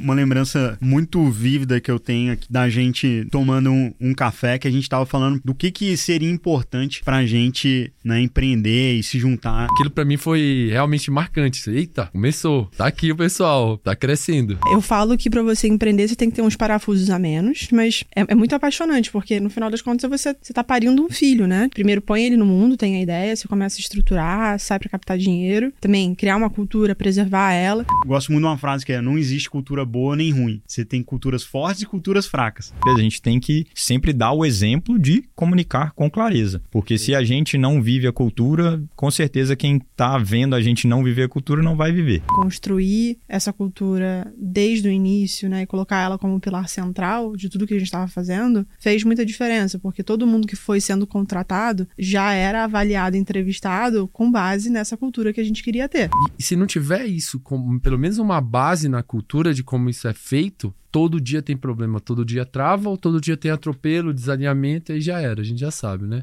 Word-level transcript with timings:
Uma 0.00 0.14
lembrança 0.14 0.78
muito 0.80 1.28
vívida 1.28 1.80
que 1.80 1.90
eu 1.90 1.98
tenho 1.98 2.32
aqui 2.32 2.46
da 2.48 2.68
gente 2.68 3.26
tomando 3.32 3.72
um, 3.72 3.92
um 4.00 4.14
café, 4.14 4.56
que 4.56 4.68
a 4.68 4.70
gente 4.70 4.84
estava 4.84 5.04
falando 5.04 5.40
do 5.44 5.52
que, 5.52 5.72
que 5.72 5.96
seria 5.96 6.30
importante 6.30 7.02
para 7.02 7.16
a 7.16 7.26
gente 7.26 7.92
né, 8.04 8.20
empreender 8.20 8.94
e 8.94 9.02
se 9.02 9.18
juntar. 9.18 9.64
Aquilo 9.64 9.90
para 9.90 10.04
mim 10.04 10.16
foi 10.16 10.68
realmente 10.70 11.10
marcante. 11.10 11.68
Eita, 11.68 12.06
começou. 12.12 12.70
Tá 12.76 12.86
aqui 12.86 13.10
o 13.10 13.16
pessoal, 13.16 13.76
tá 13.76 13.96
crescendo. 13.96 14.56
Eu 14.72 14.80
falo 14.80 15.18
que 15.18 15.28
para 15.28 15.42
você 15.42 15.66
empreender 15.66 16.06
você 16.06 16.14
tem 16.14 16.30
que 16.30 16.36
ter 16.36 16.42
uns 16.42 16.54
parafusos 16.54 17.10
a 17.10 17.18
menos, 17.18 17.66
mas 17.72 18.04
é, 18.14 18.24
é, 18.28 18.34
muito 18.36 18.54
apaixonante, 18.54 19.10
porque 19.10 19.40
no 19.40 19.50
final 19.50 19.68
das 19.68 19.82
contas 19.82 20.08
você, 20.08 20.32
você 20.40 20.52
tá 20.52 20.62
parindo 20.62 21.02
um 21.02 21.10
filho, 21.10 21.48
né? 21.48 21.68
Primeiro 21.74 22.00
põe 22.00 22.22
ele 22.22 22.36
no 22.36 22.46
mundo, 22.46 22.76
tem 22.76 22.96
a 22.96 23.02
ideia, 23.02 23.34
você 23.34 23.48
começa 23.48 23.78
a 23.78 23.80
estruturar, 23.80 24.60
sai 24.60 24.78
para 24.78 24.90
captar 24.90 25.18
dinheiro. 25.18 25.72
Também 25.80 26.14
criar 26.14 26.36
uma 26.36 26.48
cultura, 26.48 26.94
preservar 26.94 27.52
ela. 27.52 27.84
Gosto 28.06 28.30
muito 28.30 28.44
de 28.44 28.48
uma 28.48 28.58
frase 28.58 28.86
que 28.86 28.92
é: 28.92 29.02
não 29.02 29.18
existe 29.18 29.50
cultura 29.50 29.87
boa 29.88 30.14
nem 30.14 30.30
ruim. 30.30 30.62
Você 30.66 30.84
tem 30.84 31.02
culturas 31.02 31.42
fortes 31.42 31.82
e 31.82 31.86
culturas 31.86 32.26
fracas. 32.26 32.72
A 32.86 33.00
gente 33.00 33.20
tem 33.20 33.40
que 33.40 33.66
sempre 33.74 34.12
dar 34.12 34.32
o 34.32 34.44
exemplo 34.44 34.98
de 34.98 35.24
comunicar 35.34 35.92
com 35.92 36.10
clareza. 36.10 36.62
Porque 36.70 36.98
se 36.98 37.14
a 37.14 37.24
gente 37.24 37.58
não 37.58 37.82
vive 37.82 38.06
a 38.06 38.12
cultura, 38.12 38.82
com 38.94 39.10
certeza 39.10 39.56
quem 39.56 39.78
está 39.78 40.18
vendo 40.18 40.54
a 40.54 40.60
gente 40.60 40.86
não 40.86 41.02
viver 41.02 41.24
a 41.24 41.28
cultura 41.28 41.62
não 41.62 41.76
vai 41.76 41.92
viver. 41.92 42.22
Construir 42.26 43.18
essa 43.28 43.52
cultura 43.52 44.32
desde 44.36 44.88
o 44.88 44.92
início, 44.92 45.48
né, 45.48 45.62
e 45.62 45.66
colocar 45.66 46.02
ela 46.02 46.18
como 46.18 46.40
pilar 46.40 46.68
central 46.68 47.36
de 47.36 47.48
tudo 47.48 47.66
que 47.66 47.74
a 47.74 47.78
gente 47.78 47.86
estava 47.86 48.08
fazendo, 48.08 48.66
fez 48.78 49.04
muita 49.04 49.24
diferença, 49.24 49.78
porque 49.78 50.02
todo 50.02 50.26
mundo 50.26 50.46
que 50.46 50.56
foi 50.56 50.80
sendo 50.80 51.06
contratado 51.06 51.88
já 51.98 52.32
era 52.32 52.64
avaliado, 52.64 53.16
entrevistado 53.16 54.08
com 54.08 54.30
base 54.30 54.70
nessa 54.70 54.96
cultura 54.96 55.32
que 55.32 55.40
a 55.40 55.44
gente 55.44 55.62
queria 55.62 55.88
ter. 55.88 56.10
E 56.38 56.42
se 56.42 56.56
não 56.56 56.66
tiver 56.66 57.06
isso, 57.06 57.40
como 57.40 57.80
pelo 57.80 57.98
menos 57.98 58.18
uma 58.18 58.40
base 58.40 58.88
na 58.88 59.02
cultura 59.02 59.54
de 59.54 59.62
como 59.62 59.77
isso 59.88 60.08
é 60.08 60.14
feito, 60.14 60.74
todo 60.90 61.20
dia 61.20 61.42
tem 61.42 61.56
problema, 61.56 62.00
todo 62.00 62.24
dia 62.24 62.44
trava, 62.44 62.88
ou 62.88 62.96
todo 62.96 63.20
dia 63.20 63.36
tem 63.36 63.50
atropelo, 63.50 64.14
desalinhamento, 64.14 64.92
aí 64.92 65.00
já 65.00 65.20
era, 65.20 65.40
a 65.40 65.44
gente 65.44 65.60
já 65.60 65.70
sabe, 65.70 66.06
né? 66.06 66.22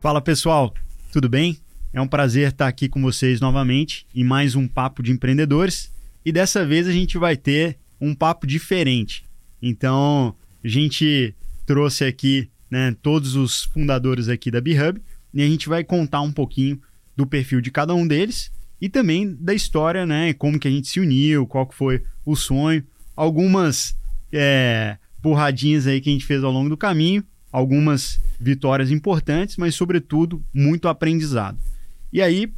Fala 0.00 0.20
pessoal, 0.20 0.74
tudo 1.10 1.28
bem? 1.28 1.56
É 1.90 2.00
um 2.00 2.06
prazer 2.08 2.48
estar 2.50 2.66
aqui 2.66 2.88
com 2.88 3.00
vocês 3.00 3.40
novamente 3.40 4.06
em 4.14 4.24
mais 4.24 4.54
um 4.54 4.66
Papo 4.68 5.02
de 5.02 5.12
Empreendedores. 5.12 5.90
E 6.24 6.32
dessa 6.32 6.66
vez 6.66 6.86
a 6.86 6.92
gente 6.92 7.16
vai 7.16 7.36
ter 7.36 7.78
um 8.00 8.14
papo 8.14 8.46
diferente. 8.46 9.24
Então, 9.62 10.34
a 10.62 10.68
gente 10.68 11.34
trouxe 11.64 12.04
aqui 12.04 12.50
né, 12.70 12.94
todos 13.00 13.36
os 13.36 13.64
fundadores 13.64 14.28
aqui 14.28 14.50
da 14.50 14.60
BeHub 14.60 15.00
e 15.34 15.42
a 15.42 15.46
gente 15.46 15.68
vai 15.68 15.82
contar 15.82 16.20
um 16.20 16.32
pouquinho 16.32 16.80
do 17.16 17.26
perfil 17.26 17.60
de 17.60 17.70
cada 17.70 17.94
um 17.94 18.06
deles 18.06 18.52
e 18.80 18.88
também 18.88 19.36
da 19.38 19.52
história, 19.52 20.06
né? 20.06 20.32
Como 20.32 20.58
que 20.58 20.68
a 20.68 20.70
gente 20.70 20.88
se 20.88 21.00
uniu, 21.00 21.46
qual 21.46 21.66
que 21.66 21.74
foi 21.74 22.02
o 22.24 22.36
sonho, 22.36 22.84
algumas 23.16 23.96
é, 24.32 24.96
porradinhas 25.20 25.86
aí 25.86 26.00
que 26.00 26.08
a 26.08 26.12
gente 26.12 26.24
fez 26.24 26.44
ao 26.44 26.52
longo 26.52 26.68
do 26.68 26.76
caminho, 26.76 27.24
algumas 27.50 28.20
vitórias 28.38 28.90
importantes, 28.90 29.56
mas 29.56 29.74
sobretudo 29.74 30.42
muito 30.52 30.86
aprendizado. 30.86 31.58
E 32.12 32.22
aí 32.22 32.52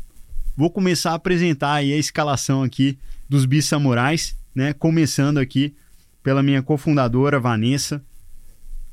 vou 0.56 0.70
começar 0.70 1.12
a 1.12 1.14
apresentar 1.14 1.74
aí 1.74 1.92
a 1.92 1.98
escalação 1.98 2.62
aqui 2.62 2.98
dos 3.28 3.46
Bissamurais, 3.46 4.36
né? 4.54 4.72
Começando 4.74 5.38
aqui 5.38 5.74
pela 6.22 6.42
minha 6.42 6.62
cofundadora 6.62 7.40
Vanessa, 7.40 8.04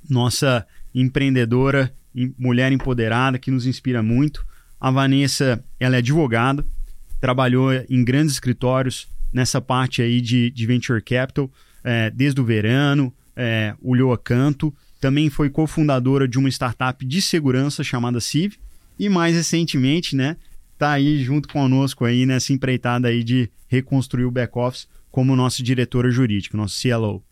nossa 0.10 0.66
empreendedora 0.94 1.94
mulher 2.38 2.72
empoderada 2.72 3.40
que 3.40 3.52
nos 3.52 3.66
inspira 3.66 4.04
muito. 4.04 4.46
A 4.80 4.92
Vanessa, 4.92 5.64
ela 5.80 5.96
é 5.96 6.00
advogada, 6.00 6.66
trabalhou 7.22 7.72
em 7.90 8.04
grandes 8.04 8.34
escritórios 8.34 9.08
nessa 9.32 9.62
parte 9.62 10.02
aí 10.02 10.22
de, 10.22 10.52
de 10.52 10.66
venture 10.66 11.02
capital, 11.02 11.50
é, 11.84 12.10
desde 12.10 12.40
o 12.40 12.46
verano, 12.46 13.14
é, 13.36 13.74
olhou 13.82 14.14
a 14.14 14.18
canto. 14.18 14.74
Também 15.02 15.30
foi 15.30 15.50
cofundadora 15.50 16.28
de 16.28 16.38
uma 16.38 16.50
startup 16.50 17.04
de 17.06 17.22
segurança 17.22 17.84
chamada 17.84 18.20
Civ. 18.20 18.56
E 19.00 19.10
mais 19.10 19.36
recentemente, 19.36 20.16
né, 20.16 20.38
tá 20.78 20.92
aí 20.92 21.24
junto 21.24 21.48
conosco 21.50 22.06
aí 22.06 22.26
nessa 22.26 22.54
empreitada 22.54 23.08
aí 23.08 23.24
de 23.24 23.50
reconstruir 23.68 24.26
o 24.26 24.32
back-office 24.32 24.88
como 25.10 25.36
nossa 25.36 25.64
diretora 25.64 26.12
jurídica, 26.12 26.58
nosso 26.58 26.82
CLO. 26.82 27.24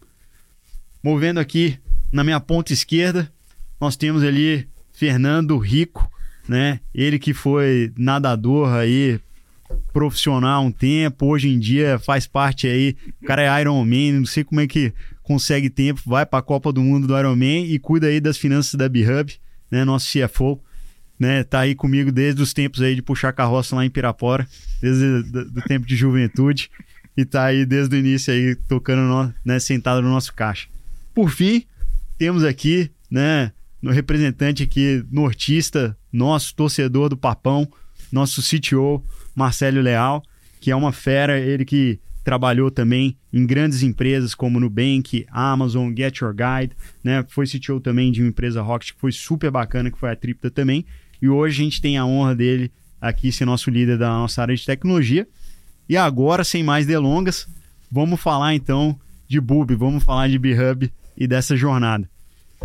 Movendo 1.04 1.40
aqui 1.40 1.78
na 2.12 2.24
minha 2.24 2.40
ponta 2.40 2.74
esquerda, 2.74 3.32
nós 3.80 3.96
temos 3.96 4.24
ali 4.24 4.68
Fernando 5.02 5.58
Rico, 5.58 6.08
né? 6.48 6.80
Ele 6.94 7.18
que 7.18 7.34
foi 7.34 7.92
nadador 7.98 8.72
aí 8.72 9.20
profissional 9.92 10.64
um 10.64 10.72
tempo, 10.72 11.26
hoje 11.26 11.50
em 11.50 11.58
dia 11.58 11.98
faz 11.98 12.28
parte 12.28 12.68
aí, 12.68 12.96
o 13.20 13.26
cara 13.26 13.42
é 13.42 13.62
Iron 13.62 13.84
Man, 13.84 14.20
não 14.20 14.26
sei 14.28 14.44
como 14.44 14.62
é 14.62 14.68
que 14.68 14.94
consegue 15.24 15.72
tempo, 15.72 16.00
vai 16.06 16.24
para 16.24 16.38
a 16.38 16.44
Copa 16.44 16.72
do 16.72 16.82
Mundo 16.82 17.08
do 17.08 17.18
Iron 17.18 17.36
Man 17.36 17.66
e 17.66 17.80
cuida 17.80 18.06
aí 18.06 18.20
das 18.20 18.38
finanças 18.38 18.76
da 18.76 18.88
B-Hub, 18.88 19.34
né? 19.72 19.84
Nosso 19.84 20.08
CFO, 20.08 20.62
né? 21.18 21.44
Tá 21.44 21.62
aí 21.62 21.74
comigo 21.74 22.12
desde 22.12 22.40
os 22.40 22.54
tempos 22.54 22.80
aí 22.84 22.94
de 22.94 23.02
puxar 23.02 23.34
carroça 23.34 23.76
lá 23.76 23.84
em 23.84 23.90
Pirapora, 23.90 24.48
desde 24.80 25.04
o 25.04 25.62
tempo 25.64 25.88
de 25.88 25.96
juventude 25.96 26.70
e 27.18 27.26
tá 27.26 27.46
aí 27.46 27.66
desde 27.66 27.96
o 27.96 27.98
início 27.98 28.32
aí 28.32 28.54
tocando, 28.54 29.02
no, 29.02 29.34
né, 29.44 29.60
sentado 29.60 30.00
no 30.00 30.10
nosso 30.10 30.32
caixa. 30.32 30.68
Por 31.12 31.32
fim, 31.32 31.66
temos 32.20 32.44
aqui, 32.44 32.92
né, 33.10 33.52
no 33.82 33.92
representante 33.92 34.64
aqui 34.64 35.04
nortista, 35.12 35.98
nosso 36.12 36.56
torcedor 36.56 37.10
do 37.10 37.18
Papão, 37.18 37.68
nosso 38.12 38.42
CTO, 38.42 39.04
Marcelo 39.36 39.82
Leal, 39.82 40.22
que 40.60 40.70
é 40.70 40.76
uma 40.76 40.92
fera, 40.92 41.40
ele 41.40 41.66
que 41.66 42.00
trabalhou 42.24 42.70
também 42.70 43.18
em 43.34 43.46
grandes 43.46 43.82
empresas 43.82 44.36
como 44.36 44.60
Nubank, 44.60 45.26
Amazon, 45.32 45.92
Get 45.96 46.18
Your 46.18 46.34
Guide, 46.34 46.76
né? 47.04 47.26
Foi 47.30 47.48
CTO 47.48 47.80
também 47.80 48.12
de 48.12 48.22
uma 48.22 48.30
empresa 48.30 48.62
Rocket 48.62 48.94
que 48.94 49.00
foi 49.00 49.12
super 49.12 49.50
bacana, 49.50 49.90
que 49.90 49.98
foi 49.98 50.12
a 50.12 50.16
Tripta 50.16 50.52
também. 50.52 50.86
E 51.22 51.28
hoje 51.28 51.62
a 51.62 51.64
gente 51.64 51.82
tem 51.82 51.98
a 51.98 52.06
honra 52.06 52.36
dele 52.36 52.72
aqui 53.00 53.32
ser 53.32 53.46
nosso 53.46 53.70
líder 53.72 53.98
da 53.98 54.10
nossa 54.10 54.42
área 54.42 54.56
de 54.56 54.66
tecnologia. 54.66 55.28
E 55.90 55.98
agora, 55.98 56.44
sem 56.44 56.64
mais 56.64 56.86
delongas, 56.86 57.48
vamos 57.92 58.22
falar 58.22 58.54
então 58.54 58.98
de 59.28 59.42
Boob, 59.42 59.74
vamos 59.76 60.04
falar 60.04 60.30
de 60.30 60.38
B-Hub 60.38 60.92
e 61.18 61.28
dessa 61.28 61.56
jornada. 61.56 62.10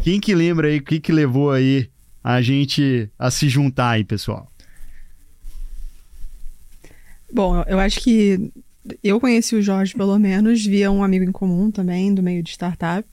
Quem 0.03 0.21
que 0.21 0.35
lembra 0.35 0.69
aí 0.69 0.79
o 0.79 0.83
que, 0.83 1.01
que 1.01 1.13
levou 1.13 1.51
aí 1.51 1.91
a 2.23 2.41
gente 2.43 3.11
a 3.19 3.31
se 3.31 3.49
juntar 3.49 3.91
aí, 3.91 4.05
pessoal? 4.05 4.51
Bom, 7.33 7.63
eu 7.67 7.79
acho 7.79 8.01
que 8.01 8.53
eu 9.03 9.21
conheci 9.21 9.57
o 9.57 9.63
Jorge, 9.63 9.95
pelo 9.95 10.19
menos, 10.19 10.65
via 10.65 10.91
um 10.91 11.03
amigo 11.03 11.25
em 11.25 11.33
comum 11.33 11.71
também, 11.71 12.15
do 12.15 12.23
meio 12.23 12.43
de 12.43 12.51
startup. 12.51 13.09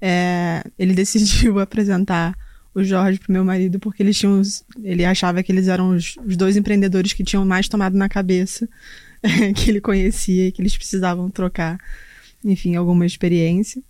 É, 0.00 0.62
ele 0.78 0.92
decidiu 0.94 1.58
apresentar 1.58 2.34
o 2.74 2.84
Jorge 2.84 3.18
pro 3.18 3.32
meu 3.32 3.44
marido 3.44 3.78
porque 3.80 4.02
eles 4.02 4.16
tinham, 4.16 4.40
ele 4.82 5.04
achava 5.04 5.42
que 5.42 5.50
eles 5.50 5.68
eram 5.68 5.90
os, 5.90 6.16
os 6.24 6.36
dois 6.36 6.56
empreendedores 6.56 7.12
que 7.12 7.24
tinham 7.24 7.44
mais 7.44 7.68
tomado 7.68 7.96
na 7.96 8.08
cabeça 8.08 8.68
que 9.56 9.70
ele 9.70 9.80
conhecia 9.80 10.46
e 10.46 10.52
que 10.52 10.62
eles 10.62 10.76
precisavam 10.76 11.30
trocar, 11.30 11.78
enfim, 12.44 12.76
alguma 12.76 13.06
experiência. 13.06 13.82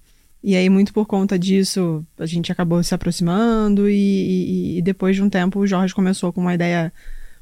E 0.42 0.54
aí, 0.54 0.68
muito 0.70 0.92
por 0.92 1.06
conta 1.06 1.38
disso, 1.38 2.04
a 2.18 2.26
gente 2.26 2.52
acabou 2.52 2.82
se 2.82 2.94
aproximando 2.94 3.88
e, 3.88 3.94
e, 3.94 4.78
e 4.78 4.82
depois 4.82 5.16
de 5.16 5.22
um 5.22 5.28
tempo 5.28 5.58
o 5.58 5.66
Jorge 5.66 5.94
começou 5.94 6.32
com 6.32 6.40
uma 6.40 6.54
ideia 6.54 6.92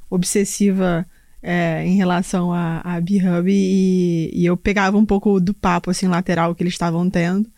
obsessiva 0.09 1.07
é, 1.43 1.87
em 1.87 1.97
relação 1.97 2.53
a, 2.53 2.81
a 2.81 3.01
B-Hub 3.01 3.51
e, 3.51 4.31
e, 4.33 4.47
eu 4.47 4.57
pegava 4.57 4.97
um 4.97 5.05
pouco 5.05 5.39
do 5.41 5.53
papo, 5.53 5.91
assim, 5.91 6.09
lateral 6.09 6.55
que 6.55 6.63
eles 6.63 6.73
estavam 6.73 7.09
tendo. 7.11 7.49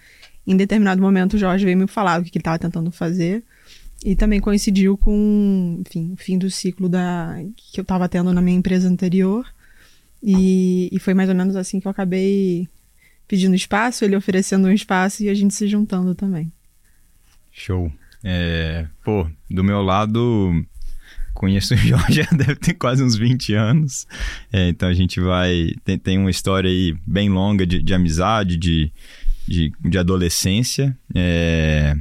Em 0.47 0.57
determinado 0.57 1.01
momento 1.01 1.35
o 1.35 1.39
Jorge 1.39 1.65
veio 1.65 1.79
me 1.79 1.87
falar 1.87 2.21
o 2.21 2.25
que 2.25 2.31
ele 2.31 2.41
estava 2.41 2.59
tentando 2.59 2.91
fazer 2.91 3.45
e 4.05 4.17
também 4.17 4.41
coincidiu 4.41 4.97
com, 4.97 5.83
enfim, 5.87 6.13
o 6.13 6.17
fim 6.17 6.39
do 6.39 6.51
ciclo 6.51 6.89
da, 6.89 7.37
que 7.57 7.81
eu 7.81 7.83
estava 7.83 8.09
tendo 8.09 8.33
na 8.33 8.41
minha 8.41 8.57
empresa 8.57 8.89
anterior 8.89 9.47
e, 10.23 10.89
e 10.93 10.99
foi 10.99 11.15
mais 11.15 11.29
ou 11.29 11.35
menos 11.35 11.55
assim 11.57 11.81
que 11.81 11.87
eu 11.87 11.91
acabei 11.91 12.69
pedindo 13.29 13.55
espaço, 13.55 14.05
ele 14.05 14.17
oferecendo 14.17 14.67
um 14.67 14.73
espaço 14.73 15.23
e 15.23 15.29
a 15.29 15.35
gente 15.35 15.55
se 15.55 15.69
juntando 15.69 16.15
também. 16.15 16.51
Show. 17.53 17.93
É, 18.25 18.87
pô, 19.05 19.29
do 19.49 19.63
meu 19.63 19.83
lado, 19.83 20.65
conheço 21.35 21.75
o 21.75 21.77
Jorge 21.79 22.27
deve 22.33 22.57
ter 22.57 22.75
quase 22.75 23.03
uns 23.05 23.15
20 23.15 23.55
anos. 23.55 24.07
É, 24.53 24.69
então 24.69 24.89
a 24.89 24.95
gente 24.95 25.21
vai. 25.21 25.73
Tem, 25.85 25.99
tem 25.99 26.19
uma 26.19 26.31
história 26.31 26.69
aí 26.69 26.97
bem 27.07 27.29
longa 27.29 27.67
de, 27.67 27.83
de 27.83 27.95
amizade, 27.95 28.57
de, 28.57 28.91
de, 29.47 29.73
de 29.81 29.99
adolescência. 29.99 30.97
É, 31.15 31.97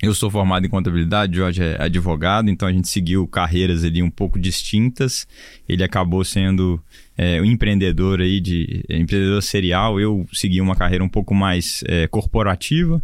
eu 0.00 0.14
sou 0.14 0.30
formado 0.30 0.64
em 0.64 0.68
contabilidade, 0.68 1.36
Jorge 1.36 1.60
é 1.60 1.82
advogado, 1.82 2.48
então 2.48 2.68
a 2.68 2.72
gente 2.72 2.88
seguiu 2.88 3.26
carreiras 3.26 3.82
ali 3.82 4.00
um 4.00 4.10
pouco 4.10 4.38
distintas. 4.38 5.26
Ele 5.68 5.82
acabou 5.82 6.24
sendo 6.24 6.80
é, 7.16 7.40
um 7.40 7.44
empreendedor 7.44 8.20
aí 8.20 8.40
de 8.40 8.84
empreendedor 8.88 9.42
serial. 9.42 9.98
Eu 9.98 10.24
segui 10.32 10.60
uma 10.60 10.76
carreira 10.76 11.02
um 11.02 11.08
pouco 11.08 11.34
mais 11.34 11.82
é, 11.86 12.06
corporativa. 12.06 13.02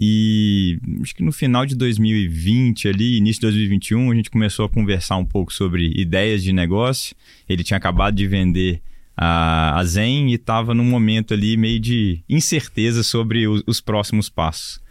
E 0.00 0.80
acho 1.00 1.14
que 1.14 1.22
no 1.22 1.30
final 1.30 1.64
de 1.64 1.76
2020, 1.76 2.88
ali, 2.88 3.18
início 3.18 3.40
de 3.40 3.46
2021, 3.46 4.10
a 4.10 4.14
gente 4.14 4.30
começou 4.30 4.64
a 4.64 4.68
conversar 4.68 5.18
um 5.18 5.24
pouco 5.24 5.52
sobre 5.52 5.92
ideias 5.94 6.42
de 6.42 6.52
negócio. 6.52 7.14
Ele 7.48 7.62
tinha 7.62 7.76
acabado 7.76 8.16
de 8.16 8.26
vender 8.26 8.80
a, 9.16 9.78
a 9.78 9.84
Zen 9.84 10.30
e 10.30 10.34
estava 10.34 10.74
num 10.74 10.84
momento 10.84 11.34
ali 11.34 11.56
meio 11.56 11.78
de 11.78 12.20
incerteza 12.28 13.04
sobre 13.04 13.46
os, 13.46 13.62
os 13.64 13.80
próximos 13.80 14.28
passos. 14.28 14.81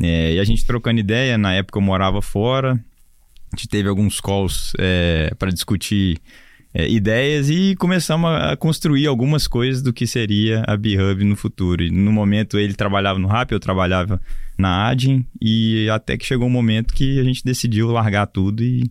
É, 0.00 0.34
e 0.34 0.40
a 0.40 0.44
gente 0.44 0.64
trocando 0.64 1.00
ideia, 1.00 1.38
na 1.38 1.54
época 1.54 1.78
eu 1.78 1.82
morava 1.82 2.20
fora, 2.20 2.72
a 3.52 3.56
gente 3.56 3.68
teve 3.68 3.88
alguns 3.88 4.20
calls 4.20 4.72
é, 4.78 5.32
para 5.38 5.50
discutir 5.50 6.18
é, 6.74 6.86
ideias 6.88 7.48
e 7.48 7.74
começamos 7.76 8.28
a 8.30 8.54
construir 8.56 9.06
algumas 9.06 9.48
coisas 9.48 9.82
do 9.82 9.94
que 9.94 10.06
seria 10.06 10.62
a 10.66 10.76
B-Hub 10.76 11.24
no 11.24 11.34
futuro. 11.34 11.82
E 11.82 11.90
no 11.90 12.12
momento 12.12 12.58
ele 12.58 12.74
trabalhava 12.74 13.18
no 13.18 13.28
Rap, 13.28 13.50
eu 13.52 13.60
trabalhava 13.60 14.20
na 14.58 14.86
Adin 14.86 15.24
e 15.40 15.88
até 15.90 16.18
que 16.18 16.26
chegou 16.26 16.46
um 16.46 16.50
momento 16.50 16.92
que 16.92 17.18
a 17.18 17.24
gente 17.24 17.42
decidiu 17.42 17.90
largar 17.90 18.26
tudo 18.26 18.62
e 18.62 18.90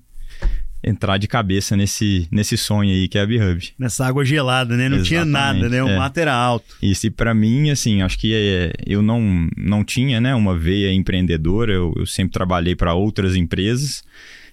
entrar 0.85 1.17
de 1.17 1.27
cabeça 1.27 1.75
nesse, 1.75 2.27
nesse 2.31 2.55
sonho 2.55 2.91
aí 2.91 3.07
que 3.07 3.17
é 3.17 3.21
a 3.21 3.25
B-Hub. 3.25 3.73
Nessa 3.77 4.05
água 4.05 4.23
gelada, 4.23 4.77
né? 4.77 4.87
Não 4.87 4.97
Exatamente, 4.97 5.07
tinha 5.07 5.25
nada, 5.25 5.67
né? 5.67 5.83
O 5.83 5.89
é. 5.89 5.97
mato 5.97 6.17
era 6.19 6.33
alto. 6.33 6.77
Isso, 6.81 7.07
e 7.07 7.09
para 7.09 7.33
mim, 7.33 7.71
assim, 7.71 8.03
acho 8.03 8.19
que 8.19 8.33
é, 8.35 8.71
eu 8.85 9.01
não, 9.01 9.49
não 9.57 9.83
tinha 9.83 10.21
né, 10.21 10.35
uma 10.35 10.55
veia 10.55 10.93
empreendedora, 10.93 11.73
eu, 11.73 11.91
eu 11.97 12.05
sempre 12.05 12.33
trabalhei 12.33 12.75
para 12.75 12.93
outras 12.93 13.35
empresas, 13.35 14.03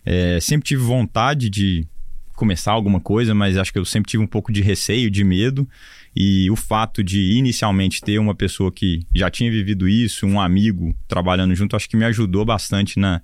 é, 0.07 0.41
sempre 0.41 0.67
tive 0.67 0.83
vontade 0.83 1.51
de 1.51 1.87
começar 2.35 2.73
alguma 2.73 2.99
coisa, 2.99 3.35
mas 3.35 3.59
acho 3.59 3.73
que 3.73 3.79
eu 3.79 3.85
sempre 3.85 4.11
tive 4.11 4.23
um 4.23 4.27
pouco 4.27 4.51
de 4.51 4.63
receio, 4.63 5.11
de 5.11 5.23
medo, 5.23 5.69
e 6.17 6.51
o 6.51 6.57
fato 6.57 7.05
de 7.05 7.37
inicialmente 7.37 8.01
ter 8.01 8.19
uma 8.19 8.35
pessoa 8.35 8.73
que 8.73 9.01
já 9.15 9.31
tinha 9.31 9.51
vivido 9.51 9.87
isso, 9.87 10.27
um 10.27 10.41
amigo 10.41 10.95
trabalhando 11.07 11.55
junto, 11.55 11.77
acho 11.77 11.89
que 11.89 11.97
me 11.97 12.05
ajudou 12.05 12.45
bastante 12.45 12.99
na, 12.99 13.23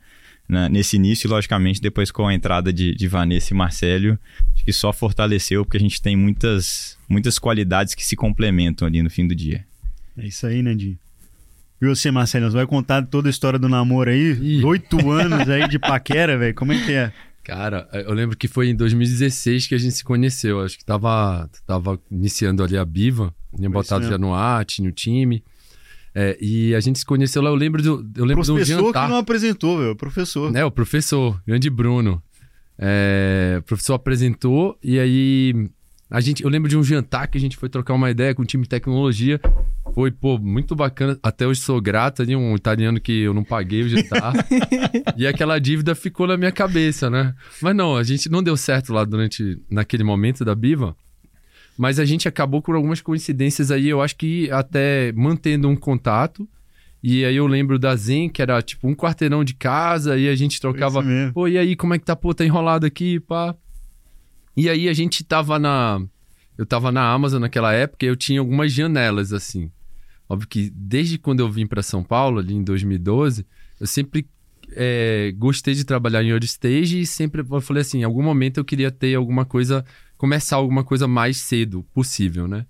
na, 0.48 0.68
nesse 0.68 0.96
início 0.96 1.26
e, 1.26 1.30
logicamente, 1.30 1.80
depois 1.80 2.10
com 2.10 2.26
a 2.26 2.34
entrada 2.34 2.72
de, 2.72 2.94
de 2.94 3.06
Vanessa 3.06 3.52
e 3.52 3.56
Marcelo, 3.56 4.18
acho 4.54 4.64
que 4.64 4.72
só 4.72 4.92
fortaleceu, 4.92 5.64
porque 5.64 5.76
a 5.76 5.80
gente 5.80 6.00
tem 6.00 6.16
muitas, 6.16 6.96
muitas 7.08 7.38
qualidades 7.38 7.94
que 7.94 8.04
se 8.04 8.16
complementam 8.16 8.88
ali 8.88 9.02
no 9.02 9.10
fim 9.10 9.26
do 9.26 9.34
dia. 9.34 9.64
É 10.16 10.26
isso 10.26 10.46
aí, 10.46 10.62
Nandinho. 10.62 10.98
E 11.80 11.86
você, 11.86 12.10
Marcelo, 12.10 12.50
você 12.50 12.56
vai 12.56 12.66
contar 12.66 13.06
toda 13.06 13.28
a 13.28 13.30
história 13.30 13.58
do 13.58 13.68
namoro 13.68 14.10
aí? 14.10 14.32
Ih. 14.32 14.64
Oito 14.66 15.10
anos 15.10 15.48
aí 15.48 15.68
de 15.68 15.78
paquera, 15.78 16.36
velho. 16.36 16.54
Como 16.54 16.72
é 16.72 16.84
que 16.84 16.92
é? 16.92 17.12
Cara, 17.44 17.88
eu 17.92 18.12
lembro 18.12 18.36
que 18.36 18.48
foi 18.48 18.68
em 18.68 18.74
2016 18.74 19.68
que 19.68 19.74
a 19.74 19.78
gente 19.78 19.94
se 19.94 20.04
conheceu. 20.04 20.60
Acho 20.60 20.76
que 20.76 20.84
tava, 20.84 21.48
tava 21.66 21.98
iniciando 22.10 22.64
ali 22.64 22.76
a 22.76 22.84
Biva, 22.84 23.32
tinha 23.56 23.70
botado 23.70 24.06
já 24.06 24.18
no 24.18 24.34
ar, 24.34 24.64
tinha 24.64 24.88
o 24.88 24.92
time. 24.92 25.42
É, 26.20 26.36
e 26.40 26.74
a 26.74 26.80
gente 26.80 26.98
se 26.98 27.06
conheceu 27.06 27.40
lá, 27.40 27.48
eu 27.48 27.54
lembro, 27.54 27.80
do, 27.80 28.10
eu 28.16 28.24
lembro 28.24 28.42
de 28.42 28.50
um 28.50 28.56
Professor 28.56 28.76
que 28.78 28.86
jantar. 28.86 29.08
não 29.08 29.18
apresentou, 29.18 29.78
velho. 29.78 29.94
Professor. 29.94 30.56
É, 30.56 30.64
o 30.64 30.70
professor, 30.70 31.40
grande 31.46 31.70
Bruno. 31.70 32.20
É, 32.76 33.58
o 33.60 33.62
professor 33.62 33.94
apresentou 33.94 34.76
e 34.82 34.98
aí 34.98 35.70
a 36.10 36.20
gente, 36.20 36.42
eu 36.42 36.50
lembro 36.50 36.68
de 36.68 36.76
um 36.76 36.82
jantar 36.82 37.28
que 37.28 37.38
a 37.38 37.40
gente 37.40 37.56
foi 37.56 37.68
trocar 37.68 37.94
uma 37.94 38.10
ideia 38.10 38.34
com 38.34 38.42
o 38.42 38.44
time 38.44 38.64
de 38.64 38.68
tecnologia. 38.68 39.40
Foi, 39.94 40.10
pô, 40.10 40.38
muito 40.38 40.74
bacana. 40.74 41.16
Até 41.22 41.46
hoje 41.46 41.60
sou 41.60 41.80
grato 41.80 42.22
ali, 42.22 42.34
um 42.34 42.56
italiano 42.56 43.00
que 43.00 43.20
eu 43.20 43.32
não 43.32 43.44
paguei 43.44 43.82
o 43.82 43.88
jantar. 43.88 44.32
e 45.16 45.24
aquela 45.24 45.58
dívida 45.60 45.94
ficou 45.94 46.26
na 46.26 46.36
minha 46.36 46.50
cabeça, 46.50 47.08
né? 47.08 47.32
Mas 47.62 47.76
não, 47.76 47.94
a 47.94 48.02
gente 48.02 48.28
não 48.28 48.42
deu 48.42 48.56
certo 48.56 48.92
lá 48.92 49.04
durante, 49.04 49.62
naquele 49.70 50.02
momento 50.02 50.44
da 50.44 50.54
Biva. 50.54 50.96
Mas 51.78 52.00
a 52.00 52.04
gente 52.04 52.26
acabou 52.26 52.60
por 52.60 52.74
algumas 52.74 53.00
coincidências 53.00 53.70
aí, 53.70 53.88
eu 53.88 54.02
acho 54.02 54.16
que 54.16 54.50
até 54.50 55.12
mantendo 55.12 55.68
um 55.68 55.76
contato. 55.76 56.46
E 57.00 57.24
aí 57.24 57.36
eu 57.36 57.46
lembro 57.46 57.78
da 57.78 57.94
Zen, 57.94 58.28
que 58.28 58.42
era 58.42 58.60
tipo 58.60 58.88
um 58.88 58.96
quarteirão 58.96 59.44
de 59.44 59.54
casa, 59.54 60.18
e 60.18 60.28
a 60.28 60.34
gente 60.34 60.60
trocava. 60.60 61.00
Pô, 61.32 61.46
e 61.46 61.56
aí, 61.56 61.76
como 61.76 61.94
é 61.94 61.98
que 61.98 62.04
tá? 62.04 62.16
Pô, 62.16 62.34
tá 62.34 62.44
enrolado 62.44 62.84
aqui, 62.84 63.20
pá. 63.20 63.54
E 64.56 64.68
aí 64.68 64.88
a 64.88 64.92
gente 64.92 65.22
tava 65.22 65.56
na. 65.56 66.02
Eu 66.58 66.66
tava 66.66 66.90
na 66.90 67.08
Amazon 67.12 67.40
naquela 67.40 67.72
época 67.72 68.04
e 68.04 68.08
eu 68.08 68.16
tinha 68.16 68.40
algumas 68.40 68.72
janelas, 68.72 69.32
assim. 69.32 69.70
Óbvio 70.28 70.48
que 70.48 70.72
desde 70.74 71.16
quando 71.16 71.38
eu 71.38 71.48
vim 71.48 71.64
para 71.64 71.80
São 71.80 72.02
Paulo, 72.02 72.40
ali 72.40 72.54
em 72.54 72.64
2012, 72.64 73.46
eu 73.78 73.86
sempre 73.86 74.26
é, 74.72 75.32
gostei 75.36 75.74
de 75.74 75.84
trabalhar 75.84 76.24
em 76.24 76.30
early 76.30 76.46
stage 76.46 77.00
e 77.00 77.06
sempre 77.06 77.44
eu 77.48 77.60
falei 77.60 77.82
assim, 77.82 78.00
em 78.00 78.04
algum 78.04 78.22
momento 78.22 78.58
eu 78.58 78.64
queria 78.64 78.90
ter 78.90 79.14
alguma 79.14 79.44
coisa, 79.44 79.84
começar 80.18 80.56
alguma 80.56 80.84
coisa 80.84 81.08
mais 81.08 81.38
cedo 81.38 81.82
possível, 81.94 82.46
né? 82.46 82.66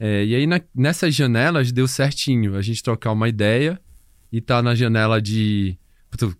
É, 0.00 0.24
e 0.24 0.34
aí 0.34 0.46
na- 0.46 0.60
nessas 0.74 1.14
janelas 1.14 1.70
deu 1.70 1.86
certinho 1.86 2.56
a 2.56 2.62
gente 2.62 2.82
trocar 2.82 3.12
uma 3.12 3.28
ideia 3.28 3.80
e 4.32 4.40
tá 4.40 4.62
na 4.62 4.74
janela 4.74 5.20
de 5.20 5.76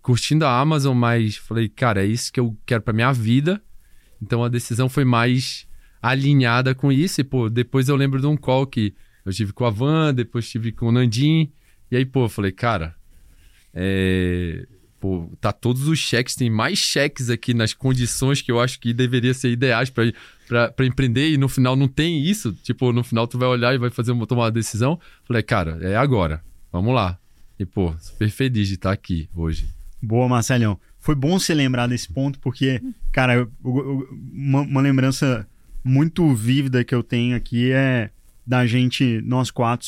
curtindo 0.01 0.45
a 0.45 0.59
Amazon, 0.59 0.97
mas 0.97 1.35
falei, 1.35 1.67
cara, 1.67 2.01
é 2.03 2.07
isso 2.07 2.31
que 2.31 2.39
eu 2.39 2.57
quero 2.65 2.81
pra 2.81 2.93
minha 2.93 3.11
vida. 3.11 3.61
Então 4.21 4.43
a 4.43 4.47
decisão 4.47 4.87
foi 4.87 5.03
mais 5.03 5.67
alinhada 6.01 6.73
com 6.73 6.91
isso. 6.91 7.19
E, 7.19 7.23
pô, 7.23 7.49
depois 7.49 7.89
eu 7.89 7.95
lembro 7.97 8.21
de 8.21 8.25
um 8.27 8.37
call 8.37 8.65
que 8.65 8.93
eu 9.25 9.33
tive 9.33 9.51
com 9.51 9.65
a 9.65 9.69
Van, 9.69 10.13
depois 10.13 10.49
tive 10.49 10.71
com 10.71 10.87
o 10.87 10.91
Nandim. 10.91 11.51
E 11.91 11.97
aí, 11.97 12.05
pô, 12.05 12.25
eu 12.25 12.29
falei, 12.29 12.53
cara, 12.53 12.95
é... 13.73 14.65
Pô, 14.99 15.29
tá 15.39 15.51
todos 15.51 15.87
os 15.87 15.99
cheques, 15.99 16.35
tem 16.35 16.49
mais 16.49 16.79
cheques 16.79 17.29
aqui 17.29 17.53
nas 17.53 17.73
condições 17.73 18.41
que 18.41 18.51
eu 18.51 18.59
acho 18.59 18.79
que 18.79 18.93
deveria 18.93 19.33
ser 19.33 19.51
ideais 19.51 19.89
pra 19.89 20.85
empreender 20.85 21.29
e 21.31 21.37
no 21.37 21.47
final 21.49 21.75
não 21.75 21.87
tem 21.87 22.23
isso. 22.23 22.53
Tipo, 22.63 22.91
no 22.91 23.03
final 23.03 23.27
tu 23.27 23.37
vai 23.37 23.47
olhar 23.47 23.73
e 23.75 23.77
vai 23.77 23.89
fazer 23.89 24.11
uma, 24.13 24.25
tomar 24.25 24.43
uma 24.43 24.51
decisão. 24.51 24.99
Falei, 25.25 25.43
cara, 25.43 25.77
é 25.81 25.95
agora. 25.95 26.41
Vamos 26.71 26.93
lá. 26.95 27.17
E, 27.59 27.65
pô, 27.65 27.93
super 27.99 28.29
feliz 28.29 28.67
de 28.67 28.73
estar 28.75 28.91
aqui 28.91 29.29
hoje. 29.35 29.69
Boa, 30.01 30.27
Marcelão. 30.27 30.79
Foi 30.99 31.13
bom 31.15 31.37
você 31.37 31.53
lembrar 31.53 31.87
desse 31.87 32.11
ponto, 32.11 32.39
porque, 32.39 32.81
cara, 33.11 33.35
eu- 33.35 33.51
eu- 33.63 34.07
uma, 34.33 34.61
uma 34.61 34.81
lembrança 34.81 35.47
muito 35.83 36.33
vívida 36.33 36.83
que 36.83 36.95
eu 36.95 37.03
tenho 37.03 37.35
aqui 37.35 37.71
é 37.71 38.09
da 38.45 38.65
gente, 38.65 39.21
nós 39.23 39.51
quatro, 39.51 39.87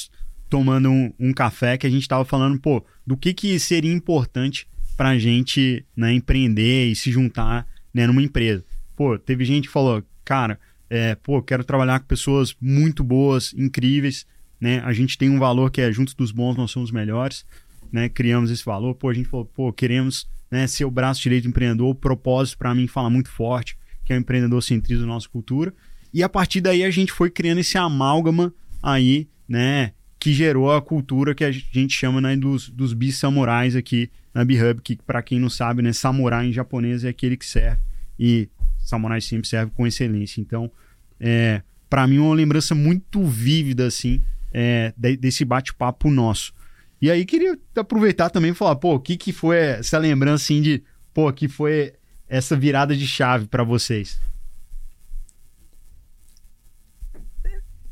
tomando 0.50 0.90
um, 0.90 1.12
um 1.20 1.34
café 1.34 1.78
que 1.78 1.88
a 1.88 1.90
gente 1.90 2.08
tava 2.08 2.24
falando, 2.24 2.60
pô, 2.60 2.86
do 3.06 3.18
que 3.18 3.34
que 3.34 3.60
seria 3.60 3.92
importante 3.92 4.68
pra 4.98 5.18
gente 5.18 5.86
né, 5.96 6.12
empreender 6.12 6.88
e 6.88 6.96
se 6.96 7.12
juntar 7.12 7.68
né, 7.94 8.08
numa 8.08 8.22
empresa. 8.22 8.66
Pô, 8.96 9.18
teve 9.18 9.46
gente 9.46 9.68
que 9.68 9.74
falou, 9.74 10.04
cara, 10.26 10.60
é, 10.90 11.14
pô, 11.16 11.42
quero 11.42 11.64
trabalhar 11.64 12.00
com 12.00 12.08
pessoas 12.08 12.56
muito 12.60 13.04
boas, 13.04 13.54
incríveis, 13.54 14.26
né? 14.60 14.82
A 14.84 14.92
gente 14.92 15.18
tem 15.18 15.30
um 15.30 15.38
valor 15.38 15.70
que 15.70 15.80
é 15.80 15.92
juntos 15.92 16.16
dos 16.16 16.32
bons 16.32 16.58
nós 16.58 16.72
somos 16.72 16.90
melhores, 16.90 17.46
né? 17.92 18.10
Criamos 18.10 18.50
esse 18.50 18.66
valor, 18.66 18.96
pô, 18.96 19.10
a 19.10 19.14
gente 19.14 19.30
falou, 19.30 19.46
pô, 19.46 19.72
queremos 19.72 20.28
né, 20.50 20.66
ser 20.66 20.86
o 20.86 20.92
braço 20.92 21.22
direito 21.22 21.44
do 21.44 21.50
empreendedor, 21.50 21.90
o 21.90 21.96
propósito 21.96 22.58
para 22.58 22.74
mim 22.74 22.88
fala 22.88 23.10
muito 23.10 23.30
forte, 23.30 23.78
que 24.04 24.12
é 24.12 24.16
o 24.16 24.20
empreendedor 24.20 24.64
centrismo 24.64 25.06
da 25.06 25.14
nossa 25.14 25.30
cultura. 25.30 25.74
E 26.14 26.24
a 26.24 26.30
partir 26.30 26.62
daí 26.62 26.84
a 26.84 26.90
gente 26.90 27.12
foi 27.12 27.30
criando 27.30 27.60
esse 27.60 27.78
amálgama 27.78 28.54
aí, 28.82 29.28
né, 29.48 29.94
que 30.28 30.34
gerou 30.34 30.70
a 30.76 30.82
cultura 30.82 31.34
que 31.34 31.46
a 31.46 31.50
gente 31.54 31.94
chama 31.94 32.20
né, 32.20 32.36
dos, 32.36 32.68
dos 32.68 32.92
bis-samurais 32.92 33.78
aqui 33.78 34.12
na 34.34 34.44
B-Hub, 34.44 34.82
que 34.82 34.98
para 34.98 35.22
quem 35.22 35.40
não 35.40 35.50
sabe, 35.50 35.82
né, 35.82 35.94
samurai 35.94 36.48
em 36.48 36.52
japonês 36.52 37.06
é 37.06 37.08
aquele 37.08 37.38
que 37.38 37.46
serve. 37.46 37.80
E 38.20 38.50
samurai 38.78 39.22
sempre 39.22 39.48
serve 39.48 39.72
com 39.74 39.88
excelência. 39.88 40.42
Então, 40.42 40.70
é, 41.18 41.62
para 41.90 42.06
mim, 42.06 42.18
uma 42.18 42.36
lembrança 42.36 42.76
muito 42.76 43.24
vívida, 43.24 43.88
assim, 43.88 44.22
é, 44.52 44.94
de- 44.98 45.16
desse 45.16 45.46
bate-papo 45.46 46.12
nosso. 46.12 46.54
E 47.02 47.10
aí, 47.10 47.24
queria 47.24 47.58
aproveitar 47.78 48.30
também 48.30 48.52
e 48.52 48.54
falar, 48.54 48.76
pô, 48.76 48.96
o 48.96 49.00
que, 49.00 49.16
que 49.16 49.32
foi 49.32 49.56
essa 49.56 49.98
lembrança, 49.98 50.44
assim, 50.44 50.62
de, 50.62 50.84
pô, 51.14 51.32
que 51.32 51.48
foi 51.48 51.94
essa 52.28 52.54
virada 52.54 52.94
de 52.94 53.08
chave 53.08 53.48
para 53.48 53.64
vocês? 53.64 54.20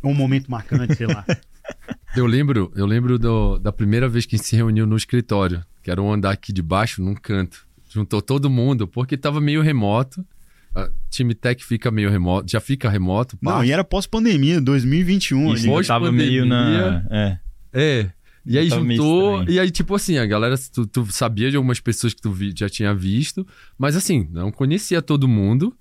Um 0.03 0.13
momento 0.13 0.51
marcante, 0.51 0.95
sei 0.95 1.07
lá. 1.07 1.23
Eu 2.15 2.25
lembro, 2.25 2.71
eu 2.75 2.85
lembro 2.85 3.19
do- 3.19 3.57
da 3.59 3.71
primeira 3.71 4.07
vez 4.07 4.25
que 4.25 4.35
a 4.35 4.37
gente 4.37 4.47
se 4.47 4.55
reuniu 4.55 4.85
no 4.87 4.95
escritório, 4.95 5.63
que 5.83 5.91
era 5.91 6.01
um 6.01 6.11
andar 6.11 6.31
aqui 6.31 6.53
de 6.53 6.61
baixo, 6.61 7.01
num 7.03 7.13
canto. 7.15 7.65
Juntou 7.89 8.21
todo 8.21 8.49
mundo, 8.49 8.87
porque 8.87 9.17
tava 9.17 9.41
meio 9.41 9.61
remoto. 9.61 10.25
A 10.73 10.89
time 11.09 11.33
tech 11.33 11.63
fica 11.63 11.89
meio 11.89 12.09
remoto, 12.09 12.51
já 12.51 12.59
fica 12.59 12.89
remoto. 12.89 13.37
Não, 13.41 13.63
e 13.63 13.71
era 13.71 13.83
pós-pandemia, 13.83 14.59
2021. 14.61 15.53
Isso. 15.53 15.65
Pós- 15.67 15.87
tava 15.87 16.11
meio 16.11 16.45
na. 16.45 17.03
É. 17.09 17.39
É. 17.73 18.09
E 18.45 18.57
aí 18.59 18.69
juntou, 18.69 19.39
e 19.49 19.59
aí 19.59 19.71
tipo 19.71 19.95
assim, 19.95 20.17
a 20.17 20.25
galera, 20.25 20.55
tu, 20.71 20.85
tu 20.85 21.05
sabia 21.11 21.49
de 21.49 21.57
algumas 21.57 21.79
pessoas 21.79 22.13
que 22.13 22.21
tu 22.21 22.31
vi- 22.31 22.53
já 22.55 22.69
tinha 22.69 22.93
visto, 22.93 23.45
mas 23.77 23.95
assim, 23.95 24.27
não 24.31 24.51
conhecia 24.51 25.01
todo 25.01 25.27
mundo, 25.27 25.73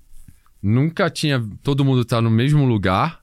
nunca 0.62 1.10
tinha, 1.10 1.44
todo 1.62 1.84
mundo 1.84 2.04
tá 2.06 2.22
no 2.22 2.30
mesmo 2.30 2.64
lugar, 2.64 3.20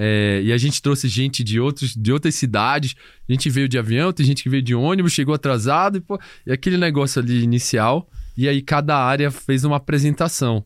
é, 0.00 0.40
e 0.44 0.52
a 0.52 0.56
gente 0.56 0.80
trouxe 0.80 1.08
gente 1.08 1.42
de, 1.42 1.58
outros, 1.58 1.96
de 1.96 2.12
outras 2.12 2.36
cidades, 2.36 2.94
a 3.28 3.32
gente 3.32 3.50
veio 3.50 3.68
de 3.68 3.76
avião, 3.76 4.12
tem 4.12 4.24
gente 4.24 4.44
que 4.44 4.48
veio 4.48 4.62
de 4.62 4.72
ônibus, 4.72 5.12
chegou 5.12 5.34
atrasado, 5.34 5.98
e, 5.98 6.00
pô, 6.00 6.16
e 6.46 6.52
aquele 6.52 6.76
negócio 6.76 7.20
ali 7.20 7.42
inicial, 7.42 8.08
e 8.36 8.48
aí 8.48 8.62
cada 8.62 8.96
área 8.96 9.28
fez 9.28 9.64
uma 9.64 9.74
apresentação. 9.74 10.64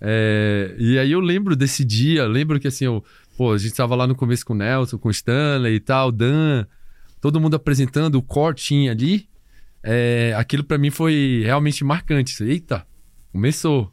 É, 0.00 0.74
e 0.76 0.98
aí 0.98 1.12
eu 1.12 1.20
lembro 1.20 1.54
desse 1.54 1.84
dia, 1.84 2.26
lembro 2.26 2.58
que 2.58 2.66
assim, 2.66 2.86
eu, 2.86 3.04
pô, 3.36 3.52
a 3.52 3.58
gente 3.58 3.74
tava 3.74 3.94
lá 3.94 4.08
no 4.08 4.16
começo 4.16 4.44
com 4.44 4.54
o 4.54 4.56
Nelson, 4.56 4.98
com 4.98 5.06
o 5.06 5.12
Stanley 5.12 5.76
e 5.76 5.80
tal, 5.80 6.10
Dan, 6.10 6.66
todo 7.20 7.40
mundo 7.40 7.54
apresentando 7.54 8.16
o 8.16 8.22
cortinho 8.22 8.90
ali, 8.90 9.28
é, 9.84 10.34
aquilo 10.36 10.64
para 10.64 10.78
mim 10.78 10.90
foi 10.90 11.42
realmente 11.44 11.84
marcante. 11.84 12.42
Eita, 12.42 12.84
começou. 13.30 13.92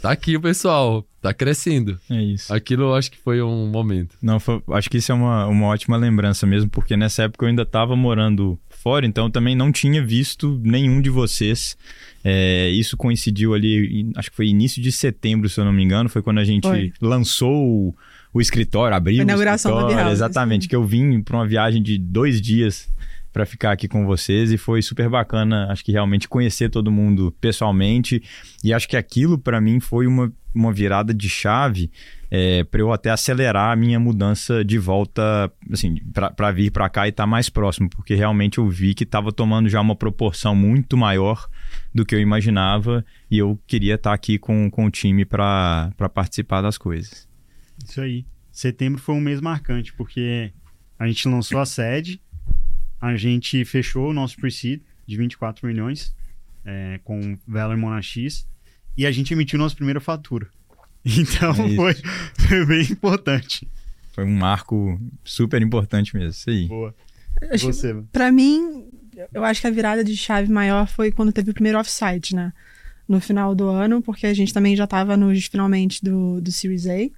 Tá 0.00 0.10
aqui 0.10 0.38
o 0.38 0.40
pessoal, 0.40 1.06
tá 1.28 1.34
crescendo. 1.34 1.98
É 2.10 2.22
isso. 2.22 2.52
Aquilo 2.52 2.84
eu 2.84 2.94
acho 2.94 3.10
que 3.10 3.18
foi 3.18 3.40
um 3.42 3.66
momento. 3.68 4.16
Não, 4.22 4.38
foi- 4.40 4.62
acho 4.72 4.88
que 4.90 4.98
isso 4.98 5.10
é 5.12 5.14
uma, 5.14 5.46
uma 5.46 5.66
ótima 5.66 5.96
lembrança 5.96 6.46
mesmo, 6.46 6.70
porque 6.70 6.96
nessa 6.96 7.24
época 7.24 7.44
eu 7.44 7.48
ainda 7.48 7.62
estava 7.62 7.94
morando 7.96 8.58
fora, 8.68 9.04
então 9.06 9.24
eu 9.26 9.30
também 9.30 9.56
não 9.56 9.72
tinha 9.72 10.04
visto 10.04 10.60
nenhum 10.62 11.00
de 11.00 11.10
vocês. 11.10 11.76
É, 12.24 12.68
isso 12.70 12.96
coincidiu 12.96 13.54
ali, 13.54 14.10
acho 14.16 14.30
que 14.30 14.36
foi 14.36 14.46
início 14.48 14.82
de 14.82 14.90
setembro, 14.92 15.48
se 15.48 15.60
eu 15.60 15.64
não 15.64 15.72
me 15.72 15.82
engano, 15.82 16.08
foi 16.08 16.22
quando 16.22 16.38
a 16.38 16.44
gente 16.44 16.66
Foi. 16.66 16.92
lançou 17.00 17.52
o, 17.54 17.94
o 18.34 18.40
escritório, 18.40 18.96
abriu 18.96 19.18
A 19.18 19.20
o 19.20 19.22
inauguração 19.22 19.70
da 19.72 19.76
escritório. 19.78 20.04
Behouse, 20.04 20.18
Exatamente, 20.18 20.62
sim. 20.62 20.68
que 20.68 20.76
eu 20.76 20.84
vim 20.84 21.22
para 21.22 21.36
uma 21.36 21.46
viagem 21.46 21.82
de 21.82 21.96
dois 21.98 22.40
dias 22.40 22.88
para 23.36 23.44
ficar 23.44 23.72
aqui 23.72 23.86
com 23.86 24.06
vocês 24.06 24.50
e 24.50 24.56
foi 24.56 24.80
super 24.80 25.10
bacana, 25.10 25.70
acho 25.70 25.84
que 25.84 25.92
realmente 25.92 26.26
conhecer 26.26 26.70
todo 26.70 26.90
mundo 26.90 27.30
pessoalmente 27.38 28.22
e 28.64 28.72
acho 28.72 28.88
que 28.88 28.96
aquilo 28.96 29.38
para 29.38 29.60
mim 29.60 29.78
foi 29.78 30.06
uma, 30.06 30.32
uma 30.54 30.72
virada 30.72 31.12
de 31.12 31.28
chave 31.28 31.90
é, 32.30 32.64
para 32.64 32.80
eu 32.80 32.90
até 32.94 33.10
acelerar 33.10 33.72
a 33.72 33.76
minha 33.76 34.00
mudança 34.00 34.64
de 34.64 34.78
volta, 34.78 35.52
assim, 35.70 35.96
para 36.34 36.50
vir 36.50 36.70
para 36.70 36.88
cá 36.88 37.06
e 37.06 37.10
estar 37.10 37.26
mais 37.26 37.50
próximo, 37.50 37.90
porque 37.90 38.14
realmente 38.14 38.56
eu 38.56 38.66
vi 38.70 38.94
que 38.94 39.04
estava 39.04 39.30
tomando 39.30 39.68
já 39.68 39.82
uma 39.82 39.94
proporção 39.94 40.56
muito 40.56 40.96
maior 40.96 41.46
do 41.94 42.06
que 42.06 42.14
eu 42.14 42.20
imaginava 42.20 43.04
e 43.30 43.36
eu 43.36 43.60
queria 43.66 43.96
estar 43.96 44.14
aqui 44.14 44.38
com, 44.38 44.70
com 44.70 44.86
o 44.86 44.90
time 44.90 45.26
para 45.26 45.92
participar 46.14 46.62
das 46.62 46.78
coisas. 46.78 47.28
Isso 47.84 48.00
aí. 48.00 48.24
Setembro 48.50 48.98
foi 48.98 49.14
um 49.14 49.20
mês 49.20 49.42
marcante, 49.42 49.92
porque 49.92 50.54
a 50.98 51.06
gente 51.06 51.28
lançou 51.28 51.60
a 51.60 51.66
sede, 51.66 52.18
a 53.00 53.16
gente 53.16 53.64
fechou 53.64 54.10
o 54.10 54.12
nosso 54.12 54.36
pre-seed 54.36 54.80
de 55.06 55.16
24 55.16 55.66
milhões 55.66 56.14
é, 56.64 56.98
com 57.04 57.38
Valor 57.46 57.76
Monax 57.76 58.46
e 58.96 59.06
a 59.06 59.12
gente 59.12 59.32
emitiu 59.32 59.58
nossa 59.58 59.74
primeira 59.74 60.00
fatura. 60.00 60.48
Então 61.06 61.52
É 61.52 61.76
foi, 61.76 61.94
foi 62.34 62.66
bem 62.66 62.82
importante. 62.82 63.68
Foi 64.12 64.24
um 64.24 64.36
marco 64.36 65.00
super 65.22 65.62
importante 65.62 66.16
mesmo, 66.16 66.30
isso 66.30 66.50
aí. 66.50 66.66
Boa. 66.66 66.92
Acho 67.52 67.66
Você. 67.66 67.94
Pra 68.10 68.32
mim, 68.32 68.88
eu 69.32 69.44
acho 69.44 69.60
que 69.60 69.66
a 69.66 69.70
virada 69.70 70.02
de 70.02 70.16
chave 70.16 70.50
maior 70.50 70.88
foi 70.88 71.12
quando 71.12 71.32
teve 71.32 71.50
o 71.50 71.54
primeiro 71.54 71.78
offsite, 71.78 72.34
né? 72.34 72.52
No 73.06 73.20
final 73.20 73.54
do 73.54 73.68
ano, 73.68 74.02
porque 74.02 74.26
a 74.26 74.34
gente 74.34 74.52
também 74.52 74.74
já 74.74 74.86
tava 74.86 75.16
nos 75.16 75.46
finalmente 75.46 76.02
do, 76.02 76.40
do 76.40 76.50
Series 76.50 76.86
A, 76.86 77.08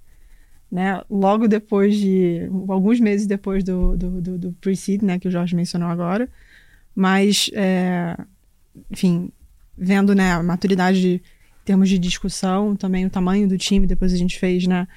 né? 0.71 1.03
Logo 1.09 1.49
depois 1.49 1.97
de. 1.97 2.49
alguns 2.69 3.01
meses 3.01 3.27
depois 3.27 3.65
do, 3.65 3.97
do, 3.97 4.21
do, 4.21 4.39
do 4.39 4.53
pre-seed, 4.61 5.03
né? 5.03 5.19
Que 5.19 5.29
o 5.29 5.31
Jorge 5.31 5.57
mencionou 5.57 5.89
agora. 5.89 6.29
Mas, 6.95 7.51
é, 7.55 8.17
enfim, 8.91 9.31
vendo 9.77 10.15
né, 10.15 10.33
a 10.33 10.43
maturidade 10.43 11.01
de, 11.01 11.15
em 11.15 11.65
termos 11.65 11.89
de 11.89 11.99
discussão, 11.99 12.75
também 12.75 13.07
o 13.07 13.11
tamanho 13.11 13.49
do 13.49 13.57
time, 13.57 13.87
depois 13.87 14.13
a 14.13 14.17
gente 14.17 14.39
fez, 14.39 14.67
né? 14.67 14.89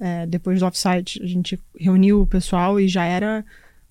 é, 0.00 0.26
depois 0.26 0.60
do 0.60 0.66
offsite, 0.66 1.22
a 1.22 1.26
gente 1.26 1.58
reuniu 1.78 2.22
o 2.22 2.26
pessoal 2.26 2.78
e 2.78 2.88
já 2.88 3.04
era 3.04 3.44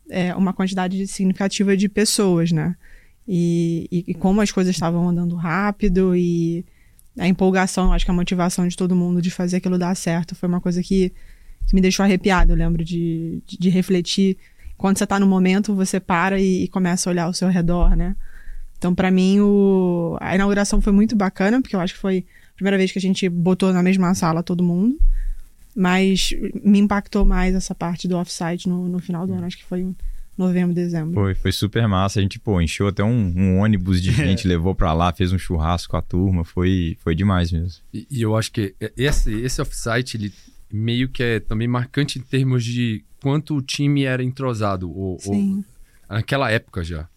é, 0.10 0.36
uma 0.36 0.54
quantidade 0.54 1.08
significativa 1.08 1.76
de 1.76 1.90
pessoas, 1.90 2.52
né? 2.52 2.76
E, 3.28 3.88
e, 3.92 4.12
e 4.12 4.14
como 4.14 4.42
as 4.42 4.52
coisas 4.52 4.76
estavam 4.76 5.10
andando 5.10 5.36
rápido 5.36 6.16
e 6.16 6.64
a 7.18 7.28
empolgação, 7.28 7.94
acho 7.94 8.04
que 8.04 8.12
a 8.12 8.14
motivação 8.14 8.68
de 8.68 8.76
todo 8.76 8.96
mundo 8.96 9.22
de 9.22 9.32
fazer 9.32 9.58
aquilo 9.58 9.78
dar 9.78 9.96
certo 9.96 10.36
foi 10.36 10.50
uma 10.50 10.60
coisa 10.60 10.84
que, 10.84 11.14
que 11.66 11.74
me 11.74 11.82
deixou 11.82 12.04
arrepiado. 12.04 12.52
Eu 12.52 12.58
lembro 12.58 12.84
de, 12.84 13.42
de, 13.46 13.58
de 13.58 13.70
refletir. 13.70 14.38
Quando 14.78 14.98
você 14.98 15.08
tá 15.08 15.20
no 15.20 15.26
momento, 15.26 15.74
você 15.74 16.00
para 16.00 16.40
e, 16.40 16.64
e 16.64 16.68
começa 16.68 17.10
a 17.10 17.12
olhar 17.12 17.24
ao 17.24 17.34
seu 17.34 17.48
redor, 17.48 17.96
né? 17.96 18.16
Então, 18.78 18.94
para 18.94 19.10
mim, 19.10 19.40
o... 19.40 20.18
a 20.20 20.36
inauguração 20.36 20.82
foi 20.82 20.92
muito 20.92 21.16
bacana, 21.16 21.62
porque 21.62 21.76
eu 21.76 21.80
acho 21.80 21.94
que 21.94 22.00
foi 22.00 22.26
a 22.52 22.56
primeira 22.56 22.78
vez 22.78 22.92
que 22.92 23.00
a 23.00 23.02
gente 23.02 23.28
botou 23.30 23.72
na 23.72 23.82
mesma 23.82 24.14
sala 24.14 24.44
todo 24.44 24.64
mundo. 24.64 25.00
Mas 25.74 26.34
me 26.64 26.80
impactou 26.80 27.26
mais 27.26 27.56
essa 27.56 27.74
parte 27.74 28.08
do 28.08 28.18
offsite 28.18 28.68
no, 28.68 28.88
no 28.88 29.00
final 29.00 29.26
do 29.26 29.34
ano. 29.34 29.46
Acho 29.46 29.58
que 29.58 29.66
foi 29.66 29.82
em 29.82 29.96
novembro, 30.38 30.74
dezembro. 30.74 31.14
Foi, 31.14 31.36
foi 31.36 31.52
super 31.52 31.88
massa. 31.88 32.20
A 32.20 32.22
gente, 32.22 32.40
pô, 32.40 32.60
encheu 32.62 32.88
até 32.88 33.04
um, 33.04 33.34
um 33.36 33.60
ônibus 33.60 34.02
de 34.02 34.12
gente, 34.14 34.48
levou 34.48 34.76
pra 34.76 34.94
lá, 34.94 35.14
fez 35.14 35.32
um 35.32 35.38
churrasco 35.38 35.92
com 35.92 35.98
a 35.98 36.02
turma. 36.02 36.44
Foi, 36.44 36.98
foi 37.00 37.16
demais 37.16 37.52
mesmo. 37.52 37.82
E, 37.94 38.08
e 38.10 38.22
eu 38.22 38.36
acho 38.36 38.52
que 38.52 38.76
esse, 38.98 39.34
esse 39.42 39.62
offsite, 39.62 40.18
ele 40.18 40.34
meio 40.72 41.10
que 41.10 41.24
é 41.24 41.40
também 41.40 41.68
marcante 41.68 42.20
em 42.20 42.22
termos 42.22 42.64
de 42.64 43.04
quanto 43.22 43.56
o 43.56 43.62
time 43.62 44.04
era 44.04 44.24
entrosado. 44.24 44.92
Ou, 44.92 45.20
Sim. 45.20 45.64
naquela 46.10 46.52
época 46.52 46.84
já. 46.84 47.08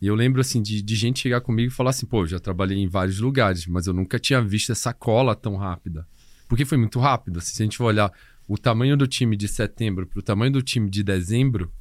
E 0.00 0.06
eu 0.06 0.14
lembro, 0.14 0.40
assim, 0.40 0.60
de, 0.60 0.82
de 0.82 0.96
gente 0.96 1.20
chegar 1.20 1.40
comigo 1.40 1.72
e 1.72 1.74
falar 1.74 1.90
assim, 1.90 2.04
pô, 2.04 2.26
já 2.26 2.38
trabalhei 2.38 2.76
em 2.76 2.88
vários 2.88 3.18
lugares, 3.20 3.66
mas 3.66 3.86
eu 3.86 3.94
nunca 3.94 4.18
tinha 4.18 4.42
visto 4.42 4.70
essa 4.70 4.92
cola 4.92 5.34
tão 5.34 5.56
rápida. 5.56 6.06
Porque 6.48 6.64
foi 6.64 6.76
muito 6.76 6.98
rápido. 6.98 7.38
Assim, 7.38 7.54
se 7.54 7.62
a 7.62 7.64
gente 7.64 7.78
for 7.78 7.84
olhar 7.84 8.12
o 8.46 8.58
tamanho 8.58 8.96
do 8.96 9.06
time 9.06 9.36
de 9.36 9.48
setembro 9.48 10.06
pro 10.06 10.22
tamanho 10.22 10.52
do 10.52 10.62
time 10.62 10.90
de 10.90 11.02
dezembro, 11.02 11.72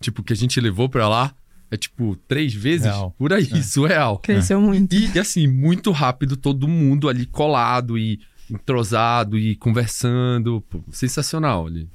tipo, 0.00 0.22
que 0.22 0.32
a 0.32 0.36
gente 0.36 0.60
levou 0.60 0.88
pra 0.88 1.08
lá, 1.08 1.34
é 1.70 1.76
tipo 1.76 2.16
três 2.26 2.52
vezes 2.52 2.86
Real. 2.86 3.14
por 3.16 3.32
aí, 3.32 3.62
surreal. 3.62 4.18
Cresceu 4.18 4.60
muito. 4.60 4.92
E, 4.94 5.10
e, 5.14 5.18
assim, 5.18 5.46
muito 5.46 5.90
rápido, 5.92 6.36
todo 6.36 6.66
mundo 6.66 7.08
ali 7.08 7.26
colado 7.26 7.96
e 7.96 8.20
entrosado 8.50 9.38
e 9.38 9.54
conversando. 9.54 10.60
Pô, 10.62 10.82
sensacional 10.90 11.66
ali. 11.66 11.88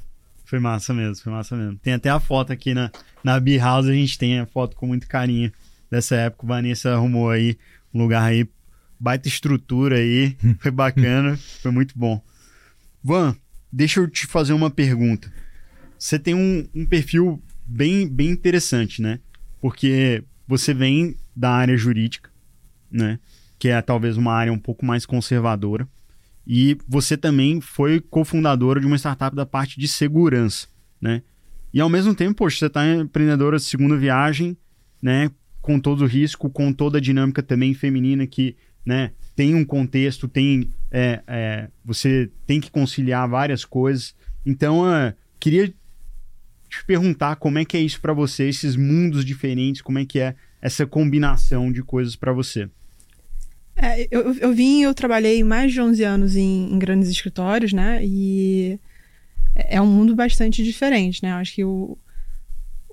Foi 0.45 0.59
massa 0.59 0.93
mesmo, 0.93 1.21
foi 1.23 1.33
massa 1.33 1.55
mesmo. 1.55 1.77
Tem 1.79 1.93
até 1.93 2.09
a 2.09 2.19
foto 2.19 2.53
aqui 2.53 2.73
na, 2.73 2.91
na 3.23 3.39
B-House, 3.39 3.87
a 3.87 3.93
gente 3.93 4.17
tem 4.17 4.39
a 4.39 4.45
foto 4.45 4.75
com 4.75 4.87
muito 4.87 5.07
carinho 5.07 5.51
dessa 5.89 6.15
época. 6.15 6.45
O 6.45 6.47
Vanessa 6.47 6.93
arrumou 6.93 7.29
aí 7.29 7.57
um 7.93 7.99
lugar 7.99 8.23
aí, 8.23 8.47
baita 8.99 9.27
estrutura 9.27 9.97
aí, 9.97 10.37
foi 10.59 10.71
bacana, 10.71 11.35
foi 11.61 11.71
muito 11.71 11.97
bom. 11.97 12.21
Van, 13.03 13.35
deixa 13.71 13.99
eu 13.99 14.07
te 14.07 14.27
fazer 14.27 14.53
uma 14.53 14.69
pergunta. 14.69 15.31
Você 15.97 16.19
tem 16.19 16.35
um, 16.35 16.67
um 16.75 16.85
perfil 16.85 17.41
bem, 17.65 18.07
bem 18.07 18.29
interessante, 18.29 19.01
né? 19.01 19.19
Porque 19.59 20.23
você 20.47 20.73
vem 20.73 21.15
da 21.35 21.51
área 21.51 21.75
jurídica, 21.77 22.29
né? 22.89 23.19
Que 23.57 23.69
é 23.69 23.81
talvez 23.81 24.17
uma 24.17 24.33
área 24.33 24.53
um 24.53 24.59
pouco 24.59 24.85
mais 24.85 25.05
conservadora. 25.05 25.87
E 26.47 26.77
você 26.87 27.17
também 27.17 27.59
foi 27.59 27.99
cofundadora 27.99 28.79
de 28.79 28.85
uma 28.85 28.97
startup 28.97 29.35
da 29.35 29.45
parte 29.45 29.79
de 29.79 29.87
segurança, 29.87 30.67
né? 31.01 31.23
E 31.73 31.81
ao 31.81 31.89
mesmo 31.89 32.13
tempo, 32.13 32.35
poxa, 32.35 32.59
você 32.59 32.65
está 32.67 32.87
empreendedora 32.87 33.57
de 33.57 33.63
segunda 33.63 33.97
viagem, 33.97 34.55
né? 35.01 35.31
Com 35.61 35.79
todo 35.79 36.01
o 36.01 36.07
risco, 36.07 36.49
com 36.49 36.71
toda 36.71 36.99
a 36.99 37.01
dinâmica 37.01 37.41
também 37.41 37.73
feminina 37.73 38.27
que, 38.27 38.55
né? 38.85 39.11
Tem 39.35 39.55
um 39.55 39.65
contexto, 39.65 40.27
tem... 40.27 40.69
é, 40.91 41.21
é, 41.27 41.67
você 41.83 42.31
tem 42.45 42.61
que 42.61 42.71
conciliar 42.71 43.27
várias 43.27 43.65
coisas. 43.65 44.15
Então, 44.45 44.83
queria 45.39 45.73
te 46.75 46.85
perguntar 46.85 47.37
como 47.37 47.57
é 47.57 47.65
que 47.65 47.77
é 47.77 47.79
isso 47.79 48.01
para 48.01 48.13
você, 48.13 48.47
esses 48.47 48.75
mundos 48.75 49.23
diferentes, 49.23 49.81
como 49.81 49.99
é 49.99 50.05
que 50.05 50.19
é 50.19 50.35
essa 50.61 50.85
combinação 50.85 51.71
de 51.71 51.81
coisas 51.83 52.15
para 52.15 52.33
você. 52.33 52.69
É, 53.75 54.07
eu, 54.09 54.33
eu 54.35 54.53
vim, 54.53 54.81
eu 54.83 54.93
trabalhei 54.93 55.43
mais 55.43 55.73
de 55.73 55.81
11 55.81 56.03
anos 56.03 56.35
em, 56.35 56.73
em, 56.73 56.79
grandes 56.79 57.09
escritórios, 57.09 57.73
né? 57.73 57.99
E 58.03 58.79
é 59.55 59.81
um 59.81 59.87
mundo 59.87 60.15
bastante 60.15 60.63
diferente, 60.63 61.21
né? 61.21 61.31
Eu 61.31 61.35
acho 61.35 61.53
que 61.53 61.63
o, 61.63 61.97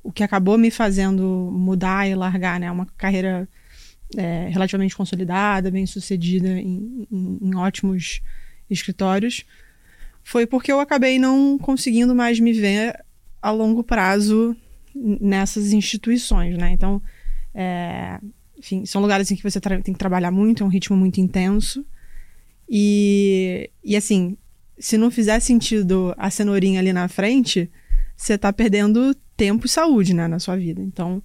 o 0.02 0.12
que 0.12 0.24
acabou 0.24 0.58
me 0.58 0.70
fazendo 0.70 1.50
mudar 1.52 2.08
e 2.08 2.14
largar, 2.14 2.58
né? 2.58 2.70
Uma 2.70 2.86
carreira 2.96 3.48
é, 4.16 4.48
relativamente 4.48 4.96
consolidada, 4.96 5.70
bem 5.70 5.86
sucedida 5.86 6.48
em, 6.48 7.06
em, 7.10 7.38
em 7.40 7.54
ótimos 7.54 8.20
escritórios, 8.68 9.44
foi 10.24 10.46
porque 10.46 10.72
eu 10.72 10.80
acabei 10.80 11.18
não 11.18 11.58
conseguindo 11.58 12.14
mais 12.14 12.40
me 12.40 12.52
ver 12.52 13.04
a 13.42 13.50
longo 13.50 13.82
prazo 13.82 14.56
nessas 14.94 15.72
instituições, 15.72 16.56
né? 16.56 16.70
Então, 16.72 17.02
é, 17.52 18.20
enfim, 18.56 18.86
são 18.86 19.02
lugares 19.02 19.30
em 19.30 19.36
que 19.36 19.42
você 19.42 19.60
tem 19.60 19.92
que 19.92 19.98
trabalhar 19.98 20.30
muito, 20.30 20.62
é 20.62 20.66
um 20.66 20.70
ritmo 20.70 20.96
muito 20.96 21.20
intenso. 21.20 21.84
E, 22.68 23.68
e 23.82 23.96
assim, 23.96 24.36
se 24.78 24.96
não 24.96 25.10
fizer 25.10 25.40
sentido 25.40 26.14
a 26.16 26.30
cenourinha 26.30 26.80
ali 26.80 26.92
na 26.92 27.08
frente, 27.08 27.70
você 28.16 28.38
tá 28.38 28.52
perdendo 28.52 29.14
tempo 29.36 29.66
e 29.66 29.68
saúde, 29.68 30.14
né, 30.14 30.28
na 30.28 30.38
sua 30.38 30.56
vida. 30.56 30.80
Então, 30.80 31.22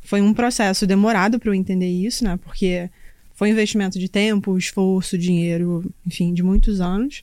foi 0.00 0.20
um 0.20 0.34
processo 0.34 0.86
demorado 0.86 1.38
para 1.38 1.50
eu 1.50 1.54
entender 1.54 1.88
isso, 1.88 2.24
né? 2.24 2.38
Porque 2.42 2.90
foi 3.34 3.48
um 3.48 3.52
investimento 3.52 3.98
de 3.98 4.08
tempo, 4.08 4.58
esforço, 4.58 5.16
dinheiro, 5.16 5.92
enfim, 6.06 6.34
de 6.34 6.42
muitos 6.42 6.80
anos. 6.80 7.22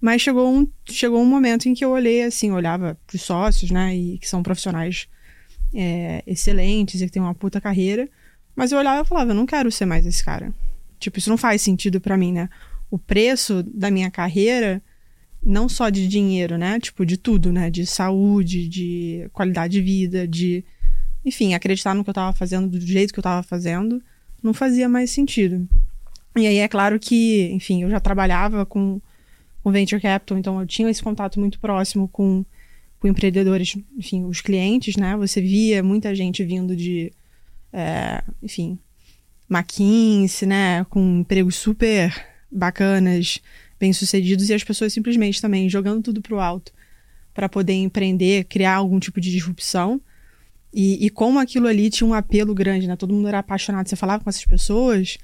Mas 0.00 0.22
chegou 0.22 0.52
um, 0.52 0.68
chegou 0.88 1.20
um 1.20 1.26
momento 1.26 1.68
em 1.68 1.74
que 1.74 1.84
eu 1.84 1.90
olhei 1.90 2.22
assim, 2.22 2.52
olhava 2.52 2.96
para 3.06 3.16
os 3.16 3.22
sócios, 3.22 3.70
né? 3.70 3.96
E 3.96 4.18
que 4.18 4.28
são 4.28 4.42
profissionais 4.42 5.08
é, 5.74 6.22
excelentes 6.26 7.00
e 7.00 7.06
que 7.06 7.12
têm 7.12 7.22
uma 7.22 7.34
puta 7.34 7.60
carreira. 7.60 8.08
Mas 8.54 8.72
eu 8.72 8.78
olhava 8.78 9.02
e 9.02 9.08
falava, 9.08 9.30
eu 9.30 9.34
não 9.34 9.46
quero 9.46 9.70
ser 9.70 9.86
mais 9.86 10.06
esse 10.06 10.24
cara. 10.24 10.52
Tipo, 10.98 11.18
isso 11.18 11.30
não 11.30 11.36
faz 11.36 11.62
sentido 11.62 12.00
para 12.00 12.16
mim, 12.16 12.32
né? 12.32 12.48
O 12.90 12.98
preço 12.98 13.62
da 13.62 13.90
minha 13.90 14.10
carreira, 14.10 14.82
não 15.42 15.68
só 15.68 15.88
de 15.88 16.08
dinheiro, 16.08 16.56
né? 16.56 16.80
Tipo, 16.80 17.04
de 17.04 17.16
tudo, 17.16 17.52
né? 17.52 17.70
De 17.70 17.86
saúde, 17.86 18.68
de 18.68 19.28
qualidade 19.32 19.74
de 19.74 19.82
vida, 19.82 20.26
de 20.26 20.64
enfim, 21.24 21.54
acreditar 21.54 21.94
no 21.94 22.02
que 22.02 22.10
eu 22.10 22.12
estava 22.12 22.32
fazendo, 22.32 22.68
do 22.68 22.80
jeito 22.80 23.12
que 23.12 23.18
eu 23.18 23.22
estava 23.22 23.42
fazendo, 23.42 24.02
não 24.42 24.54
fazia 24.54 24.88
mais 24.88 25.10
sentido. 25.10 25.68
E 26.36 26.46
aí 26.46 26.58
é 26.58 26.68
claro 26.68 26.98
que, 26.98 27.50
enfim, 27.52 27.82
eu 27.82 27.90
já 27.90 28.00
trabalhava 28.00 28.64
com, 28.64 29.00
com 29.68 29.72
venture 29.72 30.00
capital, 30.00 30.38
então 30.38 30.58
eu 30.58 30.66
tinha 30.66 30.88
esse 30.90 31.02
contato 31.02 31.38
muito 31.38 31.60
próximo 31.60 32.08
com, 32.08 32.42
com 32.98 33.06
empreendedores, 33.06 33.76
enfim, 33.96 34.24
os 34.24 34.40
clientes, 34.40 34.96
né? 34.96 35.14
Você 35.18 35.42
via 35.42 35.82
muita 35.82 36.14
gente 36.14 36.42
vindo 36.42 36.74
de, 36.74 37.12
é, 37.70 38.22
enfim, 38.42 38.78
McKinsey, 39.48 40.48
né? 40.48 40.84
Com 40.88 41.20
empregos 41.20 41.56
super 41.56 42.14
bacanas, 42.50 43.40
bem-sucedidos, 43.78 44.48
e 44.48 44.54
as 44.54 44.64
pessoas 44.64 44.92
simplesmente 44.92 45.40
também 45.40 45.68
jogando 45.68 46.02
tudo 46.02 46.22
pro 46.22 46.40
alto 46.40 46.72
para 47.34 47.48
poder 47.48 47.74
empreender, 47.74 48.44
criar 48.44 48.76
algum 48.76 48.98
tipo 48.98 49.20
de 49.20 49.30
disrupção. 49.30 50.00
E, 50.72 51.04
e, 51.06 51.10
como 51.10 51.38
aquilo 51.38 51.66
ali 51.66 51.90
tinha 51.90 52.08
um 52.08 52.14
apelo 52.14 52.54
grande, 52.54 52.88
né? 52.88 52.96
Todo 52.96 53.12
mundo 53.12 53.28
era 53.28 53.38
apaixonado. 53.38 53.86
Você 53.86 53.96
falava 53.96 54.24
com 54.24 54.30
essas 54.30 54.44
pessoas 54.46 55.18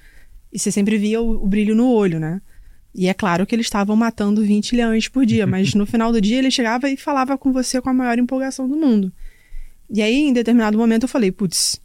e 0.53 0.59
você 0.59 0.71
sempre 0.71 0.99
via 0.99 1.21
o, 1.21 1.45
o 1.45 1.47
brilho 1.47 1.75
no 1.75 1.91
olho, 1.91 2.21
né? 2.21 2.43
E 2.95 3.09
é 3.09 3.15
claro 3.15 3.45
que 3.45 3.55
eles 3.55 3.67
estavam 3.67 3.97
matando 3.97 4.43
20 4.43 4.77
leões 4.77 5.09
por 5.09 5.27
dia, 5.27 5.47
mas 5.47 5.75
no 5.75 5.85
final 5.85 6.13
do 6.13 6.21
dia 6.21 6.39
ele 6.39 6.51
chegava 6.51 6.89
e 6.89 6.97
falava 6.97 7.37
com 7.37 7.53
você 7.53 7.81
com 7.81 7.91
a 7.91 7.95
maior 7.95 8.19
empolgação 8.19 8.69
do 8.69 8.77
mundo. 8.77 9.13
E 9.91 10.01
aí, 10.01 10.15
em 10.15 10.33
determinado 10.33 10.79
momento, 10.79 11.03
eu 11.03 11.09
falei: 11.09 11.33
putz, 11.33 11.81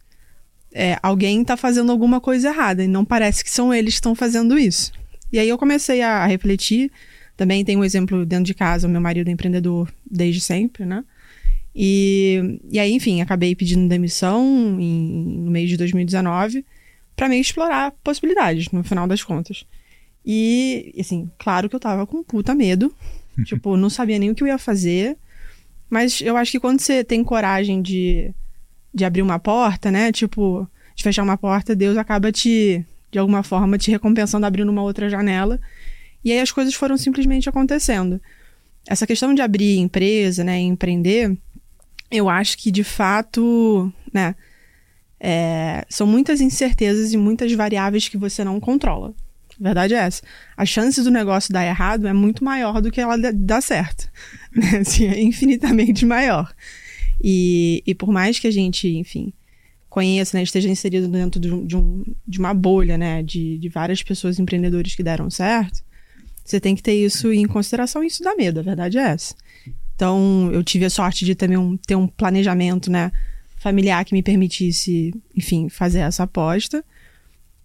é, 0.71 0.97
alguém 1.01 1.41
está 1.41 1.57
fazendo 1.57 1.91
alguma 1.91 2.21
coisa 2.21 2.49
errada 2.49 2.83
e 2.83 2.87
não 2.87 3.03
parece 3.03 3.43
que 3.43 3.49
são 3.49 3.73
eles 3.73 3.95
que 3.95 3.97
estão 3.97 4.13
fazendo 4.13 4.57
isso. 4.57 4.91
E 5.31 5.39
aí 5.39 5.49
eu 5.49 5.57
comecei 5.57 6.01
a 6.01 6.25
refletir. 6.25 6.91
Também 7.35 7.63
tem 7.63 7.77
um 7.77 7.83
exemplo 7.83 8.25
dentro 8.25 8.45
de 8.45 8.53
casa: 8.53 8.87
o 8.87 8.89
meu 8.89 9.01
marido 9.01 9.29
é 9.29 9.31
empreendedor 9.31 9.91
desde 10.09 10.41
sempre, 10.41 10.85
né? 10.85 11.03
E, 11.75 12.59
e 12.71 12.79
aí, 12.79 12.91
enfim, 12.93 13.21
acabei 13.21 13.55
pedindo 13.55 13.87
demissão 13.87 14.77
em, 14.79 15.39
no 15.39 15.51
mês 15.51 15.69
de 15.69 15.77
2019 15.77 16.65
para 17.15 17.29
meio 17.29 17.41
explorar 17.41 17.91
possibilidades, 18.03 18.69
no 18.71 18.83
final 18.83 19.07
das 19.07 19.23
contas. 19.23 19.65
E, 20.31 20.93
assim, 20.99 21.31
claro 21.39 21.67
que 21.67 21.75
eu 21.75 21.79
tava 21.79 22.05
com 22.05 22.23
puta 22.23 22.53
medo. 22.53 22.93
tipo, 23.45 23.75
não 23.75 23.89
sabia 23.89 24.19
nem 24.19 24.29
o 24.29 24.35
que 24.35 24.43
eu 24.43 24.47
ia 24.47 24.57
fazer. 24.57 25.17
Mas 25.89 26.21
eu 26.21 26.37
acho 26.37 26.51
que 26.51 26.59
quando 26.59 26.79
você 26.79 27.03
tem 27.03 27.23
coragem 27.23 27.81
de, 27.81 28.31
de 28.93 29.05
abrir 29.05 29.23
uma 29.23 29.39
porta, 29.39 29.89
né? 29.89 30.11
Tipo, 30.11 30.67
de 30.95 31.03
fechar 31.03 31.23
uma 31.23 31.37
porta, 31.37 31.75
Deus 31.75 31.97
acaba 31.97 32.31
te, 32.31 32.85
de 33.09 33.17
alguma 33.17 33.41
forma, 33.41 33.77
te 33.77 33.89
recompensando 33.89 34.45
abrindo 34.45 34.69
uma 34.69 34.83
outra 34.83 35.09
janela. 35.09 35.59
E 36.23 36.31
aí 36.31 36.39
as 36.39 36.51
coisas 36.51 36.73
foram 36.75 36.97
simplesmente 36.97 37.49
acontecendo. 37.49 38.21
Essa 38.87 39.07
questão 39.07 39.33
de 39.33 39.41
abrir 39.41 39.77
empresa, 39.77 40.43
né? 40.43 40.59
Empreender 40.59 41.35
eu 42.11 42.27
acho 42.29 42.57
que 42.57 42.71
de 42.71 42.83
fato, 42.83 43.91
né, 44.11 44.35
é, 45.19 45.85
são 45.89 46.07
muitas 46.07 46.41
incertezas 46.41 47.13
e 47.13 47.17
muitas 47.17 47.51
variáveis 47.53 48.07
que 48.07 48.17
você 48.17 48.43
não 48.43 48.59
controla. 48.59 49.13
A 49.59 49.63
verdade 49.63 49.93
é 49.93 49.97
essa. 49.97 50.21
A 50.55 50.65
chance 50.65 51.01
do 51.03 51.11
negócio 51.11 51.53
dar 51.53 51.65
errado 51.65 52.07
é 52.07 52.13
muito 52.13 52.43
maior 52.43 52.81
do 52.81 52.91
que 52.91 53.01
ela 53.01 53.17
dar 53.33 53.61
certo. 53.61 54.09
Né? 54.51 54.79
Assim, 54.79 55.05
é 55.05 55.21
infinitamente 55.21 56.07
maior. 56.07 56.51
E, 57.21 57.83
e 57.85 57.93
por 57.93 58.11
mais 58.11 58.39
que 58.39 58.47
a 58.47 58.51
gente, 58.51 58.87
enfim, 58.97 59.31
conheça, 59.87 60.35
né, 60.35 60.41
esteja 60.41 60.67
inserido 60.67 61.07
dentro 61.07 61.39
de, 61.39 61.53
um, 61.53 61.65
de, 61.65 61.77
um, 61.77 62.03
de 62.27 62.39
uma 62.39 62.51
bolha, 62.53 62.97
né, 62.97 63.21
de, 63.21 63.59
de 63.59 63.69
várias 63.69 64.01
pessoas 64.01 64.39
empreendedores 64.39 64.95
que 64.95 65.03
deram 65.03 65.29
certo, 65.29 65.83
você 66.43 66.59
tem 66.59 66.75
que 66.75 66.81
ter 66.81 66.93
isso 66.93 67.31
em 67.31 67.45
consideração 67.45 68.03
e 68.03 68.07
isso 68.07 68.23
dá 68.23 68.35
medo, 68.35 68.59
a 68.59 68.63
verdade 68.63 68.97
é 68.97 69.01
essa. 69.01 69.35
Então, 69.95 70.49
eu 70.51 70.63
tive 70.63 70.85
a 70.85 70.89
sorte 70.89 71.25
de 71.25 71.35
também 71.35 71.57
um, 71.57 71.77
ter 71.77 71.95
um 71.95 72.07
planejamento, 72.07 72.89
né, 72.89 73.11
familiar 73.57 74.05
que 74.05 74.13
me 74.13 74.23
permitisse, 74.23 75.13
enfim, 75.35 75.69
fazer 75.69 75.99
essa 75.99 76.23
aposta. 76.23 76.83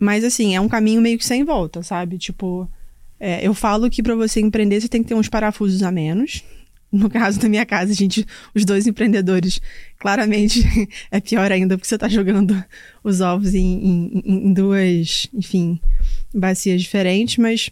Mas, 0.05 0.23
assim, 0.23 0.55
é 0.55 0.61
um 0.61 0.69
caminho 0.69 1.01
meio 1.01 1.17
que 1.17 1.25
sem 1.25 1.45
volta, 1.45 1.83
sabe? 1.83 2.19
Tipo, 2.19 2.71
é, 3.19 3.47
eu 3.47 3.55
falo 3.55 3.89
que 3.89 4.03
para 4.03 4.15
você 4.15 4.39
empreender, 4.39 4.79
você 4.79 4.87
tem 4.87 5.03
que 5.03 5.09
ter 5.09 5.15
uns 5.15 5.31
parafusos 5.31 5.83
a 5.83 5.91
menos. 5.91 6.45
No 6.93 7.09
caso 7.11 7.41
da 7.41 7.49
minha 7.49 7.65
casa, 7.65 7.93
gente, 7.93 8.25
os 8.55 8.65
dois 8.65 8.87
empreendedores, 8.87 9.61
claramente 9.99 10.63
é 11.11 11.21
pior 11.21 11.51
ainda, 11.51 11.77
porque 11.77 11.89
você 11.89 11.99
tá 11.99 12.07
jogando 12.07 12.55
os 13.03 13.21
ovos 13.21 13.53
em, 13.55 14.23
em, 14.23 14.23
em 14.25 14.53
duas, 14.53 15.27
enfim, 15.33 15.81
bacias 16.33 16.83
diferentes, 16.83 17.39
mas 17.39 17.71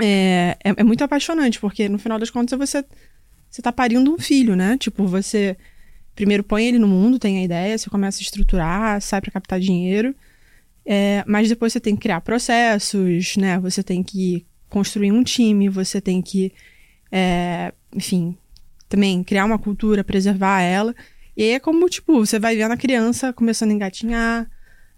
é, 0.00 0.56
é, 0.64 0.70
é 0.74 0.84
muito 0.84 1.04
apaixonante, 1.04 1.60
porque 1.60 1.86
no 1.86 1.98
final 1.98 2.18
das 2.18 2.30
contas 2.30 2.58
você 2.58 2.82
você 3.50 3.60
tá 3.60 3.72
parindo 3.72 4.14
um 4.14 4.18
filho, 4.18 4.56
né? 4.56 4.78
Tipo, 4.78 5.04
você 5.04 5.54
primeiro 6.14 6.42
põe 6.44 6.64
ele 6.64 6.78
no 6.78 6.88
mundo, 6.88 7.18
tem 7.18 7.38
a 7.38 7.44
ideia, 7.44 7.76
você 7.76 7.90
começa 7.90 8.20
a 8.20 8.22
estruturar, 8.22 9.02
sai 9.02 9.20
para 9.20 9.32
captar 9.32 9.60
dinheiro, 9.60 10.14
é, 10.84 11.24
mas 11.26 11.48
depois 11.48 11.72
você 11.72 11.80
tem 11.80 11.94
que 11.94 12.02
criar 12.02 12.20
processos, 12.20 13.36
né? 13.36 13.58
Você 13.60 13.82
tem 13.82 14.02
que 14.02 14.46
construir 14.68 15.12
um 15.12 15.22
time, 15.22 15.68
você 15.68 16.00
tem 16.00 16.22
que, 16.22 16.52
é, 17.10 17.72
enfim, 17.94 18.36
também 18.88 19.22
criar 19.22 19.44
uma 19.44 19.58
cultura, 19.58 20.04
preservar 20.04 20.62
ela. 20.62 20.94
E 21.36 21.42
aí 21.42 21.50
é 21.50 21.60
como, 21.60 21.88
tipo, 21.88 22.24
você 22.24 22.38
vai 22.38 22.56
vendo 22.56 22.72
a 22.72 22.76
criança 22.76 23.32
começando 23.32 23.70
a 23.70 23.74
engatinhar, 23.74 24.50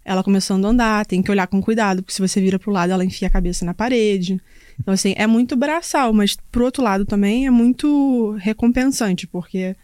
ela 0.04 0.22
começando 0.22 0.64
a 0.66 0.68
andar, 0.68 1.06
tem 1.06 1.22
que 1.22 1.30
olhar 1.30 1.46
com 1.46 1.62
cuidado, 1.62 2.02
porque 2.02 2.14
se 2.14 2.20
você 2.20 2.40
vira 2.40 2.58
pro 2.58 2.72
lado, 2.72 2.92
ela 2.92 3.04
enfia 3.04 3.28
a 3.28 3.30
cabeça 3.30 3.64
na 3.64 3.74
parede. 3.74 4.40
Então, 4.80 4.92
assim, 4.92 5.14
é 5.16 5.26
muito 5.26 5.56
braçal, 5.56 6.12
mas 6.12 6.36
pro 6.50 6.64
outro 6.64 6.82
lado 6.82 7.04
também 7.04 7.46
é 7.46 7.50
muito 7.50 8.32
recompensante, 8.40 9.26
porque 9.26 9.76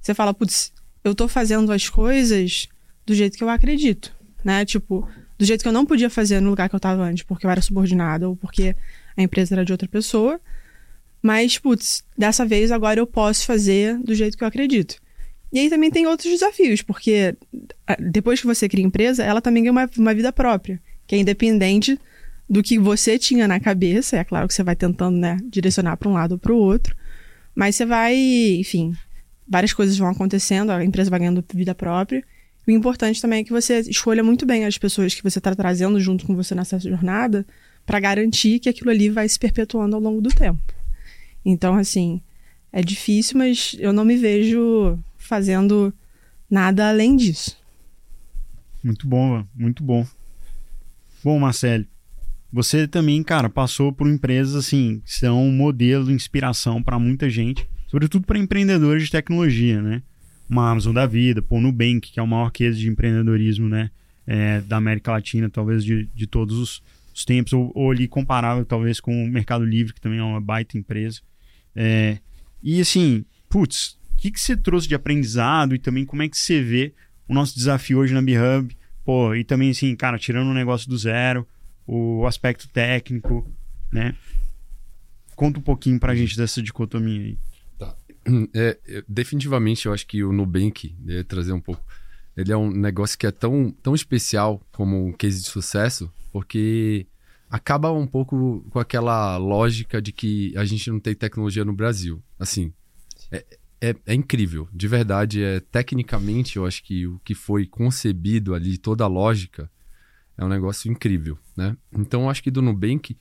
você 0.00 0.12
fala, 0.12 0.34
putz, 0.34 0.72
eu 1.04 1.14
tô 1.14 1.28
fazendo 1.28 1.70
as 1.70 1.88
coisas 1.88 2.68
do 3.06 3.14
jeito 3.14 3.36
que 3.36 3.44
eu 3.44 3.48
acredito, 3.48 4.14
né? 4.42 4.64
Tipo, 4.64 5.08
do 5.44 5.46
jeito 5.46 5.62
que 5.62 5.68
eu 5.68 5.72
não 5.72 5.84
podia 5.84 6.08
fazer 6.08 6.40
no 6.40 6.48
lugar 6.48 6.68
que 6.68 6.74
eu 6.74 6.80
tava 6.80 7.02
antes, 7.02 7.22
porque 7.22 7.44
eu 7.44 7.50
era 7.50 7.60
subordinada 7.60 8.28
ou 8.28 8.34
porque 8.34 8.74
a 9.14 9.22
empresa 9.22 9.54
era 9.54 9.64
de 9.64 9.72
outra 9.72 9.86
pessoa. 9.86 10.40
Mas, 11.22 11.58
putz, 11.58 12.02
dessa 12.16 12.46
vez 12.46 12.72
agora 12.72 12.98
eu 12.98 13.06
posso 13.06 13.44
fazer 13.44 13.98
do 13.98 14.14
jeito 14.14 14.38
que 14.38 14.44
eu 14.44 14.48
acredito. 14.48 14.96
E 15.52 15.58
aí 15.58 15.70
também 15.70 15.90
tem 15.90 16.06
outros 16.06 16.32
desafios, 16.32 16.82
porque 16.82 17.36
depois 18.10 18.40
que 18.40 18.46
você 18.46 18.68
cria 18.68 18.84
empresa, 18.84 19.22
ela 19.22 19.40
também 19.40 19.62
ganha 19.62 19.72
uma, 19.72 19.90
uma 19.98 20.14
vida 20.14 20.32
própria, 20.32 20.80
que 21.06 21.14
é 21.14 21.18
independente 21.18 22.00
do 22.48 22.62
que 22.62 22.78
você 22.78 23.18
tinha 23.18 23.46
na 23.46 23.60
cabeça. 23.60 24.16
É 24.16 24.24
claro 24.24 24.48
que 24.48 24.54
você 24.54 24.62
vai 24.62 24.74
tentando, 24.74 25.16
né, 25.18 25.38
direcionar 25.44 25.96
para 25.96 26.08
um 26.08 26.14
lado 26.14 26.32
ou 26.32 26.38
para 26.38 26.52
o 26.52 26.56
outro, 26.56 26.96
mas 27.54 27.76
você 27.76 27.84
vai, 27.84 28.16
enfim, 28.58 28.94
várias 29.46 29.72
coisas 29.72 29.96
vão 29.96 30.08
acontecendo, 30.08 30.70
a 30.70 30.82
empresa 30.84 31.10
vai 31.10 31.20
ganhando 31.20 31.44
vida 31.54 31.74
própria. 31.74 32.24
O 32.66 32.70
importante 32.70 33.20
também 33.20 33.40
é 33.40 33.44
que 33.44 33.52
você 33.52 33.80
escolha 33.80 34.22
muito 34.22 34.46
bem 34.46 34.64
as 34.64 34.78
pessoas 34.78 35.14
que 35.14 35.22
você 35.22 35.38
está 35.38 35.54
trazendo 35.54 36.00
junto 36.00 36.26
com 36.26 36.34
você 36.34 36.54
nessa 36.54 36.78
jornada 36.78 37.46
para 37.84 38.00
garantir 38.00 38.58
que 38.58 38.68
aquilo 38.68 38.90
ali 38.90 39.10
vai 39.10 39.28
se 39.28 39.38
perpetuando 39.38 39.94
ao 39.96 40.02
longo 40.02 40.20
do 40.20 40.30
tempo. 40.30 40.62
Então, 41.44 41.74
assim, 41.74 42.22
é 42.72 42.82
difícil, 42.82 43.38
mas 43.38 43.76
eu 43.78 43.92
não 43.92 44.04
me 44.04 44.16
vejo 44.16 44.98
fazendo 45.18 45.92
nada 46.50 46.88
além 46.88 47.16
disso. 47.16 47.56
Muito 48.82 49.06
bom, 49.06 49.44
muito 49.54 49.82
bom. 49.82 50.06
Bom, 51.22 51.38
Marcelo, 51.38 51.86
você 52.52 52.86
também, 52.86 53.22
cara, 53.22 53.48
passou 53.48 53.92
por 53.92 54.08
empresas 54.08 54.54
assim, 54.54 55.02
que 55.04 55.12
são 55.12 55.42
um 55.42 55.52
modelo 55.52 56.06
de 56.06 56.12
inspiração 56.12 56.82
para 56.82 56.98
muita 56.98 57.28
gente, 57.28 57.68
sobretudo 57.88 58.26
para 58.26 58.38
empreendedores 58.38 59.04
de 59.04 59.10
tecnologia, 59.10 59.82
né? 59.82 60.02
Uma 60.48 60.70
Amazon 60.70 60.94
da 60.94 61.06
vida, 61.06 61.40
pô, 61.40 61.60
Nubank, 61.60 62.12
que 62.12 62.20
é 62.20 62.22
o 62.22 62.26
maior 62.26 62.50
case 62.50 62.78
de 62.78 62.88
empreendedorismo, 62.88 63.68
né? 63.68 63.90
É, 64.26 64.60
da 64.62 64.76
América 64.76 65.12
Latina, 65.12 65.50
talvez 65.50 65.84
de, 65.84 66.06
de 66.14 66.26
todos 66.26 66.58
os, 66.58 66.82
os 67.14 67.24
tempos, 67.24 67.52
ou, 67.52 67.72
ou, 67.74 67.90
ali 67.90 68.08
comparável, 68.08 68.64
talvez, 68.64 69.00
com 69.00 69.24
o 69.24 69.28
Mercado 69.28 69.64
Livre, 69.64 69.92
que 69.92 70.00
também 70.00 70.18
é 70.18 70.22
uma 70.22 70.40
baita 70.40 70.78
empresa. 70.78 71.20
É, 71.74 72.18
e 72.62 72.80
assim, 72.80 73.24
putz, 73.48 73.98
o 74.12 74.16
que, 74.16 74.30
que 74.30 74.40
você 74.40 74.56
trouxe 74.56 74.88
de 74.88 74.94
aprendizado 74.94 75.74
e 75.74 75.78
também 75.78 76.04
como 76.04 76.22
é 76.22 76.28
que 76.28 76.38
você 76.38 76.62
vê 76.62 76.94
o 77.28 77.34
nosso 77.34 77.54
desafio 77.54 77.98
hoje 77.98 78.14
na 78.14 78.22
BeHub? 78.22 78.74
Pô, 79.04 79.34
e 79.34 79.44
também, 79.44 79.70
assim, 79.70 79.94
cara, 79.94 80.18
tirando 80.18 80.48
um 80.48 80.54
negócio 80.54 80.88
do 80.88 80.96
zero, 80.96 81.46
o 81.86 82.26
aspecto 82.26 82.68
técnico, 82.68 83.46
né? 83.92 84.14
Conta 85.36 85.58
um 85.58 85.62
pouquinho 85.62 86.00
pra 86.00 86.14
gente 86.14 86.36
dessa 86.36 86.62
dicotomia 86.62 87.20
aí. 87.20 87.38
Tá. 88.24 88.32
É, 88.54 89.04
definitivamente, 89.08 89.86
eu 89.86 89.92
acho 89.92 90.06
que 90.06 90.24
o 90.24 90.32
Nubank, 90.32 90.96
né, 91.00 91.22
trazer 91.22 91.52
um 91.52 91.60
pouco, 91.60 91.84
ele 92.36 92.52
é 92.52 92.56
um 92.56 92.70
negócio 92.70 93.18
que 93.18 93.26
é 93.26 93.30
tão, 93.30 93.70
tão 93.70 93.94
especial 93.94 94.60
como 94.72 95.06
um 95.06 95.12
case 95.12 95.40
de 95.40 95.48
sucesso, 95.48 96.10
porque 96.32 97.06
acaba 97.48 97.92
um 97.92 98.06
pouco 98.06 98.66
com 98.70 98.78
aquela 98.78 99.36
lógica 99.36 100.02
de 100.02 100.12
que 100.12 100.52
a 100.56 100.64
gente 100.64 100.90
não 100.90 100.98
tem 100.98 101.14
tecnologia 101.14 101.64
no 101.64 101.72
Brasil. 101.72 102.22
Assim, 102.38 102.72
é, 103.30 103.44
é, 103.80 103.94
é, 104.06 104.14
incrível, 104.14 104.68
de 104.72 104.88
verdade. 104.88 105.42
É, 105.42 105.60
tecnicamente, 105.60 106.56
eu 106.56 106.66
acho 106.66 106.82
que 106.82 107.06
o 107.06 107.20
que 107.24 107.34
foi 107.34 107.66
concebido 107.66 108.54
ali, 108.54 108.78
toda 108.78 109.04
a 109.04 109.08
lógica, 109.08 109.70
é 110.36 110.44
um 110.44 110.48
negócio 110.48 110.90
incrível, 110.90 111.38
né? 111.56 111.76
Então, 111.92 112.28
acho 112.28 112.42
que 112.42 112.50
do 112.50 112.62
Nubank, 112.62 113.16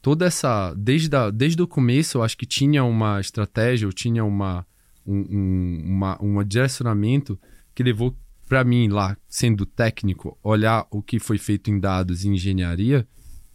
toda 0.00 0.26
essa... 0.26 0.74
Desde, 0.74 1.10
desde 1.32 1.62
o 1.62 1.66
começo, 1.66 2.18
eu 2.18 2.22
acho 2.22 2.36
que 2.36 2.46
tinha 2.46 2.84
uma 2.84 3.20
estratégia, 3.20 3.86
ou 3.86 3.92
tinha 3.92 4.24
uma, 4.24 4.66
um, 5.06 5.18
um, 5.18 5.82
uma, 5.84 6.18
um 6.22 6.44
direcionamento 6.44 7.38
que 7.74 7.82
levou 7.82 8.16
para 8.48 8.64
mim, 8.64 8.88
lá, 8.88 9.16
sendo 9.28 9.64
técnico, 9.64 10.36
olhar 10.42 10.84
o 10.90 11.00
que 11.00 11.20
foi 11.20 11.38
feito 11.38 11.70
em 11.70 11.78
dados 11.78 12.24
e 12.24 12.28
engenharia 12.28 13.06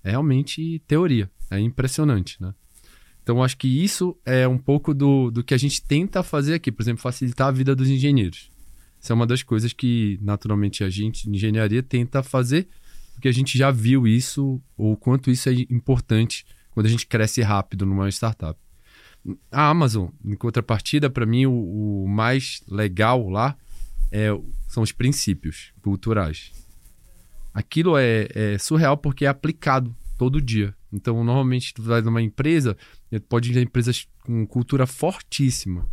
é 0.01 0.11
realmente 0.11 0.81
teoria. 0.87 1.29
É 1.51 1.59
impressionante, 1.59 2.41
né? 2.41 2.53
Então, 3.21 3.43
acho 3.43 3.57
que 3.57 3.67
isso 3.67 4.15
é 4.23 4.47
um 4.47 4.57
pouco 4.57 4.93
do, 4.93 5.31
do 5.31 5.43
que 5.43 5.53
a 5.53 5.57
gente 5.57 5.83
tenta 5.83 6.21
fazer 6.21 6.53
aqui. 6.53 6.71
Por 6.71 6.83
exemplo, 6.83 7.01
facilitar 7.01 7.47
a 7.47 7.51
vida 7.51 7.75
dos 7.75 7.89
engenheiros. 7.89 8.51
Isso 9.01 9.11
é 9.11 9.15
uma 9.15 9.25
das 9.25 9.43
coisas 9.43 9.73
que, 9.73 10.19
naturalmente, 10.21 10.83
a 10.83 10.89
gente, 10.89 11.29
engenharia, 11.29 11.83
tenta 11.83 12.23
fazer, 12.23 12.67
porque 13.25 13.29
a 13.29 13.33
gente 13.33 13.57
já 13.57 13.71
viu 13.71 14.05
isso, 14.05 14.61
ou 14.77 14.95
quanto 14.95 15.31
isso 15.31 15.49
é 15.49 15.53
importante 15.67 16.45
quando 16.69 16.85
a 16.85 16.89
gente 16.89 17.07
cresce 17.07 17.41
rápido 17.41 17.83
numa 17.83 18.07
startup. 18.09 18.59
A 19.51 19.67
Amazon, 19.67 20.09
em 20.23 20.35
contrapartida, 20.35 21.09
para 21.09 21.25
mim, 21.25 21.47
o, 21.47 22.03
o, 22.03 22.07
mais 22.07 22.61
legal 22.67 23.27
lá 23.27 23.57
é, 24.11 24.27
são 24.67 24.83
os 24.83 24.91
princípios 24.91 25.73
culturais. 25.81 26.51
Aquilo 27.51 27.97
é, 27.97 28.27
é 28.29 28.57
surreal 28.59 28.95
porque 28.95 29.25
é 29.25 29.27
aplicado 29.27 29.95
todo 30.19 30.39
dia. 30.39 30.75
Então, 30.93 31.23
normalmente, 31.23 31.73
tu 31.73 31.81
vai 31.81 32.03
numa 32.03 32.21
empresa, 32.21 32.77
pode 33.27 33.51
ir 33.51 33.57
empresas 33.57 34.07
com 34.23 34.45
cultura 34.45 34.85
fortíssima, 34.85 35.89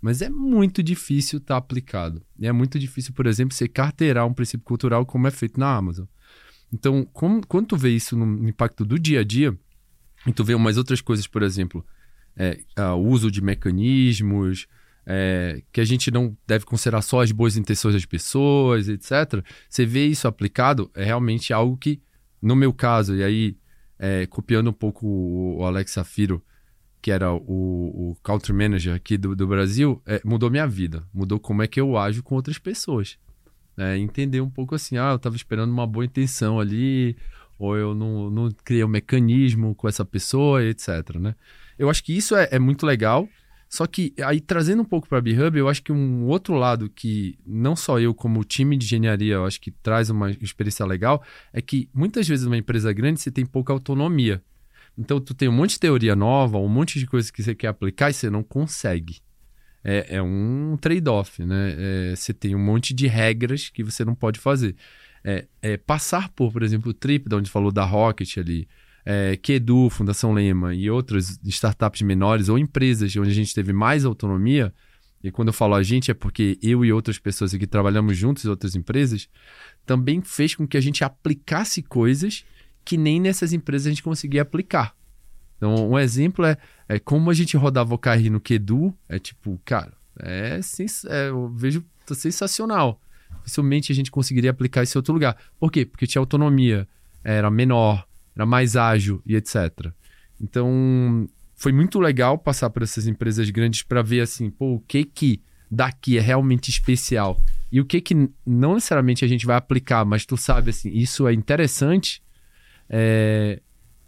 mas 0.00 0.20
é 0.20 0.28
muito 0.28 0.82
difícil 0.82 1.38
estar 1.38 1.54
tá 1.54 1.58
aplicado. 1.58 2.20
É 2.40 2.50
muito 2.50 2.76
difícil, 2.76 3.12
por 3.14 3.28
exemplo, 3.28 3.54
você 3.54 3.68
carteirar 3.68 4.26
um 4.26 4.34
princípio 4.34 4.66
cultural 4.66 5.06
como 5.06 5.28
é 5.28 5.30
feito 5.30 5.60
na 5.60 5.76
Amazon. 5.76 6.06
Então, 6.72 7.04
como, 7.12 7.46
quando 7.46 7.66
tu 7.66 7.76
vê 7.76 7.90
isso 7.90 8.16
no 8.16 8.48
impacto 8.48 8.84
do 8.84 8.98
dia 8.98 9.20
a 9.20 9.24
dia, 9.24 9.56
e 10.26 10.32
tu 10.32 10.42
vê 10.44 10.54
umas 10.54 10.76
outras 10.76 11.00
coisas, 11.00 11.26
por 11.26 11.42
exemplo, 11.42 11.84
é, 12.36 12.58
o 12.96 13.02
uso 13.08 13.30
de 13.30 13.42
mecanismos, 13.42 14.66
é, 15.04 15.62
que 15.72 15.80
a 15.80 15.84
gente 15.84 16.10
não 16.10 16.36
deve 16.46 16.64
considerar 16.64 17.02
só 17.02 17.20
as 17.20 17.32
boas 17.32 17.56
intenções 17.56 17.94
das 17.94 18.06
pessoas, 18.06 18.88
etc. 18.88 19.44
Você 19.68 19.84
vê 19.84 20.06
isso 20.06 20.26
aplicado, 20.26 20.90
é 20.94 21.04
realmente 21.04 21.52
algo 21.52 21.76
que, 21.76 22.00
no 22.40 22.56
meu 22.56 22.72
caso, 22.72 23.16
e 23.16 23.22
aí 23.22 23.56
é, 23.98 24.26
copiando 24.26 24.70
um 24.70 24.72
pouco 24.72 25.06
o 25.06 25.64
Alex 25.64 25.92
Safiro, 25.92 26.42
que 27.00 27.10
era 27.10 27.32
o, 27.32 27.40
o 28.12 28.16
country 28.22 28.52
manager 28.52 28.94
aqui 28.94 29.18
do, 29.18 29.34
do 29.34 29.46
Brasil, 29.46 30.00
é, 30.06 30.20
mudou 30.24 30.48
minha 30.48 30.66
vida. 30.66 31.04
Mudou 31.12 31.38
como 31.38 31.62
é 31.62 31.66
que 31.66 31.80
eu 31.80 31.98
ajo 31.98 32.22
com 32.22 32.36
outras 32.36 32.58
pessoas. 32.58 33.18
É, 33.76 33.96
entender 33.96 34.40
um 34.40 34.50
pouco 34.50 34.74
assim, 34.74 34.98
ah, 34.98 35.10
eu 35.10 35.16
estava 35.16 35.34
esperando 35.34 35.70
uma 35.70 35.86
boa 35.86 36.04
intenção 36.04 36.60
ali, 36.60 37.16
ou 37.58 37.76
eu 37.76 37.94
não, 37.94 38.28
não 38.30 38.50
criei 38.64 38.84
um 38.84 38.88
mecanismo 38.88 39.74
com 39.74 39.88
essa 39.88 40.04
pessoa, 40.04 40.62
etc. 40.64 41.16
Né? 41.18 41.34
Eu 41.78 41.88
acho 41.88 42.02
que 42.04 42.16
isso 42.16 42.36
é, 42.36 42.48
é 42.50 42.58
muito 42.58 42.84
legal. 42.84 43.28
Só 43.68 43.86
que 43.86 44.12
aí 44.22 44.38
trazendo 44.38 44.82
um 44.82 44.84
pouco 44.84 45.08
para 45.08 45.16
a 45.16 45.20
B-Hub, 45.22 45.58
eu 45.58 45.66
acho 45.66 45.82
que 45.82 45.90
um 45.90 46.26
outro 46.26 46.54
lado 46.54 46.90
que 46.90 47.38
não 47.46 47.74
só 47.74 47.98
eu 47.98 48.12
como 48.12 48.44
time 48.44 48.76
de 48.76 48.84
engenharia, 48.84 49.36
eu 49.36 49.46
acho 49.46 49.58
que 49.58 49.70
traz 49.70 50.10
uma 50.10 50.30
experiência 50.30 50.84
legal, 50.84 51.22
é 51.54 51.62
que 51.62 51.88
muitas 51.94 52.28
vezes 52.28 52.44
numa 52.44 52.58
empresa 52.58 52.92
grande 52.92 53.18
você 53.20 53.30
tem 53.30 53.46
pouca 53.46 53.72
autonomia. 53.72 54.42
Então 54.98 55.18
tu 55.18 55.32
tem 55.32 55.48
um 55.48 55.52
monte 55.52 55.70
de 55.70 55.80
teoria 55.80 56.14
nova, 56.14 56.58
um 56.58 56.68
monte 56.68 56.98
de 56.98 57.06
coisas 57.06 57.30
que 57.30 57.42
você 57.42 57.54
quer 57.54 57.68
aplicar 57.68 58.10
e 58.10 58.12
você 58.12 58.28
não 58.28 58.42
consegue. 58.42 59.22
É, 59.84 60.16
é 60.16 60.22
um 60.22 60.76
trade-off, 60.80 61.44
né? 61.44 61.74
É, 61.76 62.16
você 62.16 62.32
tem 62.32 62.54
um 62.54 62.58
monte 62.58 62.94
de 62.94 63.06
regras 63.06 63.68
que 63.68 63.82
você 63.82 64.04
não 64.04 64.14
pode 64.14 64.38
fazer. 64.38 64.76
É, 65.24 65.46
é 65.60 65.76
passar 65.76 66.28
por, 66.30 66.52
por 66.52 66.62
exemplo, 66.62 66.90
o 66.90 66.94
Trip, 66.94 67.28
da 67.28 67.36
onde 67.36 67.50
falou 67.50 67.70
da 67.72 67.84
Rocket 67.84 68.38
ali, 68.38 68.68
é, 69.04 69.36
Kedu, 69.36 69.90
Fundação 69.90 70.32
Lema 70.32 70.74
e 70.74 70.90
outras 70.90 71.38
startups 71.44 72.02
menores 72.02 72.48
ou 72.48 72.58
empresas 72.58 73.14
onde 73.16 73.30
a 73.30 73.34
gente 73.34 73.54
teve 73.54 73.72
mais 73.72 74.04
autonomia, 74.04 74.72
e 75.22 75.30
quando 75.30 75.48
eu 75.48 75.52
falo 75.54 75.74
a 75.74 75.82
gente 75.82 76.10
é 76.10 76.14
porque 76.14 76.58
eu 76.62 76.84
e 76.84 76.92
outras 76.92 77.18
pessoas 77.18 77.54
aqui 77.54 77.66
trabalhamos 77.66 78.16
juntos 78.16 78.44
em 78.44 78.48
outras 78.48 78.74
empresas, 78.74 79.28
também 79.86 80.20
fez 80.20 80.54
com 80.54 80.66
que 80.66 80.76
a 80.76 80.80
gente 80.80 81.04
aplicasse 81.04 81.82
coisas 81.82 82.44
que 82.84 82.96
nem 82.96 83.20
nessas 83.20 83.52
empresas 83.52 83.86
a 83.86 83.90
gente 83.90 84.02
conseguia 84.02 84.42
aplicar. 84.42 84.94
Então, 85.62 85.90
um 85.90 85.96
exemplo 85.96 86.44
é, 86.44 86.56
é 86.88 86.98
como 86.98 87.30
a 87.30 87.34
gente 87.34 87.56
rodava 87.56 87.94
o 87.94 87.98
carro 87.98 88.28
no 88.28 88.40
Kedu, 88.40 88.92
é 89.08 89.20
tipo, 89.20 89.60
cara, 89.64 89.92
é, 90.18 90.60
sens 90.60 91.04
é 91.04 91.28
eu 91.28 91.48
vejo 91.50 91.84
tá 92.04 92.16
sensacional. 92.16 93.00
Dificilmente 93.36 93.92
a 93.92 93.94
gente 93.94 94.10
conseguiria 94.10 94.50
aplicar 94.50 94.82
isso 94.82 94.98
em 94.98 95.00
outro 95.00 95.14
lugar. 95.14 95.36
Por 95.60 95.70
quê? 95.70 95.86
Porque 95.86 96.04
tinha 96.04 96.18
autonomia, 96.18 96.88
era 97.22 97.48
menor, 97.48 98.04
era 98.34 98.44
mais 98.44 98.74
ágil 98.74 99.22
e 99.24 99.36
etc. 99.36 99.92
Então, 100.40 101.28
foi 101.54 101.70
muito 101.70 102.00
legal 102.00 102.36
passar 102.36 102.68
por 102.68 102.82
essas 102.82 103.06
empresas 103.06 103.48
grandes 103.48 103.84
para 103.84 104.02
ver 104.02 104.22
assim, 104.22 104.50
pô, 104.50 104.74
o 104.74 104.80
que 104.80 105.04
que 105.04 105.40
daqui 105.70 106.18
é 106.18 106.20
realmente 106.20 106.70
especial 106.70 107.40
e 107.70 107.80
o 107.80 107.84
que 107.84 108.00
que 108.00 108.28
não 108.44 108.74
necessariamente 108.74 109.24
a 109.24 109.28
gente 109.28 109.46
vai 109.46 109.54
aplicar, 109.54 110.04
mas 110.04 110.26
tu 110.26 110.36
sabe 110.36 110.70
assim, 110.70 110.90
isso 110.90 111.28
é 111.28 111.32
interessante. 111.32 112.20
É, 112.90 113.62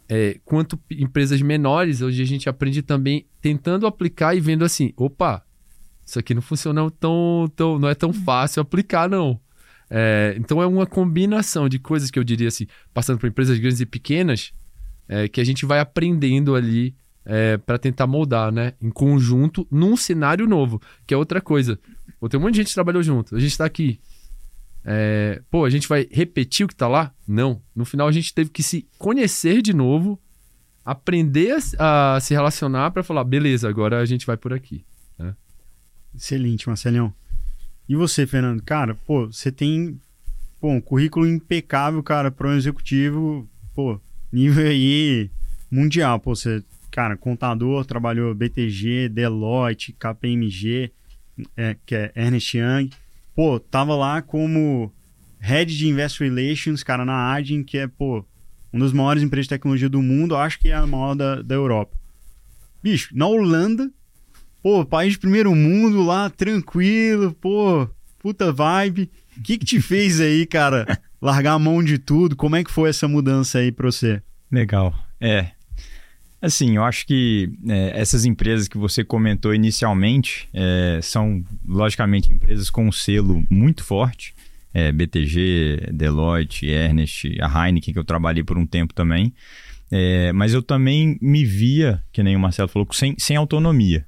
é, 0.07 0.39
quanto 0.45 0.79
empresas 0.91 1.41
menores, 1.41 2.01
hoje 2.01 2.21
a 2.21 2.25
gente 2.25 2.47
aprende 2.47 2.81
também 2.81 3.25
tentando 3.41 3.87
aplicar 3.87 4.35
e 4.35 4.39
vendo 4.39 4.63
assim, 4.63 4.93
opa, 4.95 5.43
isso 6.05 6.19
aqui 6.19 6.33
não 6.33 6.41
funciona 6.41 6.89
tão, 6.91 7.51
tão 7.55 7.79
não 7.79 7.89
é 7.89 7.95
tão 7.95 8.13
fácil 8.13 8.61
aplicar 8.61 9.09
não. 9.09 9.39
É, 9.89 10.35
então 10.37 10.61
é 10.61 10.67
uma 10.67 10.85
combinação 10.85 11.67
de 11.69 11.79
coisas 11.79 12.11
que 12.11 12.19
eu 12.19 12.23
diria 12.23 12.47
assim, 12.47 12.67
passando 12.93 13.19
por 13.19 13.27
empresas 13.27 13.57
grandes 13.59 13.79
e 13.79 13.85
pequenas, 13.85 14.53
é, 15.07 15.27
que 15.27 15.41
a 15.41 15.43
gente 15.43 15.65
vai 15.65 15.79
aprendendo 15.79 16.55
ali 16.55 16.95
é, 17.25 17.57
para 17.57 17.77
tentar 17.77 18.05
moldar, 18.05 18.51
né? 18.51 18.73
Em 18.81 18.91
conjunto, 18.91 19.67
num 19.71 19.97
cenário 19.97 20.47
novo, 20.47 20.79
que 21.07 21.13
é 21.13 21.17
outra 21.17 21.41
coisa. 21.41 21.79
Pô, 22.19 22.29
tem 22.29 22.39
um 22.39 22.43
monte 22.43 22.53
de 22.53 22.57
gente 22.57 22.67
que 22.67 22.73
trabalhou 22.73 23.01
junto, 23.01 23.35
a 23.35 23.39
gente 23.39 23.51
está 23.51 23.65
aqui. 23.65 23.99
É, 24.87 25.41
pô, 25.49 25.65
a 25.65 25.69
gente 25.69 25.87
vai 25.87 26.07
repetir 26.11 26.63
o 26.63 26.67
que 26.67 26.75
está 26.75 26.87
lá? 26.87 27.11
Não. 27.27 27.59
No 27.75 27.85
final 27.85 28.07
a 28.07 28.11
gente 28.11 28.31
teve 28.31 28.51
que 28.51 28.61
se 28.61 28.87
conhecer 28.99 29.63
de 29.63 29.73
novo, 29.73 30.21
aprender 30.85 31.57
a, 31.79 32.15
a 32.15 32.19
se 32.19 32.35
relacionar 32.35 32.91
para 32.91 33.03
falar, 33.03 33.23
beleza, 33.23 33.67
agora 33.67 33.99
a 33.99 34.05
gente 34.05 34.27
vai 34.27 34.37
por 34.37 34.53
aqui. 34.53 34.85
Né? 35.17 35.35
Excelente, 36.13 36.67
Marcelão. 36.67 37.11
E 37.89 37.95
você, 37.95 38.27
Fernando? 38.27 38.61
Cara, 38.61 38.93
pô, 38.93 39.25
você 39.25 39.51
tem 39.51 39.99
pô, 40.61 40.69
um 40.69 40.79
currículo 40.81 41.27
impecável, 41.27 42.01
cara, 42.03 42.29
para 42.29 42.47
um 42.47 42.55
executivo, 42.55 43.49
pô, 43.73 43.99
nível 44.31 44.67
aí 44.67 45.31
mundial. 45.71 46.19
Pô, 46.19 46.35
você, 46.35 46.63
cara, 46.91 47.17
contador, 47.17 47.85
trabalhou 47.85 48.35
BTG, 48.35 49.09
Deloitte, 49.09 49.93
KPMG, 49.93 50.91
é, 51.57 51.75
que 51.85 51.95
é 51.95 52.11
Ernest 52.15 52.55
Young. 52.55 52.89
Pô, 53.35 53.59
tava 53.59 53.95
lá 53.95 54.21
como 54.21 54.91
Head 55.39 55.77
de 55.77 55.87
Investor 55.87 56.27
Relations, 56.27 56.83
cara, 56.83 57.03
na 57.03 57.33
Adin, 57.33 57.63
que 57.63 57.77
é, 57.77 57.87
pô, 57.87 58.25
uma 58.71 58.83
das 58.83 58.93
maiores 58.93 59.21
empresas 59.21 59.45
de 59.45 59.49
tecnologia 59.49 59.89
do 59.89 60.01
mundo, 60.01 60.35
acho 60.35 60.59
que 60.59 60.69
é 60.69 60.73
a 60.73 60.87
maior 60.87 61.15
da, 61.15 61.41
da 61.41 61.55
Europa. 61.55 61.97
Bicho, 62.81 63.09
na 63.15 63.27
Holanda, 63.27 63.91
Pô, 64.65 64.83
país 64.83 65.13
de 65.13 65.19
primeiro 65.19 65.53
mundo 65.53 66.01
lá, 66.01 66.27
tranquilo, 66.27 67.31
pô, 67.39 67.87
puta 68.17 68.51
vibe. 68.51 69.11
O 69.37 69.41
que 69.43 69.59
que 69.59 69.65
te 69.65 69.79
fez 69.79 70.19
aí, 70.19 70.43
cara, 70.47 70.87
largar 71.21 71.53
a 71.53 71.59
mão 71.59 71.83
de 71.83 71.99
tudo? 71.99 72.35
Como 72.35 72.55
é 72.55 72.63
que 72.63 72.71
foi 72.71 72.89
essa 72.89 73.07
mudança 73.07 73.59
aí 73.59 73.71
pra 73.71 73.85
você? 73.91 74.23
Legal. 74.51 74.91
É. 75.21 75.51
Assim, 76.45 76.75
eu 76.75 76.83
acho 76.83 77.07
que 77.07 77.49
é, 77.67 77.99
essas 77.99 78.23
empresas 78.23 78.67
que 78.67 78.77
você 78.77 79.03
comentou 79.03 79.51
inicialmente 79.51 80.47
é, 80.53 80.99
são, 81.01 81.43
logicamente, 81.67 82.31
empresas 82.31 82.69
com 82.69 82.87
um 82.87 82.91
selo 82.91 83.43
muito 83.49 83.83
forte. 83.83 84.35
É, 84.71 84.91
BTG, 84.91 85.89
Deloitte, 85.91 86.67
Ernest, 86.67 87.35
a 87.41 87.65
Heineken, 87.65 87.91
que 87.91 87.99
eu 87.99 88.03
trabalhei 88.03 88.43
por 88.43 88.59
um 88.59 88.65
tempo 88.67 88.93
também. 88.93 89.33
É, 89.89 90.31
mas 90.33 90.53
eu 90.53 90.61
também 90.61 91.17
me 91.19 91.43
via, 91.43 92.03
que 92.13 92.21
nem 92.21 92.35
o 92.35 92.39
Marcelo 92.39 92.69
falou, 92.69 92.87
sem, 92.91 93.15
sem 93.17 93.35
autonomia. 93.35 94.05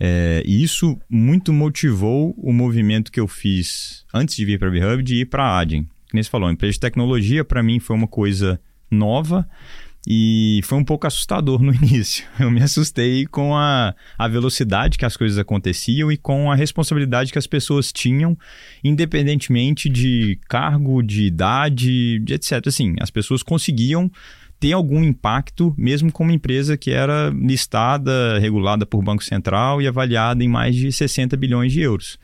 É, 0.00 0.42
e 0.44 0.60
isso 0.60 0.98
muito 1.08 1.52
motivou 1.52 2.34
o 2.38 2.52
movimento 2.52 3.12
que 3.12 3.20
eu 3.20 3.28
fiz 3.28 4.04
antes 4.12 4.34
de 4.34 4.44
vir 4.44 4.58
para 4.58 4.66
a 4.66 4.70
VHub 4.72 5.00
de 5.04 5.20
ir 5.20 5.26
para 5.26 5.44
a 5.44 5.60
Adyen. 5.60 5.86
Como 6.10 6.24
você 6.24 6.28
falou, 6.28 6.50
empresa 6.50 6.72
de 6.72 6.80
tecnologia 6.80 7.44
para 7.44 7.62
mim 7.62 7.78
foi 7.78 7.94
uma 7.94 8.08
coisa 8.08 8.60
nova 8.90 9.48
e 10.06 10.60
foi 10.64 10.78
um 10.78 10.84
pouco 10.84 11.06
assustador 11.06 11.62
no 11.62 11.74
início. 11.74 12.24
Eu 12.38 12.50
me 12.50 12.62
assustei 12.62 13.26
com 13.26 13.54
a, 13.54 13.94
a 14.18 14.28
velocidade 14.28 14.98
que 14.98 15.04
as 15.04 15.16
coisas 15.16 15.38
aconteciam 15.38 16.10
e 16.10 16.16
com 16.16 16.50
a 16.50 16.54
responsabilidade 16.54 17.32
que 17.32 17.38
as 17.38 17.46
pessoas 17.46 17.92
tinham, 17.92 18.36
independentemente 18.82 19.88
de 19.88 20.38
cargo, 20.48 21.02
de 21.02 21.24
idade, 21.24 22.18
de 22.20 22.34
etc. 22.34 22.66
Assim, 22.66 22.94
as 23.00 23.10
pessoas 23.10 23.42
conseguiam 23.42 24.10
ter 24.60 24.72
algum 24.72 25.04
impacto, 25.04 25.72
mesmo 25.76 26.10
com 26.10 26.24
uma 26.24 26.32
empresa 26.32 26.76
que 26.76 26.90
era 26.90 27.30
listada, 27.30 28.38
regulada 28.40 28.84
por 28.84 29.02
Banco 29.02 29.22
Central 29.22 29.80
e 29.80 29.86
avaliada 29.86 30.42
em 30.42 30.48
mais 30.48 30.74
de 30.74 30.90
60 30.90 31.36
bilhões 31.36 31.72
de 31.72 31.80
euros. 31.80 32.18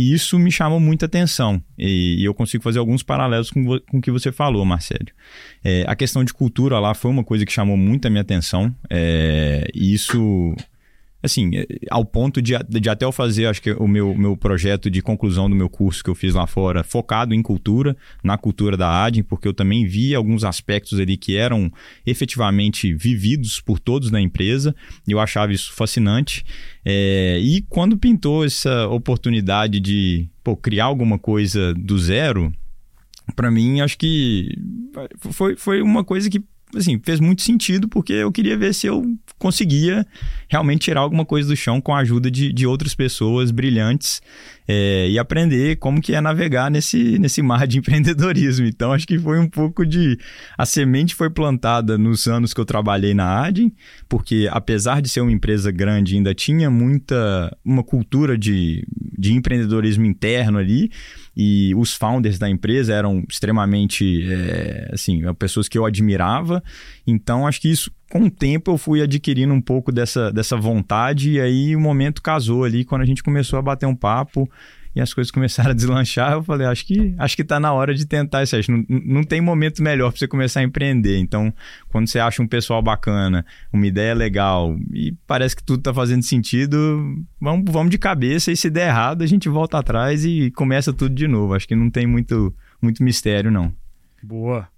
E 0.00 0.14
isso 0.14 0.38
me 0.38 0.50
chamou 0.50 0.80
muita 0.80 1.04
atenção. 1.04 1.62
E, 1.78 2.24
eu 2.24 2.32
consigo 2.32 2.64
fazer 2.64 2.78
alguns 2.78 3.02
paralelos 3.02 3.50
com, 3.50 3.78
com 3.80 3.98
o 3.98 4.00
que 4.00 4.10
você 4.10 4.32
falou, 4.32 4.64
Marcelo. 4.64 5.08
É, 5.62 5.84
a 5.86 5.94
questão 5.94 6.24
de 6.24 6.32
cultura 6.32 6.78
lá 6.78 6.94
foi 6.94 7.10
uma 7.10 7.22
coisa 7.22 7.44
que 7.44 7.52
chamou 7.52 7.76
muito 7.76 8.06
a 8.06 8.10
minha 8.10 8.22
atenção. 8.22 8.74
É, 8.88 9.70
e 9.74 9.92
isso 9.92 10.56
assim, 11.22 11.50
é, 11.54 11.66
ao 11.90 12.04
ponto 12.04 12.40
de, 12.40 12.54
de 12.68 12.88
até 12.88 13.04
eu 13.04 13.12
fazer, 13.12 13.46
acho 13.46 13.60
que 13.60 13.72
o 13.72 13.86
meu, 13.86 14.14
meu 14.14 14.36
projeto 14.36 14.90
de 14.90 15.02
conclusão 15.02 15.48
do 15.48 15.56
meu 15.56 15.68
curso 15.68 16.02
que 16.02 16.10
eu 16.10 16.14
fiz 16.14 16.34
lá 16.34 16.46
fora, 16.46 16.82
focado 16.82 17.34
em 17.34 17.42
cultura, 17.42 17.96
na 18.22 18.38
cultura 18.38 18.76
da 18.76 19.04
ADIM, 19.04 19.22
porque 19.22 19.46
eu 19.46 19.54
também 19.54 19.86
vi 19.86 20.14
alguns 20.14 20.44
aspectos 20.44 20.98
ali 20.98 21.16
que 21.16 21.36
eram 21.36 21.70
efetivamente 22.06 22.94
vividos 22.94 23.60
por 23.60 23.78
todos 23.78 24.10
na 24.10 24.20
empresa, 24.20 24.74
e 25.06 25.12
eu 25.12 25.20
achava 25.20 25.52
isso 25.52 25.72
fascinante. 25.72 26.44
É, 26.84 27.38
e 27.40 27.62
quando 27.68 27.98
pintou 27.98 28.44
essa 28.44 28.88
oportunidade 28.88 29.80
de 29.80 30.28
pô, 30.42 30.56
criar 30.56 30.86
alguma 30.86 31.18
coisa 31.18 31.74
do 31.74 31.98
zero, 31.98 32.52
para 33.36 33.50
mim, 33.50 33.80
acho 33.80 33.96
que 33.98 34.48
foi, 35.30 35.56
foi 35.56 35.82
uma 35.82 36.02
coisa 36.02 36.28
que 36.28 36.42
assim, 36.74 37.00
fez 37.02 37.20
muito 37.20 37.42
sentido 37.42 37.88
porque 37.88 38.12
eu 38.12 38.30
queria 38.30 38.56
ver 38.56 38.74
se 38.74 38.86
eu 38.86 39.04
conseguia 39.38 40.06
realmente 40.48 40.82
tirar 40.82 41.00
alguma 41.00 41.24
coisa 41.24 41.48
do 41.48 41.56
chão 41.56 41.80
com 41.80 41.94
a 41.94 41.98
ajuda 41.98 42.30
de, 42.30 42.52
de 42.52 42.66
outras 42.66 42.94
pessoas 42.94 43.50
brilhantes 43.50 44.20
é, 44.72 45.08
e 45.10 45.18
aprender 45.18 45.76
como 45.76 46.00
que 46.00 46.14
é 46.14 46.20
navegar 46.20 46.70
nesse, 46.70 47.18
nesse 47.18 47.42
mar 47.42 47.66
de 47.66 47.78
empreendedorismo. 47.80 48.66
Então, 48.66 48.92
acho 48.92 49.04
que 49.04 49.18
foi 49.18 49.40
um 49.40 49.48
pouco 49.48 49.84
de... 49.84 50.16
A 50.56 50.64
semente 50.64 51.12
foi 51.12 51.28
plantada 51.28 51.98
nos 51.98 52.28
anos 52.28 52.54
que 52.54 52.60
eu 52.60 52.64
trabalhei 52.64 53.12
na 53.12 53.44
Adin, 53.44 53.72
porque 54.08 54.48
apesar 54.48 55.02
de 55.02 55.08
ser 55.08 55.22
uma 55.22 55.32
empresa 55.32 55.72
grande, 55.72 56.14
ainda 56.14 56.32
tinha 56.32 56.70
muita... 56.70 57.56
uma 57.64 57.82
cultura 57.82 58.38
de, 58.38 58.86
de 59.18 59.32
empreendedorismo 59.32 60.04
interno 60.04 60.58
ali, 60.58 60.88
e 61.36 61.74
os 61.74 61.94
founders 61.94 62.38
da 62.38 62.48
empresa 62.48 62.94
eram 62.94 63.24
extremamente, 63.28 64.24
é, 64.30 64.90
assim, 64.92 65.22
pessoas 65.34 65.68
que 65.68 65.78
eu 65.78 65.84
admirava. 65.84 66.62
Então, 67.04 67.44
acho 67.44 67.60
que 67.60 67.68
isso, 67.68 67.90
com 68.10 68.24
o 68.24 68.30
tempo, 68.30 68.72
eu 68.72 68.76
fui 68.76 69.00
adquirindo 69.00 69.54
um 69.54 69.60
pouco 69.60 69.92
dessa, 69.92 70.32
dessa 70.32 70.56
vontade 70.56 71.30
e 71.30 71.40
aí 71.40 71.76
o 71.76 71.80
momento 71.80 72.20
casou 72.20 72.64
ali, 72.64 72.84
quando 72.84 73.02
a 73.02 73.06
gente 73.06 73.22
começou 73.22 73.56
a 73.56 73.62
bater 73.62 73.86
um 73.86 73.94
papo 73.94 74.50
e 74.94 75.00
as 75.00 75.14
coisas 75.14 75.30
começaram 75.30 75.70
a 75.70 75.72
deslanchar, 75.74 76.32
eu 76.32 76.42
falei, 76.42 76.66
acho 76.66 76.84
que 76.84 77.14
acho 77.16 77.36
que 77.36 77.44
tá 77.44 77.60
na 77.60 77.72
hora 77.72 77.94
de 77.94 78.04
tentar 78.04 78.42
isso. 78.42 78.56
Não, 78.68 78.84
não 78.88 79.22
tem 79.22 79.40
momento 79.40 79.80
melhor 79.80 80.10
para 80.10 80.18
você 80.18 80.26
começar 80.26 80.58
a 80.58 80.64
empreender. 80.64 81.18
Então, 81.18 81.54
quando 81.88 82.08
você 82.08 82.18
acha 82.18 82.42
um 82.42 82.48
pessoal 82.48 82.82
bacana, 82.82 83.46
uma 83.72 83.86
ideia 83.86 84.12
legal 84.12 84.76
e 84.92 85.12
parece 85.24 85.54
que 85.54 85.62
tudo 85.62 85.80
tá 85.80 85.94
fazendo 85.94 86.24
sentido, 86.24 87.16
vamos, 87.40 87.70
vamos 87.70 87.90
de 87.90 87.98
cabeça 87.98 88.50
e 88.50 88.56
se 88.56 88.68
der 88.68 88.88
errado, 88.88 89.22
a 89.22 89.26
gente 89.26 89.48
volta 89.48 89.78
atrás 89.78 90.24
e 90.24 90.50
começa 90.50 90.92
tudo 90.92 91.14
de 91.14 91.28
novo. 91.28 91.54
Acho 91.54 91.68
que 91.68 91.76
não 91.76 91.90
tem 91.90 92.08
muito, 92.08 92.52
muito 92.82 93.04
mistério, 93.04 93.52
não. 93.52 93.72
Boa. 94.20 94.68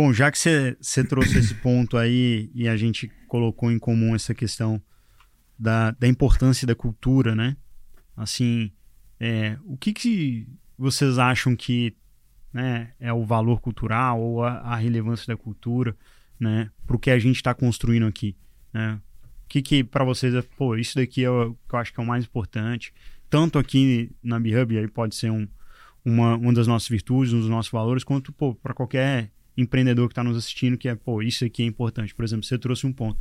Bom, 0.00 0.12
já 0.12 0.30
que 0.30 0.38
você 0.38 1.02
trouxe 1.02 1.38
esse 1.38 1.52
ponto 1.56 1.96
aí 1.96 2.52
e 2.54 2.68
a 2.68 2.76
gente 2.76 3.10
colocou 3.26 3.68
em 3.68 3.80
comum 3.80 4.14
essa 4.14 4.32
questão 4.32 4.80
da, 5.58 5.90
da 5.90 6.06
importância 6.06 6.64
da 6.64 6.74
cultura, 6.76 7.34
né? 7.34 7.56
Assim, 8.16 8.70
é, 9.18 9.58
o 9.64 9.76
que, 9.76 9.92
que 9.92 10.46
vocês 10.78 11.18
acham 11.18 11.56
que 11.56 11.96
né, 12.52 12.92
é 13.00 13.12
o 13.12 13.24
valor 13.24 13.60
cultural 13.60 14.20
ou 14.20 14.44
a, 14.44 14.58
a 14.58 14.76
relevância 14.76 15.26
da 15.26 15.36
cultura 15.36 15.96
né, 16.38 16.70
para 16.86 16.94
o 16.94 17.00
que 17.00 17.10
a 17.10 17.18
gente 17.18 17.34
está 17.34 17.52
construindo 17.52 18.06
aqui? 18.06 18.36
Né? 18.72 19.00
O 19.24 19.48
que, 19.48 19.60
que 19.60 19.82
para 19.82 20.04
vocês 20.04 20.32
é, 20.32 20.42
pô, 20.42 20.76
isso 20.76 20.94
daqui 20.94 21.24
é 21.24 21.30
o 21.30 21.56
que 21.68 21.74
eu 21.74 21.78
acho 21.80 21.92
que 21.92 21.98
é 21.98 22.04
o 22.04 22.06
mais 22.06 22.24
importante, 22.24 22.94
tanto 23.28 23.58
aqui 23.58 24.12
na 24.22 24.38
BHub, 24.38 24.78
aí 24.78 24.86
pode 24.86 25.16
ser 25.16 25.32
um, 25.32 25.48
uma, 26.04 26.36
uma 26.36 26.52
das 26.52 26.68
nossas 26.68 26.88
virtudes, 26.88 27.32
um 27.32 27.40
dos 27.40 27.48
nossos 27.48 27.72
valores, 27.72 28.04
quanto 28.04 28.32
para 28.62 28.72
qualquer 28.72 29.32
empreendedor 29.58 30.08
que 30.08 30.12
está 30.12 30.22
nos 30.22 30.36
assistindo, 30.36 30.78
que 30.78 30.88
é, 30.88 30.94
pô, 30.94 31.20
isso 31.20 31.44
aqui 31.44 31.62
é 31.62 31.66
importante. 31.66 32.14
Por 32.14 32.24
exemplo, 32.24 32.44
você 32.44 32.56
trouxe 32.56 32.86
um 32.86 32.92
ponto. 32.92 33.18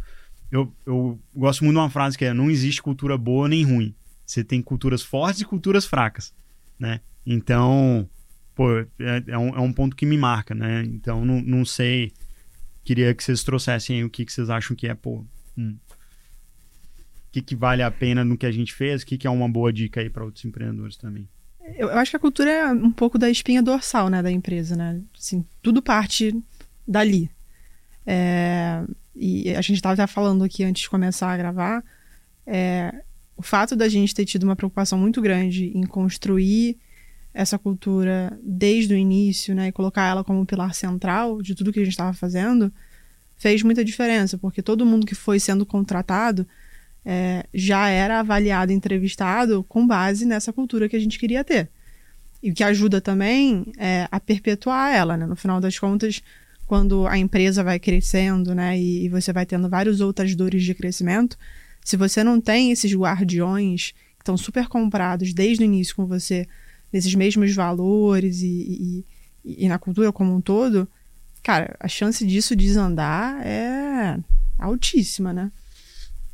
Eu, 0.52 0.72
eu 0.86 1.20
gosto 1.36 1.64
muito 1.64 1.76
de 1.76 1.80
uma 1.80 1.90
frase 1.90 2.18
que 2.18 2.24
é: 2.24 2.34
não 2.34 2.50
existe 2.50 2.82
cultura 2.82 3.18
boa 3.18 3.50
nem 3.50 3.64
ruim. 3.64 3.96
Você 4.26 4.44
tem 4.44 4.62
culturas 4.62 5.02
fortes 5.02 5.42
e 5.42 5.46
culturas 5.46 5.86
fracas, 5.86 6.34
né? 6.78 7.02
Então, 7.26 8.08
pô, 8.54 8.80
é, 8.80 8.88
é, 9.28 9.38
um, 9.38 9.50
é 9.50 9.60
um 9.60 9.74
ponto 9.74 9.96
que 9.96 10.06
me 10.06 10.18
marca, 10.18 10.54
né? 10.54 10.84
Então, 10.84 11.26
não, 11.26 11.42
não 11.42 11.66
sei. 11.66 12.14
Queria 12.84 13.14
que 13.14 13.24
vocês 13.24 13.44
trouxessem 13.44 14.04
o 14.04 14.10
que, 14.10 14.24
que 14.24 14.32
vocês 14.32 14.50
acham 14.50 14.76
que 14.76 14.88
é, 14.88 14.94
pô. 14.94 15.26
Hum, 15.58 15.76
o 17.28 17.32
que, 17.32 17.42
que 17.42 17.56
vale 17.56 17.82
a 17.82 17.92
pena 17.92 18.24
no 18.24 18.38
que 18.38 18.46
a 18.46 18.52
gente 18.52 18.74
fez, 18.74 19.02
o 19.02 19.06
que, 19.06 19.18
que 19.18 19.28
é 19.28 19.30
uma 19.30 19.50
boa 19.50 19.72
dica 19.74 20.00
aí 20.00 20.10
para 20.10 20.24
outros 20.24 20.46
empreendedores 20.46 20.96
também. 20.98 21.28
Eu, 21.76 21.90
eu, 21.90 21.98
acho 21.98 22.12
que 22.12 22.18
a 22.18 22.20
cultura 22.20 22.50
é 22.50 22.68
um 22.72 22.92
pouco 22.92 23.18
da 23.18 23.30
espinha 23.30 23.62
dorsal, 23.62 24.10
né, 24.10 24.22
da 24.22 24.32
empresa, 24.32 24.76
né? 24.76 25.02
Assim, 25.18 25.46
tudo 25.62 25.82
parte 25.82 26.36
dali. 26.88 27.30
É, 28.06 28.84
e 29.16 29.50
a 29.54 29.62
gente 29.62 29.76
estava 29.76 30.08
falando 30.08 30.44
aqui 30.44 30.64
antes 30.64 30.84
de 30.84 30.90
começar 30.90 31.32
a 31.32 31.38
gravar, 31.38 31.84
é, 32.46 33.04
o 33.36 33.42
fato 33.42 33.76
da 33.76 33.90
gente 33.90 34.16
ter 34.16 34.26
tido 34.26 34.44
uma 34.44 34.56
preocupação 34.56 34.98
muito 34.98 35.22
grande 35.22 35.72
em 35.76 35.86
construir 35.86 36.78
essa 37.34 37.60
cultura 37.60 38.40
desde 38.42 38.94
o 38.94 38.98
início, 38.98 39.54
né, 39.54 39.68
e 39.68 39.72
colocar 39.72 40.08
ela 40.08 40.24
como 40.24 40.46
pilar 40.46 40.74
central 40.74 41.42
de 41.42 41.54
tudo 41.54 41.72
que 41.72 41.80
a 41.80 41.84
gente 41.84 41.92
estava 41.92 42.14
fazendo, 42.14 42.74
fez 43.36 43.62
muita 43.62 43.86
diferença, 43.86 44.38
porque 44.38 44.62
todo 44.62 44.86
mundo 44.86 45.06
que 45.06 45.14
foi 45.14 45.40
sendo 45.40 45.66
contratado 45.66 46.48
é, 47.10 47.46
já 47.54 47.88
era 47.88 48.20
avaliado, 48.20 48.74
entrevistado 48.74 49.64
com 49.64 49.88
base 49.88 50.26
nessa 50.26 50.52
cultura 50.52 50.90
que 50.90 50.96
a 50.98 51.00
gente 51.00 51.18
queria 51.18 51.42
ter. 51.42 51.70
E 52.44 52.52
o 52.52 52.54
que 52.54 52.66
ajuda 52.66 53.00
também 53.00 53.72
é 53.78 54.10
a 54.12 54.20
perpetuar 54.20 54.94
ela, 54.94 55.16
né? 55.16 55.26
No 55.26 55.38
final 55.38 55.62
das 55.62 55.80
contas, 55.80 56.22
quando 56.66 57.08
a 57.08 57.18
empresa 57.18 57.64
vai 57.64 57.80
crescendo, 57.80 58.54
né, 58.54 58.78
e, 58.78 59.06
e 59.06 59.10
você 59.10 59.32
vai 59.32 59.46
tendo 59.46 59.70
várias 59.70 60.02
outras 60.02 60.36
dores 60.36 60.64
de 60.66 60.76
crescimento, 60.76 61.38
se 61.84 61.96
você 61.96 62.26
não 62.26 62.42
tem 62.42 62.72
esses 62.72 62.94
guardiões 62.94 63.94
que 64.18 64.24
estão 64.24 64.36
super 64.36 64.68
comprados 64.68 65.34
desde 65.34 65.64
o 65.64 65.66
início 65.66 65.96
com 65.96 66.06
você, 66.06 66.46
nesses 66.92 67.16
mesmos 67.16 67.56
valores 67.56 68.42
e, 68.42 69.06
e, 69.46 69.64
e 69.64 69.70
na 69.70 69.80
cultura 69.80 70.12
como 70.12 70.36
um 70.36 70.42
todo, 70.42 70.90
cara, 71.42 71.74
a 71.80 71.88
chance 71.88 72.26
disso 72.28 72.54
desandar 72.54 73.40
é 73.48 74.20
altíssima, 74.60 75.32
né? 75.32 75.50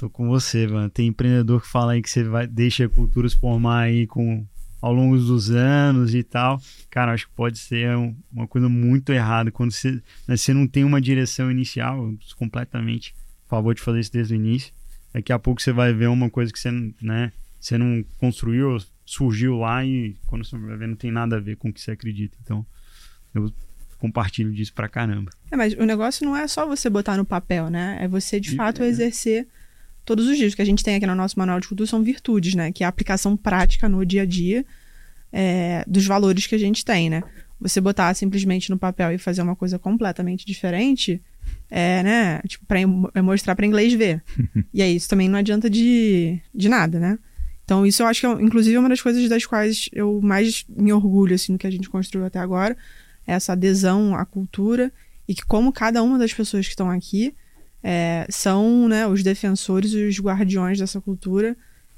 Tô 0.04 0.10
com 0.10 0.28
você, 0.28 0.68
mano. 0.68 0.89
Tem 0.89 1.08
empreendedor 1.08 1.62
que 1.62 1.68
fala 1.70 1.94
aí 1.94 2.02
que 2.02 2.10
você 2.10 2.26
vai 2.26 2.46
deixa 2.46 2.84
a 2.84 2.89
cultura 2.89 3.30
se 3.30 3.38
formar 3.38 3.84
aí 3.84 4.06
com 4.06 4.46
ao 4.82 4.92
longo 4.92 5.16
dos 5.16 5.50
anos 5.50 6.13
e 6.13 6.22
tal. 6.22 6.62
Cara, 6.89 7.13
acho 7.13 7.26
que 7.26 7.34
pode 7.34 7.58
ser 7.58 7.96
uma 8.30 8.46
coisa 8.46 8.68
muito 8.68 9.13
errada 9.13 9.50
quando 9.50 9.72
você, 9.72 10.02
né, 10.28 10.36
você 10.36 10.54
não 10.54 10.68
tem 10.68 10.84
uma 10.84 11.00
direção 11.00 11.50
inicial. 11.50 12.13
completamente 12.38 13.16
a 13.48 13.50
favor 13.50 13.74
de 13.74 13.80
fazer 13.80 14.02
isso 14.02 14.12
desde 14.12 14.34
o 14.34 14.36
início. 14.36 14.74
Daqui 15.13 15.32
a 15.32 15.39
pouco 15.39 15.62
você 15.62 15.72
vai 15.72 15.94
ver 15.94 16.08
uma 16.08 16.30
coisa 16.30 16.52
que 16.52 16.60
você, 16.60 16.70
né, 17.02 17.32
você 17.58 17.78
não 17.78 18.04
construiu, 18.18 18.78
surgiu 19.06 19.56
lá 19.60 19.86
e 19.86 20.18
quando 20.28 20.44
você 20.44 20.58
vai 20.58 20.76
ver 20.76 20.89
não 20.89 20.98
tem 20.98 21.13
nada 21.13 21.38
a 21.38 21.39
ver 21.39 21.56
com 21.56 21.70
o 21.70 21.74
que 21.74 21.80
você 21.80 21.92
acredita. 21.92 22.38
Então, 22.44 22.66
eu 23.34 23.50
compartilho 24.00 24.52
disso 24.52 24.74
pra 24.74 24.89
caramba. 24.89 25.32
É, 25.50 25.56
mas 25.56 25.72
o 25.76 25.86
negócio 25.86 26.26
não 26.26 26.36
é 26.36 26.46
só 26.46 26.68
você 26.68 26.89
botar 26.89 27.16
no 27.16 27.24
papel, 27.24 27.70
né? 27.70 28.00
É 28.02 28.08
você 28.10 28.38
de 28.38 28.54
fato 28.54 28.84
é. 28.84 28.88
exercer 28.88 29.48
todos 30.06 30.28
os 30.28 30.38
dias. 30.38 30.54
O 30.54 30.56
que 30.56 30.62
a 30.62 30.66
gente 30.66 30.84
tem 30.84 30.96
aqui 30.96 31.06
no 31.06 31.16
nosso 31.16 31.38
manual 31.38 31.60
de 31.60 31.68
cultura 31.68 31.89
são 31.89 32.04
virtudes, 32.04 32.56
né? 32.56 32.72
Que 32.72 32.84
é 32.84 32.86
a 32.86 32.89
aplicação 32.89 33.36
prática 33.36 33.88
no 33.88 34.06
dia 34.06 34.24
a 34.24 34.26
dia 34.26 34.66
é, 35.32 35.84
dos 35.88 36.06
valores 36.06 36.46
que 36.46 36.54
a 36.54 36.60
gente 36.60 36.86
tem, 36.86 37.10
né? 37.10 37.24
Você 37.60 37.82
botar 37.82 38.13
simplesmente 38.13 38.70
no 38.70 38.78
papel 38.78 39.12
e 39.13 39.18
fazer 39.18 39.42
uma 39.42 39.56
coisa 39.56 39.80
completamente 39.80 40.46
diferente, 40.46 41.22
é, 41.72 42.04
né? 42.04 42.42
Tipo, 42.48 42.66
pra 42.66 42.80
é 42.80 43.22
mostrar 43.22 43.56
para 43.56 43.66
inglês 43.66 43.94
ver. 43.94 44.22
e 44.74 44.82
aí, 44.82 44.96
isso 44.96 45.10
também 45.10 45.28
não 45.28 45.39
adianta 45.39 45.70
de, 45.70 46.39
de 46.54 46.70
nada, 46.70 47.00
né? 47.00 47.18
Então, 47.66 47.86
isso 47.86 48.04
eu 48.04 48.08
acho 48.08 48.20
que, 48.20 48.28
é, 48.28 48.32
inclusive, 48.42 48.76
é 48.76 48.80
uma 48.80 48.89
das 48.89 49.02
coisas 49.02 49.28
das 49.28 49.46
quais 49.46 49.89
eu 49.94 50.20
mais 50.22 50.66
me 50.70 50.94
orgulho, 50.94 51.34
assim, 51.34 51.54
no 51.54 51.58
que 51.58 51.66
a 51.66 51.72
gente 51.72 51.89
construiu 51.89 52.26
até 52.26 52.38
agora. 52.38 52.78
É 53.26 53.34
essa 53.34 53.54
adesão 53.54 54.16
à 54.16 54.26
cultura 54.26 54.92
e 55.28 55.34
que 55.34 55.46
como 55.46 55.72
cada 55.72 56.04
uma 56.04 56.20
das 56.20 56.34
pessoas 56.34 56.66
que 56.66 56.74
estão 56.74 56.89
aqui 56.89 57.34
é, 57.84 58.26
são 58.30 58.88
né, 58.88 59.06
os 59.06 59.22
defensores 59.22 59.91
e 59.91 60.08
os 60.08 60.19
guardiões 60.19 60.80
dessa 60.80 61.02
cultura, 61.02 61.56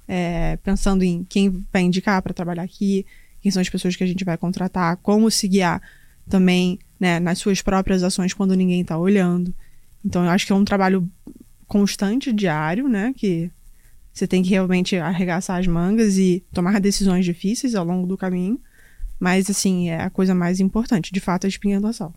é, 0.08 0.58
pensando 0.58 1.04
em 1.04 1.24
quem 1.24 1.65
vai 1.71 1.84
indicar 1.84 2.21
para 2.21 2.34
trabalhar 2.34 2.63
aqui, 2.63 3.06
quem 3.41 3.52
são 3.52 3.62
as 3.62 3.69
pessoas 3.69 3.95
que 3.95 4.04
a 4.04 4.08
gente 4.08 4.26
vai 4.26 4.38
contratar, 4.38 4.98
como 4.98 5.30
se 5.30 5.48
guiar 5.48 5.82
também 6.28 6.80
né, 7.00 7.19
nas 7.19 7.38
suas 7.38 7.62
próprias 7.62 8.02
ações 8.02 8.34
quando 8.34 8.56
ninguém 8.56 8.82
está 8.82 8.98
olhando. 8.98 9.54
Então 10.04 10.24
eu 10.24 10.32
acho 10.32 10.45
que 10.45 10.52
é 10.52 10.56
um 10.56 10.65
trabalho 10.65 11.08
constante, 11.67 12.32
diário, 12.32 12.88
né? 12.88 13.13
Que 13.15 13.52
você 14.13 14.26
tem 14.26 14.41
que 14.41 14.50
realmente 14.50 14.95
arregaçar 14.95 15.60
as 15.60 15.67
mangas 15.67 16.17
e 16.17 16.43
tomar 16.54 16.80
decisões 16.80 17.26
difíceis 17.26 17.76
ao 17.76 17.86
longo 17.86 18.08
do 18.08 18.17
caminho. 18.17 18.60
Mas, 19.19 19.50
assim, 19.50 19.89
é 19.89 20.02
a 20.02 20.10
coisa 20.10 20.36
mais 20.36 20.60
importante, 20.60 21.12
de 21.12 21.19
fato, 21.19 21.45
a 21.45 21.50
espinha 21.50 21.80
dorsal. 21.80 22.13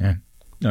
É. 0.00 0.16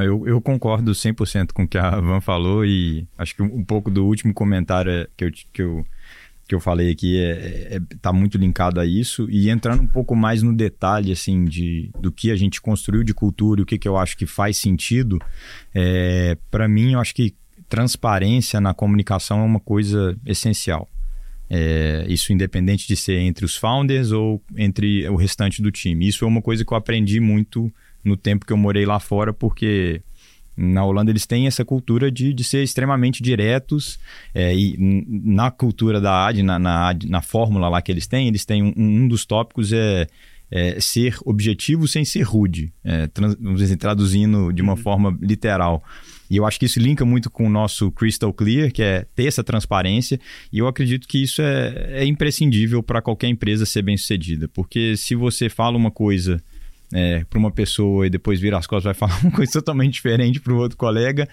Eu, 0.01 0.27
eu 0.27 0.41
concordo 0.41 0.91
100% 0.91 1.51
com 1.51 1.63
o 1.63 1.67
que 1.67 1.77
a 1.77 1.99
Van 1.99 2.21
falou 2.21 2.65
e 2.65 3.07
acho 3.17 3.35
que 3.35 3.41
um, 3.41 3.63
pouco 3.63 3.91
do 3.91 4.05
último 4.05 4.33
comentário 4.33 4.91
é 4.91 5.07
que 5.15 5.25
eu, 5.25 5.31
que 5.31 5.61
eu 5.61 5.85
que 6.45 6.53
eu 6.53 6.59
falei 6.59 6.91
aqui 6.91 7.17
é, 7.17 7.75
é, 7.75 7.79
tá 8.01 8.11
muito 8.11 8.37
linkado 8.37 8.77
a 8.77 8.85
isso 8.85 9.29
e 9.29 9.49
entrando 9.49 9.81
um 9.81 9.87
pouco 9.87 10.13
mais 10.13 10.43
no 10.43 10.53
detalhe 10.53 11.09
assim 11.09 11.45
de 11.45 11.89
do 11.97 12.11
que 12.11 12.31
a 12.31 12.35
gente 12.35 12.61
construiu 12.61 13.01
de 13.01 13.13
cultura 13.13 13.61
e 13.61 13.63
o 13.63 13.65
que, 13.65 13.77
que 13.77 13.87
eu 13.87 13.97
acho 13.97 14.17
que 14.17 14.25
faz 14.25 14.57
sentido 14.57 15.19
é, 15.73 16.37
para 16.51 16.67
mim 16.67 16.93
eu 16.93 16.99
acho 16.99 17.15
que 17.15 17.33
transparência 17.73 18.61
na 18.61 18.71
comunicação 18.71 19.39
é 19.39 19.43
uma 19.43 19.59
coisa 19.59 20.15
essencial. 20.27 20.87
É, 21.49 22.05
isso 22.07 22.31
independente 22.31 22.87
de 22.87 22.95
ser 22.95 23.17
entre 23.17 23.45
os 23.45 23.55
founders 23.55 24.11
ou 24.11 24.39
entre 24.55 25.09
o 25.09 25.15
restante 25.15 25.59
do 25.59 25.71
time. 25.71 26.07
Isso 26.07 26.23
é 26.23 26.27
uma 26.27 26.41
coisa 26.41 26.63
que 26.63 26.71
eu 26.71 26.77
aprendi 26.77 27.19
muito 27.19 27.73
no 28.03 28.17
tempo 28.17 28.45
que 28.45 28.53
eu 28.53 28.57
morei 28.57 28.85
lá 28.85 28.99
fora, 28.99 29.33
porque 29.33 30.01
na 30.55 30.85
Holanda 30.85 31.11
eles 31.11 31.25
têm 31.25 31.47
essa 31.47 31.65
cultura 31.65 32.11
de, 32.11 32.33
de 32.33 32.43
ser 32.43 32.63
extremamente 32.63 33.23
diretos 33.23 33.99
é, 34.33 34.55
e 34.55 34.77
na 35.09 35.49
cultura 35.49 35.99
da 35.99 36.27
AD, 36.27 36.43
na, 36.43 36.59
na, 36.59 36.89
AD, 36.89 37.09
na 37.09 37.21
fórmula 37.21 37.69
lá 37.69 37.81
que 37.81 37.91
eles 37.91 38.05
têm, 38.05 38.27
eles 38.27 38.45
têm 38.45 38.61
um, 38.61 38.73
um 38.77 39.07
dos 39.07 39.25
tópicos 39.25 39.73
é, 39.73 40.07
é, 40.51 40.79
ser 40.79 41.17
objetivo 41.25 41.87
sem 41.87 42.05
ser 42.05 42.21
rude, 42.21 42.71
é, 42.83 43.07
trans, 43.07 43.35
dizer, 43.55 43.77
traduzindo 43.77 44.53
de 44.53 44.61
uma 44.61 44.73
uhum. 44.73 44.77
forma 44.77 45.17
literal. 45.19 45.83
E 46.29 46.37
eu 46.37 46.45
acho 46.45 46.59
que 46.59 46.65
isso 46.65 46.79
linka 46.79 47.03
muito 47.03 47.29
com 47.29 47.45
o 47.47 47.49
nosso 47.49 47.91
Crystal 47.91 48.31
Clear, 48.31 48.71
que 48.71 48.81
é 48.81 49.05
ter 49.15 49.25
essa 49.25 49.43
transparência. 49.43 50.19
E 50.51 50.59
eu 50.59 50.67
acredito 50.67 51.07
que 51.07 51.21
isso 51.21 51.41
é, 51.41 52.01
é 52.01 52.05
imprescindível 52.05 52.81
para 52.81 53.01
qualquer 53.01 53.27
empresa 53.27 53.65
ser 53.65 53.81
bem 53.81 53.97
sucedida. 53.97 54.47
Porque 54.47 54.95
se 54.95 55.15
você 55.15 55.49
fala 55.49 55.77
uma 55.77 55.91
coisa 55.91 56.41
é, 56.93 57.23
para 57.23 57.39
uma 57.39 57.51
pessoa 57.51 58.07
e 58.07 58.09
depois 58.09 58.39
vira 58.39 58.57
as 58.57 58.67
costas 58.67 58.85
vai 58.85 58.93
falar 59.09 59.19
uma 59.21 59.31
coisa 59.31 59.51
totalmente 59.51 59.93
diferente 59.93 60.39
para 60.39 60.53
o 60.53 60.57
outro 60.57 60.77
colega, 60.77 61.27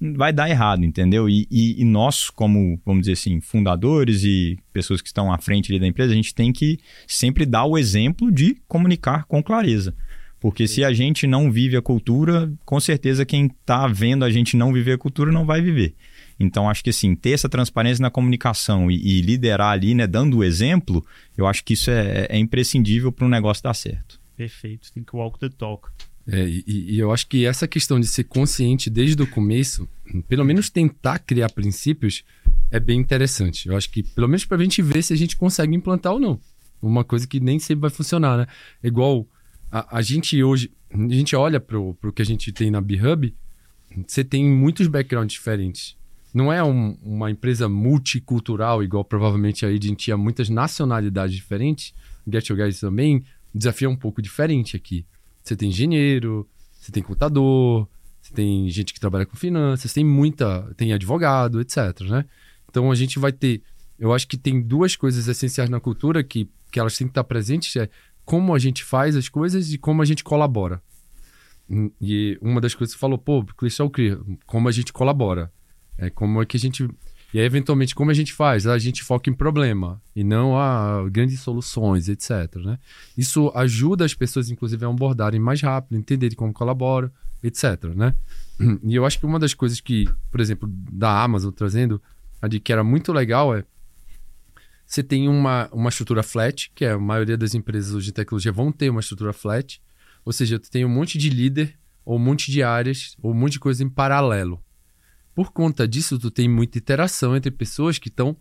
vai 0.00 0.32
dar 0.32 0.50
errado, 0.50 0.84
entendeu? 0.84 1.28
E, 1.28 1.46
e, 1.50 1.80
e, 1.80 1.84
nós, 1.84 2.28
como, 2.28 2.80
vamos 2.84 3.02
dizer 3.02 3.12
assim, 3.12 3.40
fundadores 3.40 4.24
e 4.24 4.58
pessoas 4.72 5.00
que 5.00 5.08
estão 5.08 5.32
à 5.32 5.38
frente 5.38 5.78
da 5.78 5.86
empresa, 5.86 6.12
a 6.12 6.16
gente 6.16 6.34
tem 6.34 6.52
que 6.52 6.78
sempre 7.06 7.46
dar 7.46 7.64
o 7.64 7.78
exemplo 7.78 8.30
de 8.30 8.56
comunicar 8.66 9.24
com 9.24 9.42
clareza. 9.42 9.94
Porque 10.40 10.68
se 10.68 10.84
a 10.84 10.92
gente 10.92 11.26
não 11.26 11.50
vive 11.50 11.74
a 11.74 11.80
cultura, 11.80 12.52
com 12.66 12.78
certeza 12.78 13.24
quem 13.24 13.46
está 13.46 13.86
vendo 13.86 14.26
a 14.26 14.30
gente 14.30 14.58
não 14.58 14.74
viver 14.74 14.92
a 14.92 14.98
cultura 14.98 15.32
não 15.32 15.46
vai 15.46 15.62
viver. 15.62 15.94
Então, 16.38 16.68
acho 16.68 16.84
que 16.84 16.90
assim, 16.90 17.14
ter 17.14 17.30
essa 17.30 17.48
transparência 17.48 18.02
na 18.02 18.10
comunicação 18.10 18.90
e, 18.90 18.96
e 18.96 19.22
liderar 19.22 19.72
ali, 19.72 19.94
né, 19.94 20.06
dando 20.06 20.38
o 20.38 20.44
exemplo, 20.44 21.02
eu 21.38 21.46
acho 21.46 21.64
que 21.64 21.72
isso 21.72 21.90
é, 21.90 22.26
é 22.28 22.38
imprescindível 22.38 23.10
para 23.10 23.24
um 23.24 23.28
negócio 23.30 23.62
dar 23.62 23.72
certo. 23.72 24.20
Perfeito, 24.36 24.92
tem 24.92 25.02
que 25.02 25.14
walk 25.14 25.38
the 25.38 25.48
talk. 25.48 25.88
É, 26.26 26.46
e, 26.46 26.64
e, 26.66 26.98
eu 26.98 27.12
acho 27.12 27.26
que 27.26 27.44
essa 27.44 27.68
questão 27.68 28.00
de 28.00 28.06
ser 28.06 28.24
consciente 28.24 28.88
desde 28.88 29.22
o 29.22 29.26
começo, 29.26 29.88
pelo 30.26 30.44
menos 30.44 30.70
tentar 30.70 31.18
criar 31.18 31.50
princípios, 31.50 32.24
é 32.70 32.80
bem 32.80 32.98
interessante. 32.98 33.68
Eu 33.68 33.76
acho 33.76 33.90
que, 33.90 34.02
pelo 34.02 34.26
menos 34.26 34.44
para 34.44 34.56
a 34.56 34.62
gente 34.62 34.80
ver 34.80 35.02
se 35.02 35.12
a 35.12 35.16
gente 35.16 35.36
consegue 35.36 35.74
implantar 35.74 36.14
ou 36.14 36.20
não. 36.20 36.40
Uma 36.80 37.04
coisa 37.04 37.26
que 37.26 37.40
nem 37.40 37.58
sempre 37.58 37.82
vai 37.82 37.90
funcionar, 37.90 38.38
né? 38.38 38.46
É 38.82 38.88
igual 38.88 39.26
a, 39.70 39.98
a 39.98 40.02
gente 40.02 40.42
hoje, 40.42 40.70
a 40.90 40.96
gente 40.96 41.36
olha 41.36 41.60
para 41.60 41.78
o 41.78 42.12
que 42.14 42.22
a 42.22 42.26
gente 42.26 42.52
tem 42.52 42.70
na 42.70 42.80
BHub, 42.80 43.34
você 44.06 44.24
tem 44.24 44.44
muitos 44.44 44.86
backgrounds 44.86 45.34
diferentes. 45.34 45.96
Não 46.32 46.52
é 46.52 46.64
um, 46.64 46.96
uma 47.02 47.30
empresa 47.30 47.68
multicultural, 47.68 48.82
igual 48.82 49.04
provavelmente 49.04 49.64
a 49.64 49.70
gente 49.70 49.94
tinha 49.94 50.16
muitas 50.16 50.48
nacionalidades 50.48 51.36
diferentes. 51.36 51.94
Get 52.26 52.48
Your 52.48 52.58
Guys 52.58 52.80
também, 52.80 53.24
desafio 53.54 53.86
é 53.86 53.88
um 53.90 53.96
pouco 53.96 54.20
diferente 54.20 54.76
aqui. 54.76 55.06
Você 55.42 55.54
tem 55.54 55.68
engenheiro, 55.68 56.48
você 56.72 56.90
tem 56.90 57.02
contador, 57.02 57.86
você 58.20 58.32
tem 58.32 58.68
gente 58.70 58.92
que 58.92 59.00
trabalha 59.00 59.26
com 59.26 59.36
finanças, 59.36 59.92
tem 59.92 60.04
muita, 60.04 60.72
tem 60.76 60.92
advogado, 60.92 61.60
etc, 61.60 62.00
né? 62.08 62.24
Então 62.68 62.90
a 62.90 62.94
gente 62.94 63.18
vai 63.18 63.32
ter, 63.32 63.62
eu 63.98 64.12
acho 64.12 64.26
que 64.26 64.36
tem 64.36 64.60
duas 64.60 64.96
coisas 64.96 65.28
essenciais 65.28 65.70
na 65.70 65.78
cultura 65.78 66.24
que, 66.24 66.48
que 66.70 66.80
elas 66.80 66.96
têm 66.96 67.06
que 67.06 67.12
estar 67.12 67.24
presentes, 67.24 67.76
é 67.76 67.88
como 68.24 68.54
a 68.54 68.58
gente 68.58 68.82
faz 68.82 69.14
as 69.16 69.28
coisas 69.28 69.72
e 69.72 69.78
como 69.78 70.02
a 70.02 70.04
gente 70.04 70.24
colabora. 70.24 70.82
Hum, 71.68 71.90
e 72.00 72.38
uma 72.40 72.60
das 72.60 72.74
coisas 72.74 72.94
que 72.94 72.98
você 72.98 73.00
falou, 73.00 73.18
pô, 73.18 73.44
Crystal 73.44 73.88
Clear, 73.88 74.18
como 74.46 74.68
a 74.68 74.72
gente 74.72 74.92
colabora. 74.92 75.52
É 75.96 76.10
como 76.10 76.42
é 76.42 76.46
que 76.46 76.56
a 76.56 76.60
gente. 76.60 76.88
E 77.34 77.40
aí, 77.40 77.44
eventualmente, 77.44 77.96
como 77.96 78.12
a 78.12 78.14
gente 78.14 78.32
faz? 78.32 78.64
A 78.64 78.78
gente 78.78 79.02
foca 79.02 79.28
em 79.28 79.32
problema 79.34 80.00
e 80.14 80.22
não 80.22 80.56
a 80.56 81.04
grandes 81.10 81.40
soluções, 81.40 82.08
etc. 82.08 82.30
Né? 82.64 82.78
Isso 83.18 83.50
ajuda 83.56 84.04
as 84.04 84.14
pessoas, 84.14 84.50
inclusive, 84.50 84.84
a 84.84 84.88
abordarem 84.88 85.40
mais 85.40 85.60
rápido, 85.60 85.98
entenderem 85.98 86.36
como 86.36 86.52
colabora, 86.52 87.12
etc. 87.42 87.86
Né? 87.96 88.14
E 88.84 88.94
eu 88.94 89.04
acho 89.04 89.18
que 89.18 89.26
uma 89.26 89.40
das 89.40 89.52
coisas 89.52 89.80
que, 89.80 90.08
por 90.30 90.40
exemplo, 90.40 90.68
da 90.70 91.24
Amazon 91.24 91.50
trazendo, 91.50 92.00
a 92.40 92.46
de 92.46 92.60
que 92.60 92.72
era 92.72 92.84
muito 92.84 93.12
legal 93.12 93.52
é 93.52 93.64
você 94.86 95.02
tem 95.02 95.28
uma, 95.28 95.68
uma 95.72 95.88
estrutura 95.88 96.22
flat, 96.22 96.70
que 96.72 96.84
é 96.84 96.92
a 96.92 96.98
maioria 97.00 97.36
das 97.36 97.52
empresas 97.52 97.92
hoje 97.94 98.06
de 98.06 98.12
tecnologia 98.12 98.52
vão 98.52 98.70
ter 98.70 98.90
uma 98.90 99.00
estrutura 99.00 99.32
flat. 99.32 99.82
Ou 100.24 100.32
seja, 100.32 100.56
tu 100.56 100.70
tem 100.70 100.84
um 100.84 100.88
monte 100.88 101.18
de 101.18 101.30
líder, 101.30 101.74
ou 102.04 102.14
um 102.14 102.22
monte 102.22 102.52
de 102.52 102.62
áreas, 102.62 103.16
ou 103.20 103.32
um 103.32 103.34
monte 103.34 103.54
de 103.54 103.60
coisa 103.60 103.82
em 103.82 103.88
paralelo. 103.88 104.62
Por 105.34 105.52
conta 105.52 105.86
disso, 105.86 106.18
tu 106.18 106.30
tem 106.30 106.48
muita 106.48 106.78
interação 106.78 107.36
entre 107.36 107.50
pessoas 107.50 107.98
que 107.98 108.08
estão 108.08 108.36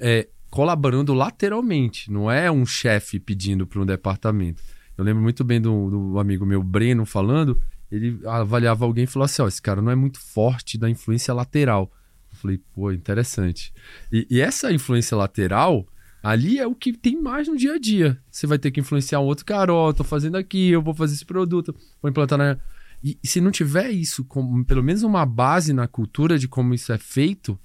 é, 0.00 0.28
colaborando 0.50 1.14
lateralmente. 1.14 2.10
Não 2.10 2.30
é 2.30 2.50
um 2.50 2.66
chefe 2.66 3.20
pedindo 3.20 3.66
para 3.66 3.80
um 3.80 3.86
departamento. 3.86 4.62
Eu 4.96 5.04
lembro 5.04 5.22
muito 5.22 5.44
bem 5.44 5.60
do, 5.60 5.90
do, 5.90 6.18
amigo 6.18 6.46
meu, 6.46 6.62
Breno, 6.62 7.04
falando. 7.04 7.60
Ele 7.90 8.18
avaliava 8.26 8.84
alguém 8.84 9.04
e 9.04 9.06
falou 9.06 9.24
assim: 9.24 9.42
ó, 9.42 9.48
esse 9.48 9.60
cara 9.60 9.82
não 9.82 9.92
é 9.92 9.94
muito 9.94 10.18
forte 10.18 10.78
da 10.78 10.88
influência 10.88 11.32
lateral. 11.34 11.92
Eu 12.32 12.38
falei, 12.38 12.60
pô, 12.74 12.90
interessante. 12.90 13.72
E, 14.10 14.26
e, 14.30 14.40
essa 14.40 14.72
influência 14.72 15.16
lateral, 15.16 15.86
ali 16.22 16.58
é 16.58 16.66
o 16.66 16.74
que 16.74 16.92
tem 16.92 17.20
mais 17.20 17.46
no 17.46 17.56
dia 17.56 17.74
a 17.74 17.78
dia. 17.78 18.18
Você 18.30 18.46
vai 18.46 18.58
ter 18.58 18.70
que 18.70 18.80
influenciar 18.80 19.20
um 19.20 19.24
outro 19.24 19.44
cara, 19.44 19.72
ó, 19.72 19.88
oh, 19.88 19.94
tô 19.94 20.02
fazendo 20.02 20.36
aqui, 20.36 20.70
eu 20.70 20.82
vou 20.82 20.94
fazer 20.94 21.14
esse 21.14 21.24
produto, 21.24 21.74
vou 22.02 22.10
implantar 22.10 22.38
na. 22.38 22.58
E, 23.02 23.18
e 23.22 23.26
se 23.26 23.40
não 23.40 23.50
tiver 23.50 23.90
isso, 23.90 24.24
como, 24.24 24.64
pelo 24.64 24.82
menos 24.82 25.02
uma 25.02 25.24
base 25.24 25.72
na 25.72 25.86
cultura 25.86 26.38
de 26.38 26.48
como 26.48 26.74
isso 26.74 26.92
é 26.92 26.98
feito, 26.98 27.58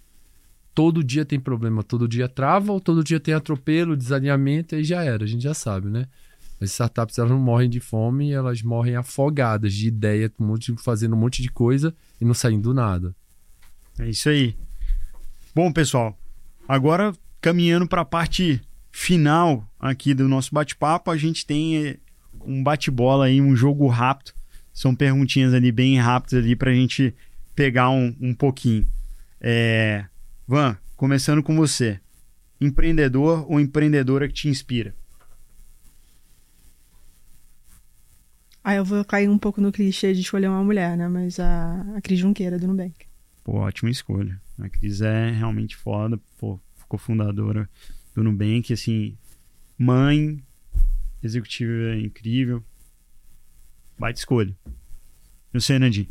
todo 0.74 1.04
dia 1.04 1.26
tem 1.26 1.39
problema, 1.39 1.84
todo 1.84 2.08
dia 2.08 2.30
trava, 2.30 2.72
ou 2.72 2.80
todo 2.80 3.04
dia 3.04 3.20
tem 3.20 3.34
atropelo, 3.34 3.98
desalinhamento, 3.98 4.76
aí 4.76 4.84
já 4.84 5.04
era, 5.04 5.24
a 5.24 5.28
gente 5.28 5.44
já 5.44 5.54
sabe, 5.54 5.89
né? 5.89 6.08
As 6.60 6.70
startups 6.70 7.17
elas 7.17 7.32
não 7.32 7.39
morrem 7.39 7.70
de 7.70 7.80
fome, 7.80 8.32
elas 8.32 8.62
morrem 8.62 8.96
afogadas 8.96 9.74
de 9.74 9.88
ideia, 9.88 10.32
fazendo 10.78 11.15
um 11.15 11.20
monte 11.20 11.41
de 11.41 11.50
coisa 11.50 11.94
e 12.20 12.26
não 12.26 12.36
saindo 12.36 12.70
do 12.70 12.74
nada. 12.74 13.15
É 13.98 14.08
isso 14.10 14.30
aí. 14.30 14.56
Bom, 15.56 15.72
pessoal, 15.72 16.17
agora 16.67 17.13
caminhando 17.41 17.88
para 17.88 18.02
a 18.02 18.06
parte 18.06 18.62
final 18.91 19.67
aqui 19.80 20.13
do 20.13 20.28
nosso 20.28 20.54
bate-papo, 20.54 21.10
a 21.10 21.17
gente 21.17 21.46
tem 21.46 21.88
eh, 21.88 21.98
um 22.46 22.62
bate-bola 22.62 23.26
aí, 23.26 23.41
um 23.41 23.56
jogo 23.56 23.88
rápido. 23.88 24.34
São 24.73 24.95
perguntinhas 24.95 25.53
ali 25.53 25.71
bem 25.71 25.97
rápidas 25.99 26.43
ali 26.43 26.55
para 26.55 26.71
a 26.71 26.73
gente 26.73 27.13
pegar 27.55 27.89
um, 27.89 28.15
um 28.19 28.34
pouquinho. 28.34 28.88
É... 29.39 30.05
Van, 30.47 30.77
começando 30.95 31.43
com 31.43 31.55
você. 31.55 31.99
Empreendedor 32.60 33.45
ou 33.51 33.60
empreendedora 33.60 34.27
que 34.27 34.34
te 34.34 34.47
inspira? 34.47 34.95
Ah, 38.63 38.75
eu 38.75 38.86
vou 38.86 39.03
cair 39.03 39.27
um 39.27 39.39
pouco 39.39 39.60
no 39.60 39.71
clichê 39.71 40.13
de 40.13 40.21
escolher 40.21 40.47
uma 40.47 40.63
mulher, 40.63 40.95
né? 40.95 41.07
Mas 41.07 41.39
a, 41.39 41.81
a 41.95 42.01
Cris 42.01 42.19
Junqueira, 42.19 42.60
do 42.60 42.67
Nubank. 42.67 42.93
Pô, 43.43 43.53
ótima 43.53 43.89
escolha. 43.89 44.39
A 44.60 44.69
Cris 44.69 45.01
é 45.01 45.31
realmente 45.31 45.75
foda, 45.75 46.19
pô, 46.38 46.60
ficou 46.77 46.99
fundadora 46.99 47.67
do 48.13 48.23
Nubank, 48.23 48.71
assim, 48.71 49.17
mãe, 49.75 50.39
executiva 51.23 51.95
incrível. 51.95 52.63
Baita 54.01 54.17
escolha. 54.17 54.55
E 55.53 55.61
você, 55.61 55.77
Nadir? 55.77 56.07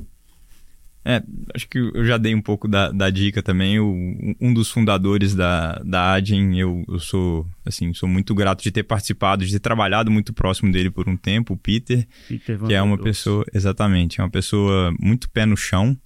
É, 1.05 1.21
acho 1.53 1.69
que 1.69 1.77
eu 1.77 2.05
já 2.05 2.17
dei 2.17 2.33
um 2.37 2.41
pouco 2.41 2.69
da, 2.69 2.93
da 2.93 3.11
dica 3.11 3.43
também. 3.43 3.81
O, 3.81 4.37
um 4.41 4.55
dos 4.55 4.71
fundadores 4.71 5.35
da, 5.35 5.81
da 5.85 6.13
Adyen, 6.13 6.57
eu, 6.57 6.85
eu 6.87 7.01
sou 7.01 7.45
assim, 7.65 7.93
sou 7.93 8.09
muito 8.09 8.33
grato 8.33 8.63
de 8.63 8.71
ter 8.71 8.85
participado, 8.85 9.45
de 9.45 9.51
ter 9.51 9.59
trabalhado 9.59 10.09
muito 10.09 10.33
próximo 10.33 10.71
dele 10.71 10.89
por 10.89 11.09
um 11.09 11.17
tempo, 11.17 11.55
o 11.55 11.57
Peter, 11.57 12.07
Peter 12.29 12.61
que 12.61 12.75
é 12.75 12.81
uma 12.81 12.97
pessoa, 12.97 13.45
exatamente, 13.53 14.21
é 14.21 14.25
uma 14.25 14.31
pessoa 14.31 14.95
muito 15.01 15.29
pé 15.29 15.45
no 15.45 15.57
chão 15.57 15.99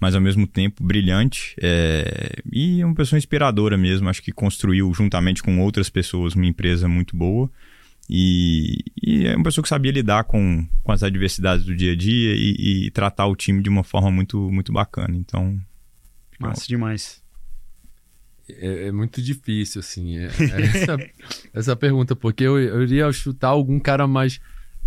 mas 0.00 0.14
ao 0.14 0.20
mesmo 0.20 0.46
tempo 0.46 0.84
brilhante 0.84 1.56
é... 1.60 2.40
e 2.52 2.80
é 2.80 2.86
uma 2.86 2.94
pessoa 2.94 3.18
inspiradora 3.18 3.76
mesmo. 3.76 4.08
Acho 4.08 4.22
que 4.22 4.30
construiu, 4.30 4.94
juntamente 4.94 5.42
com 5.42 5.60
outras 5.60 5.90
pessoas, 5.90 6.34
uma 6.34 6.46
empresa 6.46 6.88
muito 6.88 7.16
boa. 7.16 7.50
E, 8.08 8.84
e 9.02 9.26
é 9.26 9.36
uma 9.36 9.44
pessoa 9.44 9.62
que 9.62 9.68
sabia 9.68 9.92
lidar 9.92 10.24
com, 10.24 10.66
com 10.82 10.92
as 10.92 11.02
adversidades 11.02 11.66
do 11.66 11.76
dia 11.76 11.92
a 11.92 11.96
dia 11.96 12.34
e, 12.34 12.86
e 12.86 12.90
tratar 12.90 13.26
o 13.26 13.36
time 13.36 13.62
de 13.62 13.68
uma 13.68 13.84
forma 13.84 14.10
muito, 14.10 14.50
muito 14.50 14.72
bacana. 14.72 15.14
Então. 15.14 15.60
Massa 16.38 16.66
demais. 16.66 17.22
É, 18.48 18.86
é, 18.86 18.92
muito 18.92 19.20
difícil, 19.20 19.80
assim, 19.80 20.16
é, 20.16 20.24
é 20.24 20.62
essa, 20.62 20.96
essa 21.52 21.76
pergunta, 21.76 22.16
porque 22.16 22.44
eu, 22.44 22.58
eu 22.58 22.82
iria 22.82 23.12
chutar 23.12 23.48
algum 23.48 23.78
cara 23.78 24.06
mais. 24.06 24.40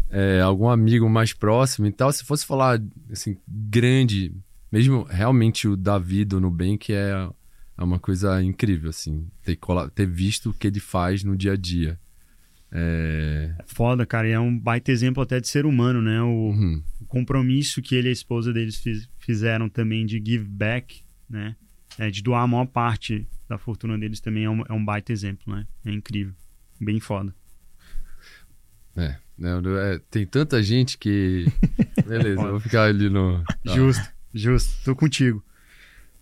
É, 0.09 0.41
algum 0.41 0.67
amigo 0.67 1.07
mais 1.07 1.32
próximo 1.32 1.88
e 1.88 1.91
tal. 1.91 2.11
Se 2.11 2.26
fosse 2.26 2.45
falar, 2.45 2.82
assim, 3.09 3.38
grande, 3.47 4.34
mesmo 4.69 5.03
realmente 5.03 5.67
o 5.67 5.78
Davi 5.78 6.26
do 6.26 6.41
Nubank 6.41 6.91
é, 6.91 7.30
é 7.78 7.84
uma 7.84 7.99
coisa 7.99 8.41
incrível, 8.41 8.89
assim. 8.89 9.28
Ter, 9.43 9.57
ter 9.93 10.05
visto 10.07 10.49
o 10.49 10.53
que 10.53 10.67
ele 10.67 10.80
faz 10.80 11.24
no 11.24 11.38
dia 11.38 11.53
a 11.53 11.55
dia. 11.55 11.99
É... 12.72 13.53
foda, 13.65 14.05
cara. 14.05 14.28
E 14.28 14.32
é 14.32 14.39
um 14.39 14.57
baita 14.57 14.91
exemplo 14.91 15.22
até 15.22 15.39
de 15.39 15.47
ser 15.47 15.65
humano, 15.65 16.01
né? 16.01 16.22
O, 16.22 16.28
uhum. 16.28 16.84
o 17.01 17.05
compromisso 17.05 17.82
que 17.82 17.95
ele 17.95 18.07
e 18.07 18.09
a 18.09 18.13
esposa 18.13 18.53
deles 18.53 18.78
fiz, 18.78 19.09
fizeram 19.19 19.67
também 19.67 20.05
de 20.05 20.22
give 20.24 20.45
back 20.45 21.03
né? 21.32 21.55
É, 21.97 22.09
de 22.11 22.22
doar 22.22 22.43
a 22.43 22.47
maior 22.47 22.65
parte 22.65 23.28
da 23.47 23.57
fortuna 23.57 23.97
deles 23.97 24.19
também 24.19 24.43
é 24.43 24.49
um, 24.49 24.61
é 24.67 24.74
um 24.74 24.84
baita 24.84 25.11
exemplo, 25.11 25.53
né? 25.53 25.65
É 25.86 25.91
incrível. 25.91 26.34
Bem 26.80 26.99
foda. 26.99 27.34
É, 28.95 29.15
né, 29.38 29.49
é, 29.93 30.01
tem 30.09 30.26
tanta 30.26 30.61
gente 30.61 30.97
que. 30.97 31.45
Beleza, 32.05 32.41
eu 32.41 32.51
vou 32.51 32.59
ficar 32.59 32.84
ali 32.84 33.09
no. 33.09 33.43
Tá. 33.63 33.74
Justo, 33.74 34.09
justo. 34.34 34.84
Tô 34.84 34.95
contigo. 34.95 35.43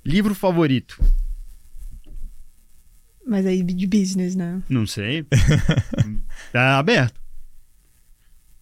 Livro 0.06 0.36
favorito? 0.36 1.00
Mas 3.30 3.45
aí 3.45 3.61
de 3.61 3.86
business, 3.86 4.36
né? 4.36 4.59
Não 4.67 4.88
sei. 4.88 5.23
tá 6.51 6.80
aberto. 6.80 7.18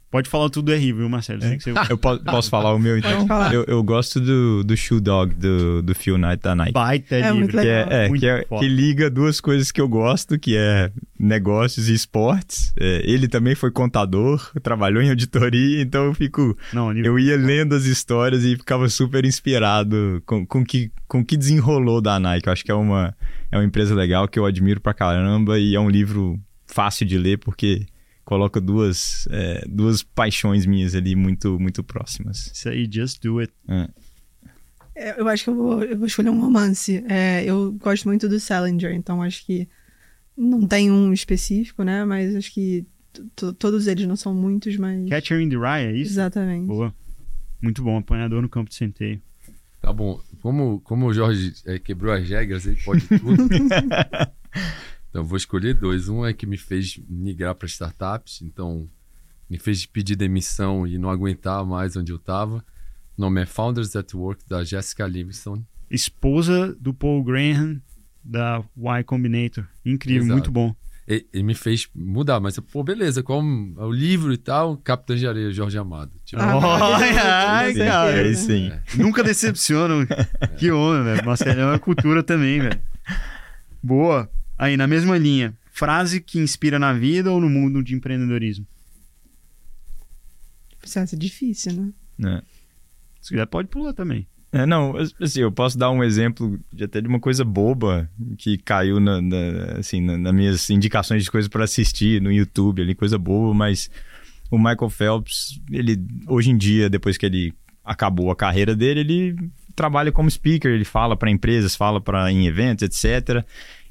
Pode 0.09 0.29
falar 0.29 0.49
tudo 0.49 0.73
é 0.73 0.77
viu, 0.77 1.09
Marcelo? 1.09 1.43
É. 1.43 1.59
Você... 1.59 1.71
Eu 1.89 1.97
posso, 1.97 2.23
posso, 2.23 2.49
falar 2.49 2.73
o 2.73 2.79
meu, 2.79 2.97
então? 2.97 3.27
Eu, 3.51 3.65
eu, 3.65 3.83
gosto 3.83 4.21
do, 4.21 4.63
do 4.63 4.77
Shoe 4.77 5.01
Dog, 5.01 5.35
do, 5.35 5.81
do 5.81 5.93
Phil 5.93 6.17
Knight 6.17 6.41
da 6.41 6.55
Nike. 6.55 6.71
Baita 6.71 7.15
é 7.15 7.31
livro. 7.31 7.59
Que, 7.59 7.67
é, 7.67 7.87
é, 7.89 8.09
que, 8.09 8.25
é 8.25 8.43
que, 8.43 8.67
liga 8.69 9.09
duas 9.09 9.41
coisas 9.41 9.69
que 9.69 9.81
eu 9.81 9.87
gosto, 9.87 10.39
que 10.39 10.55
é 10.55 10.91
negócios 11.19 11.89
e 11.89 11.93
esportes. 11.93 12.73
É, 12.79 13.01
ele 13.03 13.27
também 13.27 13.53
foi 13.53 13.69
contador, 13.69 14.49
trabalhou 14.63 15.01
em 15.01 15.09
auditoria, 15.09 15.81
então 15.81 16.05
eu 16.05 16.13
fico... 16.13 16.57
Não, 16.71 16.93
eu 16.93 17.19
ia 17.19 17.35
lendo 17.35 17.75
as 17.75 17.83
histórias 17.83 18.45
e 18.45 18.55
ficava 18.55 18.87
super 18.87 19.25
inspirado 19.25 20.23
com, 20.25 20.45
com 20.45 20.63
que, 20.63 20.89
com 21.05 21.23
que 21.23 21.35
desenrolou 21.35 21.99
da 21.99 22.17
Nike. 22.17 22.47
Eu 22.47 22.53
acho 22.53 22.63
que 22.63 22.71
é 22.71 22.75
uma, 22.75 23.13
é 23.51 23.57
uma 23.57 23.65
empresa 23.65 23.93
legal 23.93 24.25
que 24.25 24.39
eu 24.39 24.45
admiro 24.45 24.79
pra 24.79 24.93
caramba 24.93 25.59
e 25.59 25.75
é 25.75 25.79
um 25.79 25.89
livro 25.89 26.39
fácil 26.65 27.05
de 27.05 27.17
ler 27.17 27.39
porque 27.39 27.85
coloca 28.27 28.59
duas, 28.59 29.25
é, 29.31 29.65
duas 29.69 30.03
paixões 30.03 30.65
minhas 30.65 30.93
ali 30.93 31.15
muito, 31.15 31.57
muito 31.57 31.81
próximas. 31.81 32.51
Isso 32.53 32.67
aí, 32.67 32.85
just 32.91 33.21
do 33.21 33.39
it. 33.39 33.53
É. 33.65 33.89
é. 34.95 35.21
Eu 35.21 35.29
acho 35.29 35.45
que 35.45 35.49
eu 35.49 35.55
vou, 35.55 35.81
eu 35.81 35.97
vou 35.97 36.05
escolher 36.05 36.29
um 36.29 36.41
romance. 36.41 37.05
É, 37.07 37.45
eu 37.45 37.71
gosto 37.81 38.05
muito 38.05 38.27
do 38.27 38.37
Salinger, 38.37 38.93
então 38.93 39.23
acho 39.23 39.45
que 39.45 39.65
não 40.35 40.67
tem 40.67 40.91
um 40.91 41.13
específico, 41.13 41.83
né? 41.83 42.03
Mas 42.03 42.35
acho 42.35 42.53
que 42.53 42.85
todos 43.57 43.87
eles 43.87 44.05
não 44.05 44.17
são 44.17 44.35
muitos, 44.35 44.75
mas. 44.75 45.07
Catcher 45.07 45.39
in 45.39 45.47
the 45.47 45.55
Rye, 45.55 45.85
é 45.85 45.91
isso? 45.93 46.11
Exatamente. 46.11 46.67
Boa. 46.67 46.93
Muito 47.61 47.81
bom, 47.81 47.97
apanhador 47.97 48.41
no 48.41 48.49
campo 48.49 48.69
de 48.69 48.75
centeio. 48.75 49.21
Tá 49.81 49.93
bom. 49.93 50.19
Como, 50.41 50.81
como 50.81 51.05
o 51.05 51.13
Jorge 51.13 51.53
é, 51.65 51.79
quebrou 51.79 52.13
as 52.13 52.27
regras, 52.27 52.65
ele 52.65 52.77
pode 52.83 53.07
tudo. 53.07 53.47
Então, 55.09 55.23
vou 55.23 55.37
escolher 55.37 55.73
dois. 55.73 56.09
Um 56.09 56.25
é 56.25 56.33
que 56.33 56.45
me 56.45 56.57
fez 56.57 56.99
migrar 57.07 57.55
para 57.55 57.67
startups, 57.67 58.41
então 58.41 58.89
me 59.49 59.57
fez 59.57 59.85
pedir 59.85 60.15
demissão 60.15 60.85
e 60.85 60.97
não 60.97 61.09
aguentar 61.09 61.65
mais 61.65 61.95
onde 61.95 62.11
eu 62.11 62.17
estava. 62.17 62.63
O 63.17 63.21
nome 63.21 63.41
é 63.41 63.45
Founders 63.45 63.95
at 63.95 64.13
Work, 64.13 64.43
da 64.47 64.63
Jessica 64.63 65.07
Livingston. 65.07 65.63
Esposa 65.89 66.75
do 66.79 66.93
Paul 66.93 67.23
Graham, 67.23 67.81
da 68.23 68.63
Y 68.75 69.03
Combinator. 69.03 69.65
Incrível, 69.85 70.23
Exato. 70.23 70.33
muito 70.33 70.51
bom. 70.51 70.75
E, 71.09 71.25
e, 71.33 71.41
me 71.41 71.55
fez 71.55 71.87
mudar, 71.95 72.37
mas, 72.41 72.59
pô, 72.59 72.83
beleza, 72.83 73.23
qual 73.23 73.39
é 73.39 73.85
o 73.85 73.91
livro 73.91 74.33
e 74.33 74.37
tal? 74.37 74.75
Capitã 74.75 75.15
de 75.15 75.25
Areia, 75.25 75.51
Jorge 75.51 75.77
Amado. 75.77 76.11
Tipo, 76.25 76.41
ah, 76.41 76.97
ai, 77.59 77.73
cara. 77.73 78.13
Aí 78.13 78.35
sim. 78.35 78.69
É. 78.69 78.81
Nunca 78.97 79.23
decepciona. 79.23 80.05
que 80.59 80.69
onda, 80.69 81.03
velho. 81.05 81.25
Marcelão 81.25 81.71
é 81.71 81.79
cultura 81.79 82.21
também, 82.21 82.59
velho. 82.59 82.81
Boa. 83.81 84.29
Aí, 84.57 84.75
na 84.75 84.87
mesma 84.87 85.17
linha, 85.17 85.55
frase 85.71 86.19
que 86.19 86.39
inspira 86.39 86.79
na 86.79 86.93
vida 86.93 87.31
ou 87.31 87.39
no 87.39 87.49
mundo 87.49 87.83
de 87.83 87.93
empreendedorismo? 87.93 88.65
Essa 90.83 91.01
é 91.01 91.17
difícil, 91.17 91.73
né? 91.73 91.93
É. 92.25 92.41
Se 93.21 93.29
quiser, 93.29 93.45
pode 93.45 93.67
pular 93.67 93.93
também. 93.93 94.25
É, 94.51 94.65
não, 94.65 94.95
assim, 95.21 95.41
eu 95.41 95.51
posso 95.51 95.77
dar 95.77 95.91
um 95.91 96.03
exemplo 96.03 96.57
de 96.71 96.85
até 96.85 97.01
de 97.01 97.07
uma 97.07 97.19
coisa 97.19 97.43
boba 97.43 98.09
que 98.37 98.57
caiu 98.57 98.99
na, 98.99 99.21
na 99.21 99.37
assim, 99.77 100.01
na, 100.01 100.17
nas 100.17 100.33
minhas 100.33 100.69
indicações 100.69 101.23
de 101.23 101.29
coisas 101.29 101.49
para 101.49 101.65
assistir 101.65 102.21
no 102.21 102.31
YouTube, 102.31 102.81
ali, 102.81 102.95
coisa 102.95 103.17
boba, 103.17 103.53
mas 103.53 103.91
o 104.49 104.57
Michael 104.57 104.89
Phelps, 104.89 105.61
ele 105.69 106.01
hoje 106.27 106.49
em 106.49 106.57
dia, 106.57 106.89
depois 106.89 107.17
que 107.17 107.25
ele 107.25 107.53
acabou 107.83 108.31
a 108.31 108.35
carreira 108.35 108.75
dele, 108.75 109.01
ele 109.01 109.35
trabalha 109.75 110.11
como 110.11 110.31
speaker, 110.31 110.71
ele 110.71 110.85
fala 110.85 111.15
para 111.15 111.29
empresas, 111.29 111.75
fala 111.75 111.99
para 111.99 112.31
em 112.31 112.47
eventos, 112.47 112.83
etc. 112.83 113.45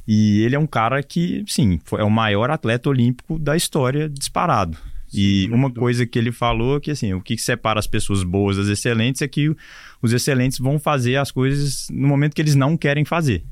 E 0.07 0.42
ele 0.42 0.54
é 0.54 0.59
um 0.59 0.66
cara 0.66 1.02
que, 1.02 1.44
sim, 1.48 1.80
é 1.98 2.04
o 2.04 2.11
maior 2.11 2.50
atleta 2.50 2.88
olímpico 2.88 3.38
da 3.38 3.57
história 3.57 4.09
disparado. 4.09 4.78
E 5.12 5.48
uma 5.50 5.70
coisa 5.70 6.04
que 6.04 6.18
ele 6.18 6.32
falou 6.32 6.76
é 6.76 6.80
que 6.80 6.90
assim, 6.90 7.14
o 7.14 7.20
que 7.20 7.38
separa 7.38 7.78
as 7.78 7.86
pessoas 7.86 8.22
boas 8.22 8.57
das 8.57 8.66
excelentes 8.68 9.22
é 9.22 9.28
que 9.28 9.54
os 10.02 10.12
excelentes 10.12 10.59
vão 10.59 10.78
fazer 10.78 11.16
as 11.16 11.30
coisas 11.30 11.88
no 11.90 12.09
momento 12.09 12.34
que 12.34 12.42
eles 12.42 12.54
não 12.54 12.76
querem 12.76 13.04
fazer. 13.04 13.44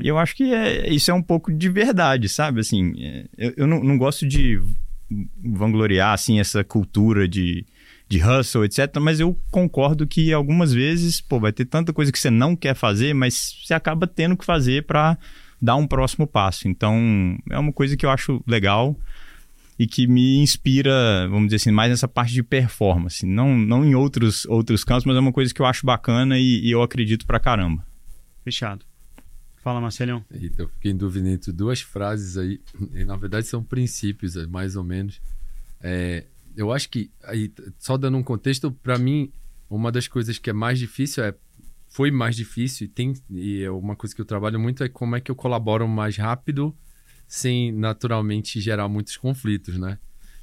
E 0.00 0.06
eu 0.06 0.18
acho 0.18 0.36
que 0.36 0.54
é, 0.54 0.88
isso 0.88 1.10
é 1.10 1.14
um 1.14 1.22
pouco 1.22 1.52
de 1.52 1.68
verdade, 1.68 2.28
sabe? 2.28 2.60
Assim, 2.60 2.94
é, 2.96 3.24
eu, 3.36 3.54
eu 3.56 3.66
não, 3.66 3.82
não, 3.82 3.98
gosto 3.98 4.26
de 4.26 4.60
vangloriar 5.42 6.12
assim 6.12 6.38
essa 6.38 6.62
cultura 6.62 7.26
de, 7.26 7.66
de 8.08 8.22
hustle, 8.22 8.64
etc. 8.64 8.88
Mas 9.00 9.18
eu 9.18 9.36
concordo 9.50 10.06
que 10.06 10.32
algumas 10.32 10.72
vezes, 10.72 11.20
pô, 11.20 11.40
vai 11.40 11.52
ter 11.52 11.64
tanta 11.64 11.92
coisa 11.92 12.12
que 12.12 12.18
você 12.18 12.30
não 12.30 12.54
quer 12.54 12.74
fazer, 12.74 13.14
mas 13.14 13.56
você 13.64 13.74
acaba 13.74 14.06
tendo 14.06 14.36
que 14.36 14.44
fazer 14.44 14.84
para 14.84 15.18
dar 15.64 15.76
um 15.76 15.86
próximo 15.86 16.26
passo. 16.26 16.68
Então, 16.68 17.38
é 17.50 17.58
uma 17.58 17.72
coisa 17.72 17.96
que 17.96 18.04
eu 18.04 18.10
acho 18.10 18.42
legal 18.46 18.96
e 19.78 19.86
que 19.86 20.06
me 20.06 20.36
inspira, 20.36 21.26
vamos 21.28 21.46
dizer 21.46 21.56
assim, 21.56 21.70
mais 21.72 21.90
nessa 21.90 22.06
parte 22.06 22.32
de 22.32 22.42
performance. 22.42 23.26
Não, 23.26 23.56
não 23.56 23.84
em 23.84 23.94
outros, 23.94 24.44
outros 24.46 24.84
campos, 24.84 25.04
mas 25.04 25.16
é 25.16 25.20
uma 25.20 25.32
coisa 25.32 25.52
que 25.52 25.60
eu 25.60 25.66
acho 25.66 25.84
bacana 25.84 26.38
e, 26.38 26.60
e 26.60 26.70
eu 26.70 26.82
acredito 26.82 27.26
pra 27.26 27.40
caramba. 27.40 27.84
Fechado. 28.44 28.84
Fala, 29.62 29.80
Marcelão. 29.80 30.22
Eu 30.30 30.68
fiquei 30.68 30.92
em 30.92 30.96
dúvida 30.96 31.28
entre 31.30 31.50
duas 31.50 31.80
frases 31.80 32.36
aí. 32.36 32.60
E, 32.92 33.02
na 33.04 33.16
verdade, 33.16 33.46
são 33.46 33.64
princípios, 33.64 34.36
é, 34.36 34.46
mais 34.46 34.76
ou 34.76 34.84
menos. 34.84 35.20
É, 35.80 36.24
eu 36.54 36.70
acho 36.70 36.90
que, 36.90 37.10
aí, 37.24 37.50
só 37.78 37.96
dando 37.96 38.18
um 38.18 38.22
contexto, 38.22 38.70
para 38.70 38.98
mim, 38.98 39.32
uma 39.68 39.90
das 39.90 40.06
coisas 40.06 40.38
que 40.38 40.50
é 40.50 40.52
mais 40.52 40.78
difícil 40.78 41.24
é 41.24 41.34
foi 41.94 42.10
mais 42.10 42.34
difícil 42.34 42.86
e 42.86 42.88
tem 42.88 43.14
e 43.30 43.62
é 43.62 43.70
uma 43.70 43.94
coisa 43.94 44.12
que 44.12 44.20
eu 44.20 44.24
trabalho 44.24 44.58
muito 44.58 44.82
é 44.82 44.88
como 44.88 45.14
é 45.14 45.20
que 45.20 45.30
eu 45.30 45.36
colaboro 45.36 45.86
mais 45.86 46.16
rápido 46.16 46.76
sem 47.28 47.70
naturalmente 47.70 48.60
gerar 48.60 48.88
muitos 48.88 49.16
conflitos, 49.16 49.78
né? 49.78 49.96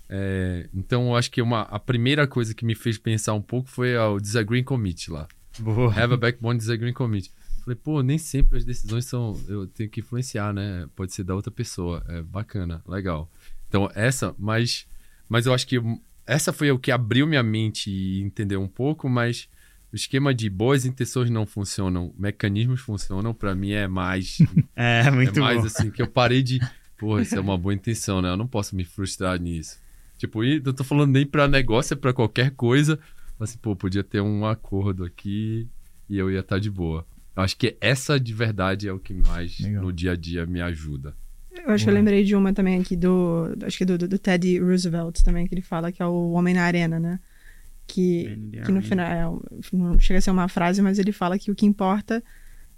É, 0.08 0.70
então 0.74 1.10
eu 1.10 1.16
acho 1.16 1.30
que 1.30 1.42
uma, 1.42 1.64
a 1.64 1.78
primeira 1.78 2.26
coisa 2.26 2.56
que 2.56 2.64
me 2.64 2.74
fez 2.74 2.98
pensar 2.98 3.34
um 3.34 3.42
pouco 3.42 3.70
foi 3.70 3.98
o 3.98 4.18
Disagreeing 4.18 4.64
Committee 4.64 5.12
lá. 5.12 5.28
Boa. 5.60 5.92
Have 5.94 6.14
a 6.14 6.18
Backbone 6.18 6.58
Disagreeing 6.58 6.94
Committee. 6.94 7.32
Falei, 7.66 7.76
pô, 7.76 8.02
nem 8.02 8.18
sempre 8.18 8.58
as 8.58 8.64
decisões 8.64 9.06
são. 9.06 9.38
Eu 9.48 9.68
tenho 9.68 9.90
que 9.90 10.00
influenciar, 10.00 10.54
né? 10.54 10.88
Pode 10.96 11.14
ser 11.14 11.26
da 11.26 11.36
outra 11.36 11.52
pessoa. 11.52 12.02
É 12.08 12.22
bacana, 12.22 12.82
legal. 12.88 13.30
Então, 13.68 13.92
essa, 13.94 14.34
mas. 14.40 14.88
Mas 15.28 15.46
eu 15.46 15.54
acho 15.54 15.68
que 15.68 15.82
essa 16.26 16.52
foi 16.54 16.72
o 16.72 16.80
que 16.80 16.92
abriu 16.92 17.28
minha 17.28 17.44
mente 17.44 17.90
e 17.92 18.22
entendeu 18.22 18.62
um 18.62 18.68
pouco, 18.68 19.08
mas 19.10 19.48
o 19.92 19.96
esquema 19.96 20.34
de 20.34 20.50
boas 20.50 20.86
intenções 20.86 21.30
não 21.30 21.46
funcionam, 21.46 22.14
mecanismos 22.18 22.80
funcionam, 22.80 23.34
para 23.34 23.54
mim 23.54 23.72
é 23.72 23.88
mais. 23.88 24.38
é, 24.76 25.12
muito 25.12 25.40
é 25.40 25.42
mais 25.42 25.60
bom. 25.60 25.68
assim, 25.68 25.92
que 25.92 26.02
eu 26.02 26.08
parei 26.08 26.42
de. 26.42 26.60
Pô, 26.98 27.20
isso 27.20 27.36
é 27.36 27.40
uma 27.40 27.58
boa 27.58 27.74
intenção, 27.74 28.22
né? 28.22 28.30
Eu 28.30 28.38
não 28.38 28.48
posso 28.48 28.76
me 28.76 28.86
frustrar 28.86 29.40
nisso. 29.40 29.80
Tipo, 30.18 30.44
e 30.44 30.62
não 30.62 30.72
tô 30.72 30.84
falando 30.84 31.12
nem 31.12 31.26
para 31.26 31.48
negócio, 31.48 31.94
é 31.94 31.98
pra 31.98 32.14
qualquer 32.14 32.52
coisa. 32.52 33.00
Mas 33.38 33.50
assim, 33.50 33.60
pô, 33.60 33.76
podia 33.76 34.04
ter 34.04 34.22
um 34.22 34.46
acordo 34.46 35.04
aqui 35.04 35.68
e 36.08 36.18
eu 36.18 36.30
ia 36.30 36.42
estar 36.42 36.56
tá 36.56 36.60
de 36.60 36.70
boa. 36.70 37.06
Eu 37.36 37.44
acho 37.44 37.58
que 37.58 37.76
essa 37.82 38.20
de 38.20 38.34
verdade 38.34 38.88
é 38.88 38.94
o 38.94 39.00
que 39.00 39.14
mais 39.14 39.60
Legal. 39.60 39.84
no 39.84 39.92
dia 39.92 40.12
a 40.12 40.16
dia 40.16 40.46
me 40.46 40.62
ajuda. 40.62 41.16
Eu 41.52 41.72
acho 41.72 41.84
que 41.84 41.90
eu 41.90 41.94
lembrei 41.94 42.24
de 42.24 42.36
uma 42.36 42.54
também 42.54 42.80
aqui 42.80 42.96
do. 42.96 43.58
Acho 43.64 43.78
que 43.78 43.86
do, 43.86 43.98
do, 43.98 44.08
do 44.08 44.20
Teddy 44.20 44.60
Roosevelt 44.60 45.22
também, 45.22 45.48
que 45.48 45.54
ele 45.54 45.62
fala 45.62 45.92
que 45.92 46.02
é 46.02 46.06
o 46.06 46.32
Homem 46.32 46.54
na 46.54 46.64
Arena, 46.64 47.00
né? 47.00 47.20
Que, 47.88 48.38
que 48.66 48.72
no 48.72 48.82
final 48.82 49.42
é, 49.52 49.76
não 49.76 50.00
chega 50.00 50.20
a 50.20 50.22
ser 50.22 50.32
uma 50.32 50.48
frase, 50.48 50.82
mas 50.82 51.00
ele 51.00 51.12
fala 51.12 51.38
que 51.38 51.52
o 51.52 51.56
que 51.56 51.66
importa 51.66 52.24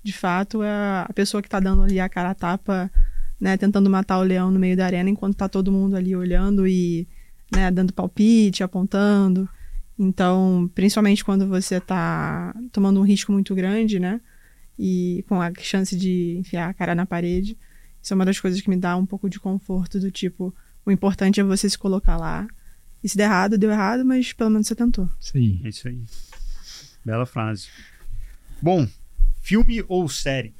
de 0.04 0.12
fato 0.12 0.62
é 0.64 0.70
a 1.08 1.12
pessoa 1.14 1.42
que 1.42 1.48
está 1.48 1.60
dando 1.60 1.84
ali 1.84 2.00
a 2.00 2.10
cara 2.10 2.32
a 2.32 2.36
tapa, 2.36 2.92
né, 3.40 3.56
tentando 3.58 3.90
matar 3.90 4.20
o 4.20 4.24
leão 4.24 4.52
no 4.52 4.60
meio 4.60 4.76
da 4.76 4.86
arena 4.86 5.10
enquanto 5.10 5.34
está 5.34 5.48
todo 5.48 5.72
mundo 5.72 5.96
ali 5.96 6.16
olhando 6.16 6.68
e 6.68 7.08
né, 7.52 7.72
dando 7.72 7.94
palpite, 7.94 8.64
apontando. 8.64 9.48
Então, 9.98 10.70
principalmente 10.74 11.24
quando 11.24 11.48
você 11.48 11.76
está 11.76 12.54
tomando 12.72 13.00
um 13.00 13.04
risco 13.04 13.32
muito 13.32 13.54
grande, 13.56 14.00
né, 14.00 14.20
e 14.78 15.24
com 15.30 15.42
a 15.42 15.52
chance 15.60 15.96
de 15.96 16.38
enfiar 16.38 16.70
a 16.70 16.74
cara 16.74 16.96
na 16.96 17.06
parede, 17.06 17.58
isso 18.02 18.14
é 18.14 18.16
uma 18.16 18.26
das 18.26 18.40
coisas 18.40 18.60
que 18.60 18.70
me 18.70 18.76
dá 18.76 18.98
um 18.98 19.06
pouco 19.06 19.30
de 19.30 19.40
conforto 19.40 20.00
do 20.00 20.12
tipo, 20.12 20.54
o 20.86 20.92
importante 20.92 21.40
é 21.40 21.44
você 21.44 21.70
se 21.70 21.78
colocar 21.78 22.18
lá, 22.18 22.46
e 23.04 23.10
se 23.10 23.18
der 23.18 23.26
errado, 23.26 23.58
deu 23.58 23.70
errado, 23.70 24.06
mas 24.06 24.32
pelo 24.32 24.50
menos 24.50 24.68
você 24.68 24.76
tentou. 24.76 25.10
Sim. 25.20 25.60
É 25.64 25.70
isso 25.70 25.88
aí. 25.88 26.02
Bela 27.04 27.26
frase. 27.26 27.68
Bom, 28.62 28.88
filme 29.42 29.84
ou 29.88 30.08
série? 30.08 30.54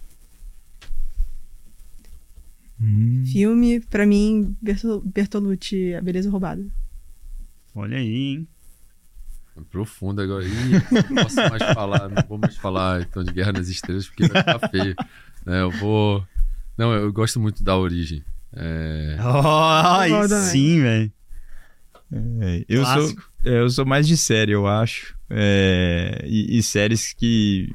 Hum. 2.82 3.24
Filme, 3.26 3.80
para 3.80 4.06
mim, 4.06 4.58
Bertolucci, 4.62 5.94
A 5.94 6.02
Beleza 6.02 6.30
Roubada. 6.30 6.66
Olha 7.74 7.98
aí, 7.98 8.14
hein? 8.14 8.48
Profundo 9.70 10.22
agora. 10.22 10.44
Ih, 10.44 10.72
não 11.10 11.24
posso 11.24 11.36
mais 11.36 11.64
falar, 11.74 12.10
não 12.10 12.24
vou 12.28 12.38
mais 12.38 12.58
falar 12.58 13.02
então 13.04 13.24
de 13.24 13.32
Guerra 13.32 13.54
nas 13.54 13.70
Estrelas 13.70 14.08
porque 14.08 14.28
vai 14.28 14.42
ficar 14.42 14.70
feio. 14.70 14.96
Né, 15.46 15.62
eu 15.62 15.72
vou. 15.72 16.26
Não, 16.78 16.92
eu 16.94 17.14
gosto 17.14 17.40
muito 17.40 17.64
da 17.64 17.78
origem. 17.78 18.24
É... 18.52 19.18
Oh, 19.22 19.98
aí 20.00 20.12
sim, 20.50 20.82
velho. 20.82 21.12
É, 22.42 22.66
eu, 22.70 22.86
sou, 22.86 23.16
é, 23.44 23.60
eu 23.60 23.70
sou 23.70 23.86
mais 23.86 24.08
de 24.08 24.16
série, 24.16 24.52
eu 24.52 24.68
acho. 24.68 25.18
É, 25.30 26.24
e, 26.28 26.58
e, 26.58 26.64
séries 26.64 27.12
que 27.12 27.74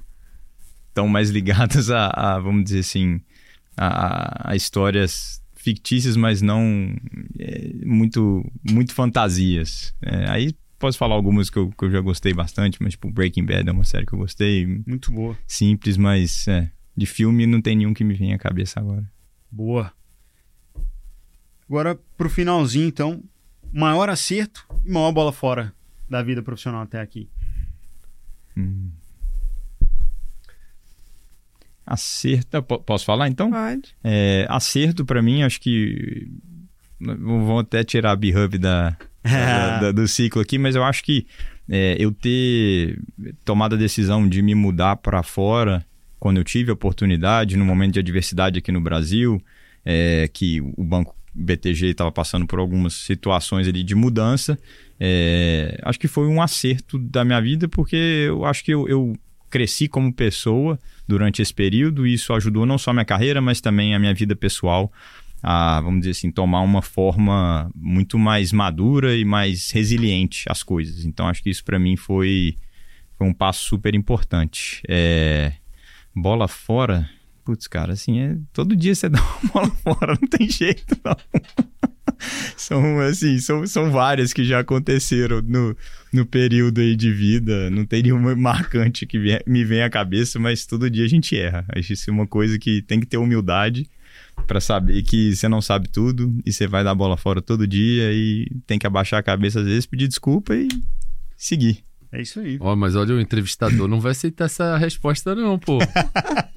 estão 0.88 1.08
mais 1.08 1.30
ligadas 1.30 1.90
a, 1.90 2.06
a, 2.06 2.38
vamos 2.38 2.64
dizer 2.64 2.80
assim, 2.80 3.20
a, 3.76 4.52
a 4.52 4.56
histórias 4.56 5.42
fictícias, 5.56 6.16
mas 6.16 6.40
não 6.40 6.96
é, 7.38 7.72
muito, 7.84 8.44
muito 8.62 8.94
fantasias. 8.94 9.92
É, 10.00 10.30
aí 10.30 10.54
posso 10.78 10.96
falar 10.96 11.16
algumas 11.16 11.50
que 11.50 11.58
eu, 11.58 11.72
que 11.72 11.84
eu 11.86 11.90
já 11.90 12.00
gostei 12.00 12.32
bastante, 12.32 12.80
mas 12.80 12.92
tipo 12.92 13.10
Breaking 13.10 13.44
Bad 13.44 13.68
é 13.68 13.72
uma 13.72 13.84
série 13.84 14.06
que 14.06 14.12
eu 14.12 14.18
gostei. 14.20 14.66
Muito 14.86 15.10
boa. 15.10 15.36
Simples, 15.48 15.96
mas 15.96 16.46
de 16.96 17.06
filme 17.06 17.44
não 17.44 17.60
tem 17.60 17.74
nenhum 17.74 17.92
que 17.92 18.04
me 18.04 18.14
venha 18.14 18.36
à 18.36 18.38
cabeça 18.38 18.78
agora. 18.78 19.04
Boa. 19.50 19.92
Agora, 21.68 21.98
pro 22.16 22.30
finalzinho, 22.30 22.86
então, 22.86 23.22
maior 23.72 24.08
acerto 24.08 24.66
e 24.84 24.90
maior 24.90 25.12
bola 25.12 25.32
fora 25.32 25.72
da 26.08 26.22
vida 26.22 26.42
profissional 26.42 26.82
até 26.82 27.00
aqui. 27.00 27.28
Hum. 28.56 28.90
Acerto, 31.86 32.62
posso 32.62 33.04
falar 33.04 33.28
então? 33.28 33.50
Pode. 33.50 33.94
É, 34.04 34.46
acerto 34.48 35.04
para 35.04 35.22
mim, 35.22 35.42
acho 35.42 35.60
que 35.60 36.28
vão 37.00 37.60
até 37.60 37.82
tirar 37.82 38.12
a 38.12 38.16
B-Hub 38.16 38.58
da, 38.58 38.96
da, 39.22 39.80
da, 39.80 39.92
do 39.92 40.06
ciclo 40.06 40.42
aqui, 40.42 40.58
mas 40.58 40.74
eu 40.74 40.84
acho 40.84 41.02
que 41.02 41.26
é, 41.68 41.96
eu 41.98 42.12
ter 42.12 43.00
tomado 43.44 43.74
a 43.74 43.78
decisão 43.78 44.28
de 44.28 44.42
me 44.42 44.54
mudar 44.54 44.96
para 44.96 45.22
fora 45.22 45.84
quando 46.18 46.38
eu 46.38 46.44
tive 46.44 46.70
a 46.70 46.74
oportunidade, 46.74 47.56
no 47.56 47.64
momento 47.64 47.94
de 47.94 48.00
adversidade 48.00 48.58
aqui 48.58 48.72
no 48.72 48.80
Brasil, 48.80 49.40
é, 49.84 50.28
que 50.32 50.60
o 50.60 50.84
banco 50.84 51.14
BTG 51.38 51.88
estava 51.88 52.10
passando 52.10 52.46
por 52.46 52.58
algumas 52.58 52.94
situações 52.94 53.68
ali 53.68 53.82
de 53.82 53.94
mudança, 53.94 54.58
é, 55.00 55.78
acho 55.82 55.98
que 55.98 56.08
foi 56.08 56.26
um 56.26 56.42
acerto 56.42 56.98
da 56.98 57.24
minha 57.24 57.40
vida, 57.40 57.68
porque 57.68 57.96
eu 58.26 58.44
acho 58.44 58.64
que 58.64 58.72
eu, 58.72 58.88
eu 58.88 59.16
cresci 59.48 59.88
como 59.88 60.12
pessoa 60.12 60.78
durante 61.06 61.40
esse 61.40 61.54
período 61.54 62.06
e 62.06 62.14
isso 62.14 62.32
ajudou 62.34 62.66
não 62.66 62.76
só 62.76 62.90
a 62.90 62.94
minha 62.94 63.04
carreira, 63.04 63.40
mas 63.40 63.60
também 63.60 63.94
a 63.94 63.98
minha 63.98 64.12
vida 64.12 64.34
pessoal 64.34 64.92
a, 65.42 65.80
vamos 65.80 66.00
dizer 66.00 66.12
assim, 66.12 66.30
tomar 66.30 66.60
uma 66.62 66.82
forma 66.82 67.70
muito 67.74 68.18
mais 68.18 68.52
madura 68.52 69.16
e 69.16 69.24
mais 69.24 69.70
resiliente 69.70 70.44
às 70.48 70.62
coisas. 70.62 71.04
Então, 71.04 71.28
acho 71.28 71.42
que 71.42 71.50
isso 71.50 71.64
para 71.64 71.78
mim 71.78 71.96
foi, 71.96 72.56
foi 73.16 73.26
um 73.26 73.32
passo 73.32 73.64
super 73.64 73.94
importante. 73.94 74.82
É, 74.88 75.52
bola 76.14 76.48
fora, 76.48 77.08
putz, 77.48 77.66
cara, 77.66 77.94
assim, 77.94 78.20
é, 78.20 78.36
todo 78.52 78.76
dia 78.76 78.94
você 78.94 79.08
dá 79.08 79.18
uma 79.18 79.52
bola 79.52 79.70
fora, 79.70 80.18
não 80.20 80.28
tem 80.28 80.50
jeito, 80.50 80.94
não. 81.02 81.16
são 82.58 83.00
assim, 83.00 83.38
são, 83.38 83.66
são 83.66 83.90
várias 83.90 84.34
que 84.34 84.44
já 84.44 84.60
aconteceram 84.60 85.40
no, 85.40 85.74
no 86.12 86.26
período 86.26 86.82
aí 86.82 86.94
de 86.94 87.10
vida. 87.10 87.70
Não 87.70 87.86
tem 87.86 88.02
nenhuma 88.02 88.36
marcante 88.36 89.06
que 89.06 89.18
me 89.46 89.64
vem 89.64 89.82
à 89.82 89.88
cabeça, 89.88 90.38
mas 90.38 90.66
todo 90.66 90.90
dia 90.90 91.06
a 91.06 91.08
gente 91.08 91.34
erra. 91.38 91.64
Acho 91.74 91.94
isso 91.94 92.10
é 92.10 92.12
uma 92.12 92.26
coisa 92.26 92.58
que 92.58 92.82
tem 92.82 93.00
que 93.00 93.06
ter 93.06 93.16
humildade 93.16 93.88
para 94.46 94.60
saber 94.60 95.02
que 95.02 95.34
você 95.34 95.48
não 95.48 95.62
sabe 95.62 95.88
tudo 95.88 96.38
e 96.44 96.52
você 96.52 96.66
vai 96.66 96.84
dar 96.84 96.94
bola 96.94 97.16
fora 97.16 97.40
todo 97.40 97.66
dia 97.66 98.12
e 98.12 98.46
tem 98.66 98.78
que 98.78 98.86
abaixar 98.86 99.20
a 99.20 99.22
cabeça 99.22 99.60
às 99.60 99.66
vezes, 99.66 99.86
pedir 99.86 100.06
desculpa 100.06 100.54
e 100.54 100.68
seguir. 101.34 101.87
É 102.10 102.22
isso 102.22 102.40
aí. 102.40 102.56
Ó, 102.60 102.74
mas 102.74 102.96
olha, 102.96 103.14
o 103.14 103.20
entrevistador 103.20 103.86
não 103.86 104.00
vai 104.00 104.12
aceitar 104.12 104.46
essa 104.46 104.78
resposta, 104.78 105.34
não, 105.34 105.58
pô. 105.58 105.78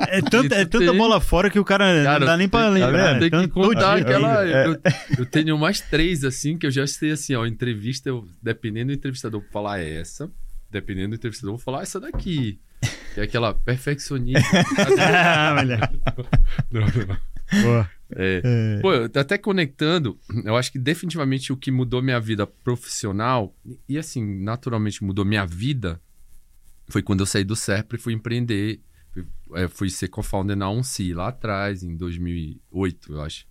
é 0.08 0.22
tanta, 0.22 0.56
é 0.56 0.66
tanta 0.66 0.93
bola 0.93 1.20
fora 1.20 1.49
que 1.49 1.60
o 1.60 1.66
cara, 1.66 2.04
cara 2.04 2.20
não 2.20 2.26
dá 2.28 2.38
nem 2.38 2.47
pra 2.47 2.70
lembrar. 2.70 3.20
Tem 3.20 3.30
que 3.30 3.47
contar 3.49 3.97
aquela. 3.97 4.47
É. 4.47 4.68
Eu, 4.68 4.78
eu, 5.20 5.26
tenho 5.26 5.58
mais 5.58 5.82
três, 5.82 6.24
assim, 6.24 6.58
que 6.58 6.66
eu 6.66 6.72
já 6.72 6.88
sei 6.88 7.12
assim, 7.12 7.36
ó. 7.36 7.45
Entrevista, 7.45 8.08
eu, 8.08 8.26
dependendo 8.41 8.88
do 8.88 8.93
entrevistador, 8.93 9.41
vou 9.41 9.49
falar 9.52 9.80
essa. 9.80 10.32
Dependendo 10.70 11.10
do 11.10 11.16
entrevistador, 11.16 11.56
vou 11.56 11.64
falar 11.64 11.82
essa 11.82 11.99
daqui. 11.99 12.58
Que 13.14 13.20
é 13.20 13.24
aquela 13.24 13.54
perfeccionista. 13.54 14.41
ah, 14.99 15.56
não, 16.72 16.82
não. 16.82 17.62
Boa. 17.62 17.89
É, 18.16 18.41
é. 18.43 18.82
Pô, 18.82 18.89
até 19.20 19.38
conectando, 19.38 20.20
eu 20.45 20.55
acho 20.55 20.72
que 20.72 20.80
definitivamente 20.80 21.51
o 21.51 21.57
que 21.57 21.72
mudou 21.72 22.01
minha 22.01 22.20
vida 22.20 22.45
profissional, 22.45 23.55
e 23.88 23.97
assim, 23.97 24.24
naturalmente 24.41 25.03
mudou 25.03 25.26
minha 25.26 25.45
vida, 25.45 26.01
foi 26.91 27.01
quando 27.01 27.22
eu 27.22 27.26
saí 27.26 27.43
do 27.43 27.55
SERP 27.55 27.93
e 27.93 27.97
fui 27.97 28.14
empreender. 28.14 28.82
Fui, 29.12 29.26
é, 29.55 29.68
fui 29.68 29.89
ser 29.89 30.07
co-founder 30.07 30.55
na 30.55 30.70
Onci 30.70 31.14
lá 31.14 31.30
atrás, 31.30 31.84
em 31.84 31.95
2008, 31.95 33.14
eu 33.14 33.22
acho. 33.22 33.45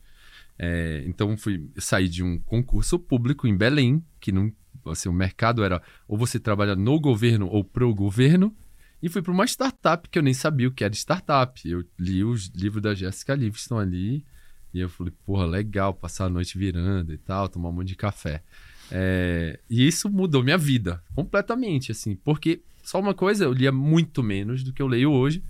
É, 0.58 1.02
então, 1.06 1.36
fui 1.36 1.70
sair 1.78 2.08
de 2.08 2.22
um 2.22 2.38
concurso 2.38 2.98
público 2.98 3.46
em 3.46 3.56
Belém, 3.56 4.04
que 4.20 4.30
não, 4.30 4.52
assim, 4.86 5.08
o 5.08 5.12
mercado 5.12 5.64
era 5.64 5.82
ou 6.06 6.18
você 6.18 6.38
trabalha 6.38 6.76
no 6.76 7.00
governo 7.00 7.46
ou 7.46 7.64
pro 7.64 7.94
governo, 7.94 8.54
e 9.02 9.08
fui 9.08 9.22
para 9.22 9.32
uma 9.32 9.46
startup 9.46 10.06
que 10.08 10.18
eu 10.18 10.22
nem 10.22 10.34
sabia 10.34 10.68
o 10.68 10.70
que 10.70 10.84
era 10.84 10.92
startup. 10.92 11.66
Eu 11.66 11.82
li 11.98 12.22
os 12.22 12.48
livros 12.48 12.82
da 12.82 12.94
Jessica 12.94 13.34
Livingston 13.34 13.78
ali 13.78 14.24
e 14.72 14.80
eu 14.80 14.88
falei, 14.88 15.12
porra, 15.24 15.44
legal 15.46 15.92
passar 15.92 16.26
a 16.26 16.30
noite 16.30 16.56
virando 16.56 17.12
e 17.12 17.18
tal, 17.18 17.48
tomar 17.48 17.68
um 17.68 17.72
monte 17.72 17.88
de 17.88 17.96
café. 17.96 18.42
É... 18.90 19.58
E 19.68 19.86
isso 19.86 20.08
mudou 20.08 20.42
minha 20.42 20.58
vida 20.58 21.02
completamente, 21.14 21.92
assim, 21.92 22.14
porque 22.16 22.62
só 22.82 22.98
uma 22.98 23.14
coisa, 23.14 23.44
eu 23.44 23.52
lia 23.52 23.72
muito 23.72 24.22
menos 24.22 24.62
do 24.62 24.72
que 24.72 24.82
eu 24.82 24.86
leio 24.86 25.10
hoje, 25.12 25.42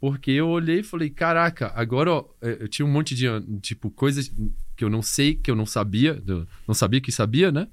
porque 0.00 0.30
eu 0.30 0.48
olhei 0.48 0.80
e 0.80 0.82
falei, 0.82 1.08
caraca, 1.08 1.72
agora 1.74 2.12
ó, 2.12 2.24
é, 2.42 2.58
eu 2.60 2.68
tinha 2.68 2.84
um 2.84 2.90
monte 2.90 3.14
de, 3.14 3.26
tipo, 3.60 3.90
coisas 3.90 4.30
que 4.76 4.84
eu 4.84 4.90
não 4.90 5.02
sei, 5.02 5.34
que 5.34 5.50
eu 5.50 5.56
não 5.56 5.66
sabia, 5.66 6.22
não 6.66 6.74
sabia 6.74 7.00
que 7.00 7.10
sabia, 7.10 7.50
né? 7.50 7.68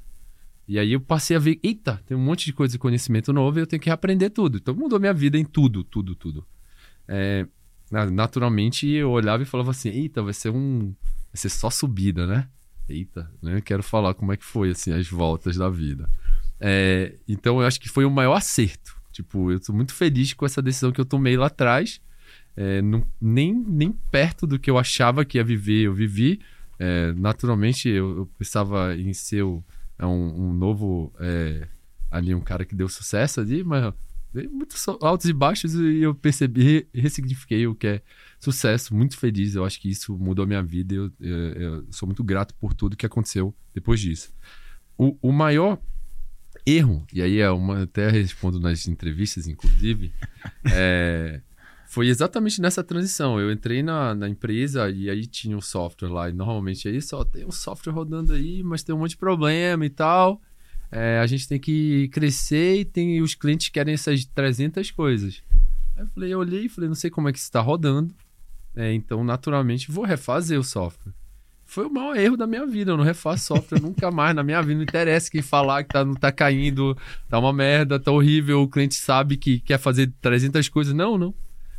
E 0.68 0.80
aí 0.80 0.94
eu 0.94 1.02
passei 1.02 1.36
a 1.36 1.40
ver, 1.40 1.60
eita, 1.62 2.02
tem 2.06 2.16
um 2.16 2.24
monte 2.24 2.46
de 2.46 2.54
coisa 2.54 2.72
de 2.72 2.80
conhecimento 2.80 3.34
novo 3.34 3.60
e 3.60 3.62
eu 3.62 3.68
tenho 3.68 3.82
que 3.82 3.90
aprender 3.90 4.30
tudo. 4.30 4.58
Então 4.58 4.74
mudou 4.74 5.00
minha 5.00 5.14
vida 5.14 5.38
em 5.38 5.44
tudo, 5.44 5.84
tudo, 5.84 6.16
tudo. 6.16 6.46
É, 7.08 7.46
naturalmente 7.92 8.88
eu 8.88 9.12
olhava 9.12 9.44
e 9.44 9.46
falava 9.46 9.72
assim, 9.72 9.90
eita, 9.90 10.24
vai 10.24 10.34
ser 10.34 10.50
um. 10.50 10.94
Vai 11.32 11.36
ser 11.36 11.50
só 11.50 11.70
subida, 11.70 12.26
né? 12.26 12.48
Eita, 12.88 13.30
né? 13.42 13.62
Quero 13.62 13.84
falar 13.84 14.14
como 14.14 14.32
é 14.32 14.38
que 14.38 14.46
foi 14.46 14.72
assim, 14.72 14.94
as 14.94 15.08
voltas 15.08 15.58
da 15.58 15.70
vida. 15.70 16.10
É, 16.60 17.16
então 17.28 17.60
eu 17.60 17.68
acho 17.68 17.80
que 17.80 17.90
foi 17.90 18.06
o 18.06 18.12
maior 18.12 18.34
acerto. 18.34 18.96
Tipo, 19.12 19.52
eu 19.52 19.58
estou 19.58 19.76
muito 19.76 19.94
feliz 19.94 20.34
com 20.34 20.46
essa 20.46 20.62
decisão 20.62 20.92
que 20.92 21.02
eu 21.02 21.06
tomei 21.06 21.36
lá 21.36 21.48
atrás. 21.48 22.00
É, 22.56 22.82
não, 22.82 23.06
nem, 23.20 23.54
nem 23.54 23.92
perto 23.92 24.46
do 24.46 24.60
que 24.60 24.70
eu 24.70 24.78
achava 24.78 25.26
que 25.26 25.38
ia 25.38 25.44
viver, 25.44 25.84
eu 25.84 25.94
vivi. 25.94 26.40
É, 26.80 27.14
naturalmente, 27.14 27.90
eu, 27.90 28.18
eu, 28.18 28.26
pensava 28.38 28.96
em 28.96 29.14
ser 29.14 29.44
é 30.00 30.06
um, 30.06 30.50
um 30.50 30.54
novo. 30.54 31.14
É, 31.20 31.68
ali, 32.10 32.34
um 32.36 32.42
cara 32.42 32.66
que 32.66 32.76
deu 32.76 32.90
sucesso 32.90 33.40
ali, 33.40 33.64
mas 33.64 33.94
muitos 34.34 34.88
altos 35.02 35.28
e 35.28 35.34
baixos 35.34 35.76
e 35.76 36.02
eu 36.02 36.16
percebi, 36.16 36.88
ressignifiquei 36.94 37.68
o 37.68 37.76
que 37.76 37.88
é 37.88 38.02
sucesso, 38.40 38.96
muito 38.96 39.18
feliz. 39.18 39.56
Eu 39.56 39.66
acho 39.66 39.80
que 39.80 39.90
isso 39.90 40.18
mudou 40.18 40.44
a 40.44 40.48
minha 40.48 40.64
vida 40.64 40.94
e 40.94 40.98
eu, 40.98 41.12
eu, 41.20 41.38
eu, 41.38 41.88
sou 41.92 42.08
muito 42.08 42.24
grato 42.24 42.54
por 42.56 42.74
tudo 42.74 42.96
que 42.96 43.06
aconteceu 43.06 43.54
depois 43.74 44.00
disso. 44.00 44.34
O, 44.98 45.18
o 45.22 45.32
maior 45.32 45.80
erro, 46.66 47.06
e 47.12 47.22
aí 47.22 47.40
é 47.40 47.50
uma, 47.50 47.84
até 47.84 48.10
respondo 48.10 48.60
nas 48.60 48.88
entrevistas, 48.88 49.48
inclusive, 49.48 50.14
é, 50.72 51.42
foi 51.88 52.08
exatamente 52.08 52.62
nessa 52.62 52.84
transição. 52.84 53.40
Eu 53.40 53.52
entrei 53.52 53.84
na, 53.84 54.16
na 54.16 54.30
empresa 54.30 54.90
e 54.90 55.10
aí 55.10 55.26
tinha 55.26 55.58
um 55.58 55.62
software 55.62 56.10
lá, 56.10 56.30
e 56.30 56.34
normalmente 56.34 56.88
aí 56.88 57.02
só 57.02 57.24
tem 57.24 57.46
um 57.46 57.52
software 57.52 57.94
rodando 57.94 58.34
aí, 58.34 58.64
mas 58.64 58.84
tem 58.84 58.96
um 58.96 59.00
monte 59.00 59.12
de 59.12 59.18
problema 59.18 59.86
e 59.86 59.90
tal. 59.90 60.42
É, 60.92 61.20
a 61.20 61.26
gente 61.26 61.48
tem 61.48 61.60
que 61.60 62.10
crescer 62.10 62.82
e 62.82 62.86
tem 62.86 63.22
os 63.22 63.34
clientes 63.34 63.70
querem 63.70 63.94
essas 63.94 64.26
300 64.26 64.92
coisas. 64.92 65.42
Aí 65.96 66.04
eu 66.04 66.08
falei, 66.08 66.34
eu 66.34 66.40
olhei 66.40 66.66
e 66.66 66.70
falei, 66.70 66.88
não 66.90 66.96
sei 66.96 67.10
como 67.10 67.30
é 67.30 67.32
que 67.32 67.40
está 67.40 67.62
rodando. 67.62 68.14
É, 68.76 68.94
então, 68.94 69.24
naturalmente, 69.24 69.92
vou 69.92 70.04
refazer 70.04 70.60
o 70.60 70.64
software. 70.64 71.14
Foi 71.66 71.86
o 71.86 71.90
maior 71.90 72.18
erro 72.18 72.36
da 72.36 72.46
minha 72.46 72.66
vida. 72.68 72.92
Eu 72.92 72.98
não 72.98 73.04
refaço 73.04 73.46
software 73.46 73.80
nunca 73.82 74.12
mais 74.12 74.36
na 74.36 74.44
minha 74.44 74.62
vida. 74.62 74.76
Não 74.76 74.84
interessa 74.84 75.32
quem 75.32 75.42
falar 75.42 75.84
que 75.84 75.94
tá, 75.94 76.04
não 76.04 76.14
tá 76.14 76.32
caindo, 76.32 76.98
tá 77.30 77.40
uma 77.40 77.54
merda, 77.54 77.98
tá 77.98 78.12
horrível. 78.12 78.62
O 78.62 78.68
cliente 78.68 78.96
sabe 78.96 79.38
que 79.38 79.60
quer 79.62 79.80
fazer 79.80 80.12
300 80.22 80.68
coisas. 80.68 80.94
Não, 80.94 81.18
não. 81.18 81.34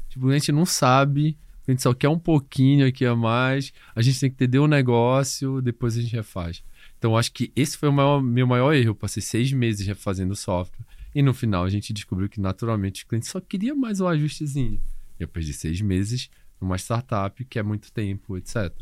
Tipo, 0.09 0.29
a 0.29 0.33
gente 0.33 0.53
não 0.53 0.65
sabe, 0.65 1.37
a 1.67 1.71
gente 1.71 1.83
só 1.83 1.95
quer 1.95 2.09
um 2.09 2.19
pouquinho 2.19 2.87
aqui 2.87 3.05
a 3.07 3.17
mais, 3.17 3.73
a 3.95 4.03
gente 4.03 4.21
tem 4.21 4.31
que 4.31 4.35
entender 4.35 4.59
o 4.59 4.67
negócio, 4.67 5.63
depois 5.63 5.97
a 5.97 6.03
gente 6.03 6.15
refaz. 6.15 6.63
Então, 7.03 7.17
acho 7.17 7.33
que 7.33 7.51
esse 7.57 7.77
foi 7.77 7.89
o 7.89 7.93
maior, 7.93 8.23
meu 8.23 8.47
maior 8.47 8.73
erro. 8.73 8.91
Eu 8.91 8.95
passei 8.95 9.21
seis 9.21 9.53
meses 9.53 9.85
refazendo 9.85 10.35
o 10.35 10.37
software. 10.37 10.87
E 11.13 11.21
no 11.21 11.35
final 11.35 11.65
a 11.65 11.69
gente 11.69 11.93
descobriu 11.93 12.29
que 12.29 12.41
naturalmente 12.41 13.03
o 13.03 13.09
cliente 13.09 13.27
só 13.27 13.41
queria 13.41 13.75
mais 13.75 13.99
um 13.99 14.07
ajustezinho. 14.07 14.81
Eu 15.19 15.27
perdi 15.27 15.53
seis 15.53 15.81
meses 15.81 16.31
numa 16.61 16.79
startup 16.79 17.45
que 17.45 17.59
é 17.59 17.63
muito 17.65 17.91
tempo, 17.91 18.39
etc. 18.39 18.73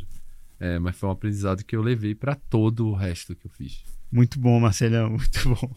É, 0.58 0.78
mas 0.78 0.96
foi 0.96 1.08
um 1.08 1.12
aprendizado 1.12 1.64
que 1.64 1.74
eu 1.74 1.80
levei 1.80 2.14
para 2.14 2.34
todo 2.34 2.88
o 2.88 2.94
resto 2.94 3.34
que 3.34 3.46
eu 3.46 3.50
fiz. 3.52 3.82
Muito 4.12 4.38
bom, 4.38 4.60
Marcelão, 4.60 5.08
muito 5.16 5.54
bom. 5.54 5.74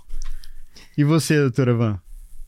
E 0.97 1.05
você, 1.05 1.39
doutora 1.39 1.73
Van? 1.73 2.01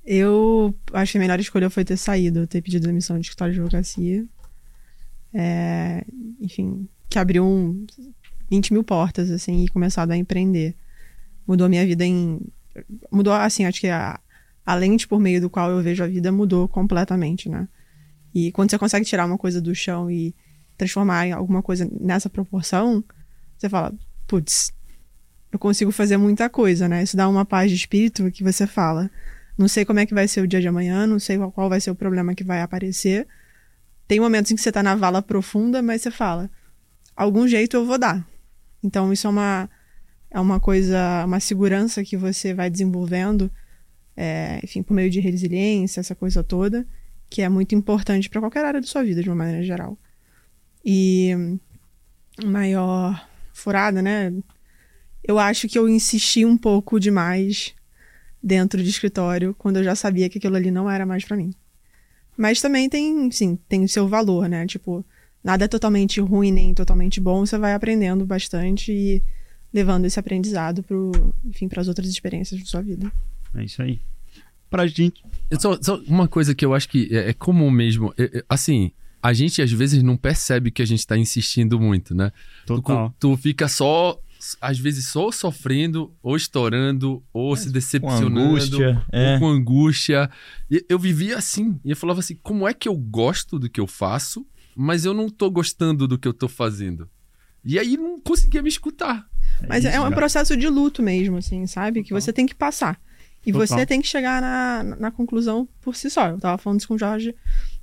Eu 0.05 0.77
acho 0.91 1.13
que 1.13 1.17
a 1.19 1.21
melhor 1.21 1.39
escolha 1.39 1.69
foi 1.69 1.85
ter 1.85 1.95
saído, 1.95 2.45
ter 2.45 2.61
pedido 2.61 2.85
demissão 2.85 3.17
de 3.17 3.21
escritório 3.27 3.53
de 3.53 3.61
advocacia. 3.61 4.25
É, 5.33 6.05
enfim, 6.41 6.85
que 7.09 7.17
abriu 7.17 7.45
um 7.45 7.85
20 8.49 8.73
mil 8.73 8.83
portas, 8.83 9.31
assim, 9.31 9.63
e 9.63 9.67
começado 9.67 10.11
a 10.11 10.17
empreender. 10.17 10.75
Mudou 11.47 11.69
minha 11.69 11.85
vida 11.85 12.05
em. 12.05 12.39
Mudou, 13.11 13.33
assim, 13.33 13.65
acho 13.65 13.81
que 13.81 13.87
a, 13.87 14.19
a 14.65 14.75
lente 14.75 15.07
por 15.07 15.19
meio 15.19 15.41
do 15.41 15.49
qual 15.49 15.69
eu 15.69 15.81
vejo 15.81 16.03
a 16.03 16.07
vida 16.07 16.31
mudou 16.31 16.67
completamente, 16.67 17.49
né? 17.49 17.67
E 18.33 18.51
quando 18.51 18.69
você 18.69 18.77
consegue 18.77 19.05
tirar 19.05 19.25
uma 19.25 19.37
coisa 19.37 19.61
do 19.61 19.73
chão 19.73 20.11
e 20.11 20.35
transformar 20.77 21.27
em 21.27 21.31
alguma 21.31 21.61
coisa 21.61 21.89
nessa 21.99 22.29
proporção, 22.29 23.03
você 23.57 23.69
fala, 23.69 23.93
putz, 24.27 24.73
eu 25.51 25.59
consigo 25.59 25.91
fazer 25.91 26.17
muita 26.17 26.49
coisa, 26.49 26.87
né? 26.87 27.01
Isso 27.03 27.15
dá 27.15 27.29
uma 27.29 27.45
paz 27.45 27.69
de 27.71 27.77
espírito 27.77 28.29
que 28.31 28.43
você 28.43 28.67
fala. 28.67 29.09
Não 29.57 29.69
sei 29.69 29.85
como 29.85 29.99
é 29.99 30.05
que 30.05 30.13
vai 30.13 30.27
ser 30.27 30.41
o 30.41 30.47
dia 30.47 30.59
de 30.59 30.67
amanhã, 30.67 31.07
não 31.07 31.17
sei 31.17 31.37
qual 31.37 31.69
vai 31.69 31.79
ser 31.79 31.91
o 31.91 31.95
problema 31.95 32.35
que 32.35 32.43
vai 32.43 32.61
aparecer. 32.61 33.25
Tem 34.05 34.19
momentos 34.19 34.51
em 34.51 34.55
que 34.55 34.61
você 34.61 34.71
tá 34.71 34.83
na 34.83 34.95
vala 34.95 35.21
profunda, 35.21 35.81
mas 35.81 36.01
você 36.01 36.11
fala, 36.11 36.49
algum 37.15 37.47
jeito 37.47 37.77
eu 37.77 37.85
vou 37.85 37.97
dar. 37.97 38.27
Então 38.85 39.11
isso 39.11 39.25
é 39.27 39.29
uma 39.29 39.69
é 40.29 40.39
uma 40.39 40.59
coisa, 40.59 41.23
uma 41.25 41.39
segurança 41.39 42.03
que 42.03 42.17
você 42.17 42.53
vai 42.53 42.69
desenvolvendo, 42.69 43.49
é, 44.17 44.59
enfim, 44.61 44.83
por 44.83 44.93
meio 44.93 45.09
de 45.09 45.21
resiliência, 45.21 46.01
essa 46.01 46.13
coisa 46.13 46.43
toda, 46.43 46.85
que 47.29 47.41
é 47.41 47.47
muito 47.47 47.73
importante 47.73 48.29
para 48.29 48.41
qualquer 48.41 48.65
área 48.65 48.81
da 48.81 48.87
sua 48.87 49.01
vida 49.01 49.23
de 49.23 49.29
uma 49.29 49.35
maneira 49.35 49.63
geral. 49.63 49.97
E 50.83 51.57
maior 52.43 53.25
furada, 53.53 54.01
né? 54.01 54.33
Eu 55.23 55.39
acho 55.39 55.69
que 55.69 55.79
eu 55.79 55.87
insisti 55.87 56.43
um 56.43 56.57
pouco 56.57 56.99
demais 56.99 57.73
dentro 58.43 58.83
de 58.83 58.89
escritório 58.89 59.55
quando 59.57 59.77
eu 59.77 59.85
já 59.85 59.95
sabia 59.95 60.29
que 60.29 60.37
aquilo 60.37 60.57
ali 60.57 60.69
não 60.69 60.89
era 60.89 61.05
mais 61.05 61.23
para 61.23 61.37
mim. 61.37 61.53
Mas 62.35 62.59
também 62.59 62.89
tem, 62.89 63.31
sim, 63.31 63.57
tem 63.69 63.85
o 63.85 63.89
seu 63.89 64.05
valor, 64.05 64.49
né? 64.49 64.67
Tipo, 64.67 65.05
nada 65.45 65.65
é 65.65 65.67
totalmente 65.67 66.19
ruim 66.19 66.51
nem 66.51 66.73
totalmente 66.73 67.21
bom, 67.21 67.45
você 67.45 67.55
vai 67.55 67.75
aprendendo 67.75 68.25
bastante 68.25 68.91
e 68.91 69.21
levando 69.71 70.05
esse 70.05 70.19
aprendizado 70.19 70.81
pro, 70.81 71.11
enfim, 71.45 71.67
para 71.67 71.81
as 71.81 71.87
outras 71.87 72.09
experiências 72.09 72.59
da 72.59 72.65
sua 72.65 72.81
vida. 72.81 73.11
É 73.53 73.63
isso 73.63 73.79
aí. 73.81 74.01
Pra 74.71 74.87
gente. 74.87 75.23
Só, 75.59 75.77
só 75.79 75.97
uma 76.07 76.27
coisa 76.27 76.55
que 76.55 76.65
eu 76.65 76.73
acho 76.73 76.89
que 76.89 77.15
é, 77.15 77.29
é 77.29 77.33
comum 77.33 77.69
mesmo. 77.69 78.11
É, 78.17 78.23
é, 78.39 78.43
assim, 78.49 78.91
a 79.21 79.31
gente 79.33 79.61
às 79.61 79.71
vezes 79.71 80.01
não 80.01 80.17
percebe 80.17 80.71
que 80.71 80.81
a 80.81 80.85
gente 80.85 81.05
tá 81.05 81.15
insistindo 81.15 81.79
muito, 81.79 82.15
né? 82.15 82.31
Total. 82.65 83.13
Tu, 83.19 83.35
tu 83.35 83.37
fica 83.37 83.67
só, 83.67 84.19
às 84.59 84.79
vezes, 84.79 85.07
só 85.09 85.31
sofrendo, 85.31 86.11
ou 86.23 86.35
estourando, 86.35 87.23
ou 87.31 87.55
se 87.55 87.69
decepcionando. 87.69 88.33
Com 88.33 88.39
angústia. 88.39 89.05
ou 89.13 89.19
É. 89.19 89.39
com 89.39 89.47
angústia. 89.47 90.29
E 90.71 90.83
eu 90.89 90.97
vivia 90.97 91.37
assim. 91.37 91.79
E 91.85 91.91
eu 91.91 91.95
falava 91.95 92.19
assim: 92.21 92.35
como 92.41 92.67
é 92.67 92.73
que 92.73 92.89
eu 92.89 92.95
gosto 92.95 93.59
do 93.59 93.69
que 93.69 93.79
eu 93.79 93.87
faço, 93.87 94.45
mas 94.75 95.05
eu 95.05 95.13
não 95.13 95.29
tô 95.29 95.49
gostando 95.49 96.07
do 96.07 96.17
que 96.17 96.27
eu 96.27 96.33
tô 96.33 96.47
fazendo? 96.47 97.09
E 97.63 97.79
aí 97.79 97.97
não 97.97 98.19
conseguia 98.19 98.61
me 98.61 98.69
escutar. 98.69 99.27
Mas 99.67 99.85
é 99.85 99.89
isso, 99.89 99.99
um 99.99 100.03
cara. 100.03 100.15
processo 100.15 100.57
de 100.57 100.67
luto 100.67 101.01
mesmo, 101.01 101.37
assim, 101.37 101.65
sabe? 101.65 102.03
Que 102.03 102.13
você 102.13 102.31
tem 102.31 102.45
que 102.45 102.53
passar. 102.53 102.99
E 103.45 103.51
Total. 103.51 103.67
você 103.67 103.85
tem 103.85 104.01
que 104.01 104.07
chegar 104.07 104.41
na, 104.41 104.95
na 104.99 105.11
conclusão 105.11 105.67
por 105.81 105.95
si 105.95 106.09
só. 106.09 106.29
Eu 106.29 106.39
tava 106.39 106.57
falando 106.57 106.79
isso 106.79 106.87
com 106.87 106.95
o 106.95 106.99
Jorge 106.99 107.33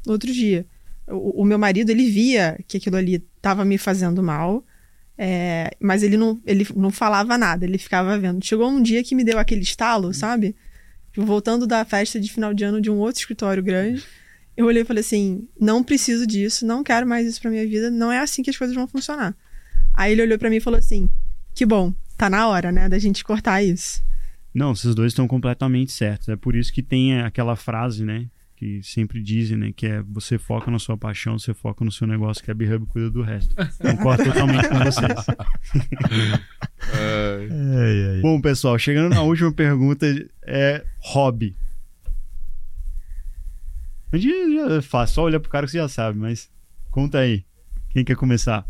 no 0.04 0.12
outro 0.12 0.32
dia. 0.32 0.66
O, 1.08 1.42
o 1.42 1.44
meu 1.44 1.58
marido, 1.58 1.90
ele 1.90 2.08
via 2.10 2.58
que 2.68 2.76
aquilo 2.76 2.96
ali 2.96 3.18
tava 3.40 3.64
me 3.64 3.78
fazendo 3.78 4.22
mal, 4.22 4.64
é, 5.16 5.70
mas 5.80 6.02
ele 6.02 6.16
não, 6.16 6.40
ele 6.44 6.66
não 6.74 6.90
falava 6.90 7.38
nada, 7.38 7.64
ele 7.64 7.78
ficava 7.78 8.18
vendo. 8.18 8.44
Chegou 8.44 8.68
um 8.68 8.82
dia 8.82 9.02
que 9.02 9.14
me 9.14 9.24
deu 9.24 9.38
aquele 9.38 9.62
estalo, 9.62 10.12
sabe? 10.12 10.54
Tipo, 11.12 11.26
Voltando 11.26 11.66
da 11.66 11.84
festa 11.84 12.18
de 12.18 12.30
final 12.30 12.52
de 12.52 12.64
ano 12.64 12.80
de 12.80 12.90
um 12.90 12.98
outro 12.98 13.20
escritório 13.20 13.62
grande, 13.62 14.02
eu 14.62 14.66
olhei 14.66 14.82
e 14.82 14.86
falei 14.86 15.00
assim: 15.00 15.48
não 15.60 15.82
preciso 15.82 16.26
disso, 16.26 16.64
não 16.66 16.82
quero 16.82 17.06
mais 17.06 17.26
isso 17.26 17.40
pra 17.40 17.50
minha 17.50 17.66
vida, 17.66 17.90
não 17.90 18.10
é 18.10 18.18
assim 18.18 18.42
que 18.42 18.50
as 18.50 18.56
coisas 18.56 18.74
vão 18.74 18.88
funcionar. 18.88 19.36
Aí 19.94 20.12
ele 20.12 20.22
olhou 20.22 20.38
pra 20.38 20.48
mim 20.48 20.56
e 20.56 20.60
falou 20.60 20.78
assim: 20.78 21.08
que 21.54 21.66
bom, 21.66 21.94
tá 22.16 22.30
na 22.30 22.48
hora, 22.48 22.72
né, 22.72 22.88
da 22.88 22.98
gente 22.98 23.24
cortar 23.24 23.62
isso. 23.62 24.02
Não, 24.54 24.74
vocês 24.74 24.94
dois 24.94 25.12
estão 25.12 25.26
completamente 25.26 25.92
certos. 25.92 26.28
É 26.28 26.36
por 26.36 26.54
isso 26.54 26.72
que 26.72 26.82
tem 26.82 27.20
aquela 27.20 27.56
frase, 27.56 28.04
né? 28.04 28.26
Que 28.54 28.82
sempre 28.82 29.22
dizem, 29.22 29.56
né? 29.56 29.72
Que 29.74 29.86
é 29.86 30.02
você 30.02 30.38
foca 30.38 30.70
na 30.70 30.78
sua 30.78 30.96
paixão, 30.96 31.38
você 31.38 31.54
foca 31.54 31.84
no 31.84 31.90
seu 31.90 32.06
negócio, 32.06 32.44
que 32.44 32.50
a 32.50 32.54
B-Hub 32.54 32.86
cuida 32.86 33.10
do 33.10 33.22
resto. 33.22 33.56
Concordo 33.80 34.24
totalmente 34.24 34.68
com 34.68 34.78
vocês. 34.78 35.26
Ai, 36.94 38.16
ai. 38.16 38.20
Bom, 38.20 38.40
pessoal, 38.40 38.76
chegando 38.78 39.14
na 39.14 39.22
última 39.22 39.52
pergunta, 39.52 40.04
é 40.44 40.84
hobby. 40.98 41.56
A 44.12 44.16
gente 44.18 44.54
já 44.54 44.76
é 44.76 44.82
fácil, 44.82 45.14
só 45.14 45.24
olhar 45.24 45.40
pro 45.40 45.50
cara 45.50 45.64
que 45.66 45.72
você 45.72 45.78
já 45.78 45.88
sabe, 45.88 46.18
mas 46.18 46.50
conta 46.90 47.18
aí. 47.18 47.44
Quem 47.90 48.04
quer 48.04 48.14
começar? 48.16 48.66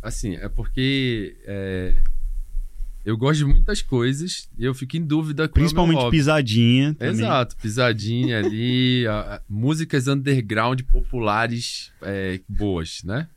Assim, 0.00 0.34
é 0.36 0.48
porque 0.48 1.36
é, 1.44 1.94
eu 3.04 3.16
gosto 3.16 3.38
de 3.38 3.44
muitas 3.44 3.80
coisas 3.82 4.48
e 4.58 4.64
eu 4.64 4.74
fico 4.74 4.96
em 4.96 5.04
dúvida 5.04 5.48
qual 5.48 5.60
é 5.60 5.60
Principalmente 5.60 6.10
pisadinha. 6.10 6.94
Também. 6.94 7.12
Exato, 7.14 7.56
pisadinha 7.56 8.38
ali, 8.38 9.06
a- 9.06 9.36
a- 9.36 9.40
músicas 9.48 10.08
underground 10.08 10.80
populares 10.82 11.92
é, 12.02 12.40
boas, 12.48 13.02
né? 13.04 13.28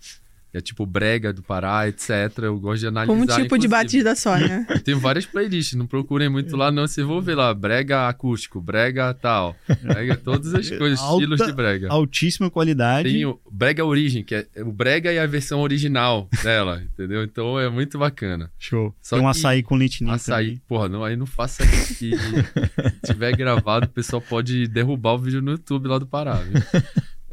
É 0.56 0.62
tipo 0.62 0.86
brega 0.86 1.34
do 1.34 1.43
Pará, 1.43 1.88
etc. 1.88 2.10
Eu 2.43 2.58
gosto 2.60 2.80
de 2.82 2.88
analisar. 2.88 3.12
Como 3.12 3.24
um 3.24 3.26
tipo 3.26 3.39
de 3.39 3.45
inclusive. 3.45 3.68
batida 3.68 4.16
só, 4.16 4.38
né? 4.38 4.66
Eu 4.72 4.80
tenho 4.82 4.99
várias 4.99 5.26
playlists, 5.26 5.76
não 5.78 5.86
procurem 5.86 6.30
muito 6.30 6.56
lá, 6.56 6.72
não. 6.72 6.88
Vocês 6.88 7.06
vão 7.06 7.22
ver 7.22 7.36
lá, 7.36 7.53
brega 7.53 8.08
acústico, 8.08 8.62
brega 8.62 9.14
tal, 9.14 9.56
brega 9.82 10.16
todas 10.16 10.53
as 10.56 10.70
coisas, 10.70 10.99
Alta- 10.99 11.24
estilos 11.24 11.45
de 11.45 11.53
brega. 11.53 11.88
Altíssima 11.91 12.49
qualidade. 12.49 13.10
Tem 13.12 13.26
o 13.26 13.39
Brega 13.51 13.84
Origem, 13.84 14.24
que 14.24 14.34
é 14.36 14.47
o 14.58 14.72
Brega 14.72 15.12
e 15.12 15.20
a 15.20 15.26
versão 15.26 15.60
original 15.62 16.30
dela, 16.43 16.82
entendeu? 16.93 17.24
Então 17.24 17.60
é 17.60 17.70
muito 17.70 17.97
bacana. 17.99 18.49
Show. 18.58 18.95
Só 19.01 19.18
Tem 19.18 19.26
um 19.26 19.32
que- 19.32 19.38
açaí 19.38 19.62
com 19.64 19.76
leitinho 19.76 20.10
Açaí, 20.12 20.45
também. 20.45 20.62
porra, 20.68 20.88
não, 20.88 21.03
aí 21.03 21.16
não 21.16 21.26
faça 21.26 21.64
isso 21.66 21.95
que 21.95 22.12
se 22.16 23.01
tiver 23.14 23.36
gravado, 23.36 23.88
o 23.88 23.89
pessoal 23.89 24.22
pode 24.22 24.68
derrubar 24.68 25.14
o 25.16 25.18
vídeo 25.20 25.41
no 25.41 25.51
YouTube 25.51 25.88
lá 25.88 25.97
do 25.99 26.06
Pará, 26.08 26.36
viu? 26.36 26.62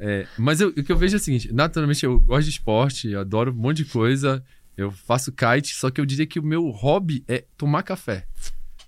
É, 0.05 0.27
mas 0.37 0.61
eu- 0.61 0.71
o 0.71 0.73
que 0.83 0.91
eu 0.91 0.97
vejo 0.97 1.15
é 1.15 1.17
o 1.17 1.21
seguinte, 1.21 1.53
naturalmente 1.53 2.05
eu 2.05 2.19
gosto 2.19 2.43
de 2.47 2.51
esporte, 2.51 3.09
eu 3.09 3.21
adoro 3.21 3.53
um 3.53 3.55
monte 3.55 3.79
de 3.79 3.85
coisa, 3.85 4.43
eu 4.77 4.91
faço 4.91 5.31
kite, 5.31 5.77
só 5.77 5.93
que 5.93 6.01
eu 6.01 6.05
diria 6.05 6.27
que 6.27 6.41
o 6.41 6.43
meu 6.43 6.71
hobby 6.71 7.23
é 7.29 7.45
tomar 7.57 7.85
café. 7.85 8.27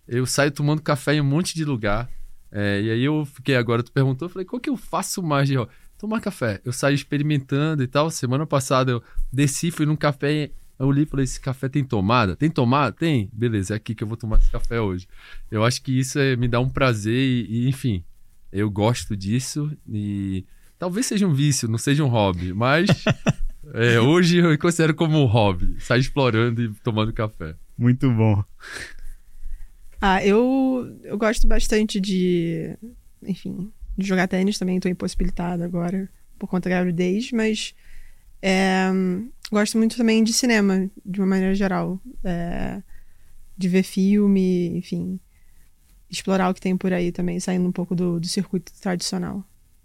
Eu 0.09 0.27
saio 0.27 0.51
tomando 0.51 0.83
café 0.83 1.15
em 1.15 1.21
um 1.21 1.25
monte 1.25 1.55
de 1.55 1.65
lugar, 1.65 2.11
é, 2.51 2.83
e 2.83 2.91
aí 2.91 3.05
eu 3.05 3.25
fiquei 3.25 3.55
agora, 3.55 3.81
tu 3.81 3.93
perguntou, 3.93 4.27
eu 4.27 4.31
falei, 4.31 4.45
qual 4.45 4.59
que 4.59 4.69
eu 4.69 4.77
faço 4.77 5.23
mais 5.23 5.47
de 5.47 5.55
hobby? 5.55 5.71
Tomar 5.97 6.21
café. 6.21 6.61
Eu 6.65 6.73
saio 6.73 6.97
experimentando 6.97 7.85
e 7.85 7.87
tal, 7.87 8.11
semana 8.11 8.45
passada 8.45 8.91
eu 8.91 9.03
desci, 9.33 9.71
fui 9.71 9.87
num 9.87 9.95
café 9.97 10.51
eu 10.77 10.91
li 10.91 11.03
e 11.03 11.07
falei: 11.07 11.23
esse 11.23 11.41
café 11.41 11.69
tem 11.69 11.85
tomada? 11.85 12.35
Tem 12.35 12.51
tomada? 12.51 12.91
Tem? 12.91 13.31
Beleza, 13.33 13.75
é 13.75 13.77
aqui 13.77 13.95
que 13.95 14.03
eu 14.03 14.09
vou 14.09 14.17
tomar 14.17 14.39
esse 14.39 14.51
café 14.51 14.81
hoje. 14.81 15.07
Eu 15.49 15.65
acho 15.65 15.81
que 15.81 15.97
isso 15.97 16.19
é, 16.19 16.35
me 16.35 16.49
dá 16.49 16.59
um 16.59 16.69
prazer 16.69 17.15
e, 17.15 17.47
e, 17.49 17.69
enfim, 17.69 18.05
eu 18.53 18.69
gosto 18.69 19.17
disso 19.17 19.71
e 19.89 20.45
talvez 20.79 21.07
seja 21.07 21.27
um 21.27 21.33
vício, 21.33 21.69
não 21.69 21.79
seja 21.79 22.05
um 22.05 22.09
hobby, 22.09 22.53
mas 22.53 22.89
é, 23.75 24.01
hoje 24.01 24.39
eu 24.39 24.59
considero 24.59 24.95
como 24.95 25.19
um 25.19 25.27
hobby, 25.27 25.77
sair 25.81 26.01
explorando 26.01 26.63
e 26.63 26.73
tomando 26.83 27.13
café. 27.13 27.55
Muito 27.77 28.11
bom. 28.11 28.43
Ah, 30.01 30.25
eu, 30.25 30.99
eu 31.03 31.17
gosto 31.17 31.47
bastante 31.47 32.01
de, 32.01 32.77
enfim, 33.23 33.73
de 33.97 34.07
jogar 34.07 34.29
tênis 34.29 34.59
também, 34.59 34.79
tô 34.79 34.89
impossibilitada 34.89 35.65
agora 35.65 36.09
por 36.39 36.49
conta 36.49 36.69
da 36.69 36.77
gravidez, 36.77 37.33
mas 37.33 37.75
é, 38.43 38.91
gosto 39.51 39.79
muito 39.79 39.97
também 39.97 40.23
de 40.23 40.33
cinema, 40.33 40.91
de 41.05 41.21
uma 41.21 41.27
maneira 41.27 41.55
geral. 41.55 41.99
É, 42.23 42.83
de 43.57 43.69
ver 43.69 43.83
filme, 43.83 44.77
enfim, 44.77 45.19
explorar 46.11 46.51
o 46.51 46.55
que 46.55 46.61
tem 46.61 46.77
por 46.77 46.93
aí 46.93 47.13
também, 47.13 47.39
saindo 47.39 47.69
um 47.69 47.73
pouco 47.73 47.95
do, 47.95 48.19
do 48.19 48.27
circuito 48.27 48.73
tradicional. 48.81 49.45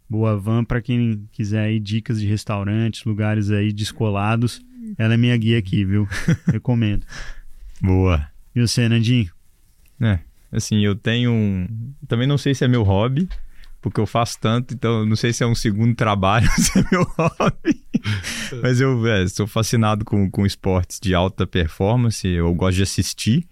Boa 0.10 0.36
van 0.36 0.64
para 0.64 0.82
quem 0.82 1.28
quiser 1.32 1.66
aí 1.66 1.80
dicas 1.80 2.20
de 2.20 2.28
restaurantes, 2.28 3.04
lugares 3.04 3.52
aí 3.52 3.72
descolados. 3.72 4.62
Ela 4.98 5.14
é 5.14 5.18
minha 5.18 5.38
guia 5.38 5.60
aqui, 5.60 5.86
viu? 5.86 6.08
Recomendo. 6.52 7.06
Boa. 7.80 8.28
E 8.56 8.62
você, 8.62 8.90
Nandinho? 8.90 9.30
É, 10.02 10.20
assim, 10.52 10.84
eu 10.84 10.96
tenho 10.96 11.32
um. 11.32 11.94
Também 12.08 12.28
não 12.28 12.38
sei 12.38 12.56
se 12.56 12.66
é 12.66 12.68
meu 12.68 12.82
hobby, 12.82 13.30
porque 13.82 14.00
eu 14.00 14.08
faço 14.08 14.40
tanto, 14.40 14.74
então 14.74 15.06
não 15.06 15.16
sei 15.16 15.32
se 15.32 15.44
é 15.44 15.48
um 15.48 15.56
segundo 15.56 15.96
trabalho, 15.96 16.50
se 16.58 16.80
é 16.80 16.84
meu 16.92 17.04
hobby. 17.04 17.84
Mas 18.64 18.82
eu 18.82 19.06
é, 19.08 19.28
sou 19.28 19.46
fascinado 19.46 20.04
com, 20.04 20.30
com 20.30 20.46
esportes 20.46 21.00
de 21.00 21.14
alta 21.14 21.46
performance, 21.46 22.28
eu 22.28 22.54
gosto 22.56 22.78
de 22.78 22.84
assistir 22.84 23.48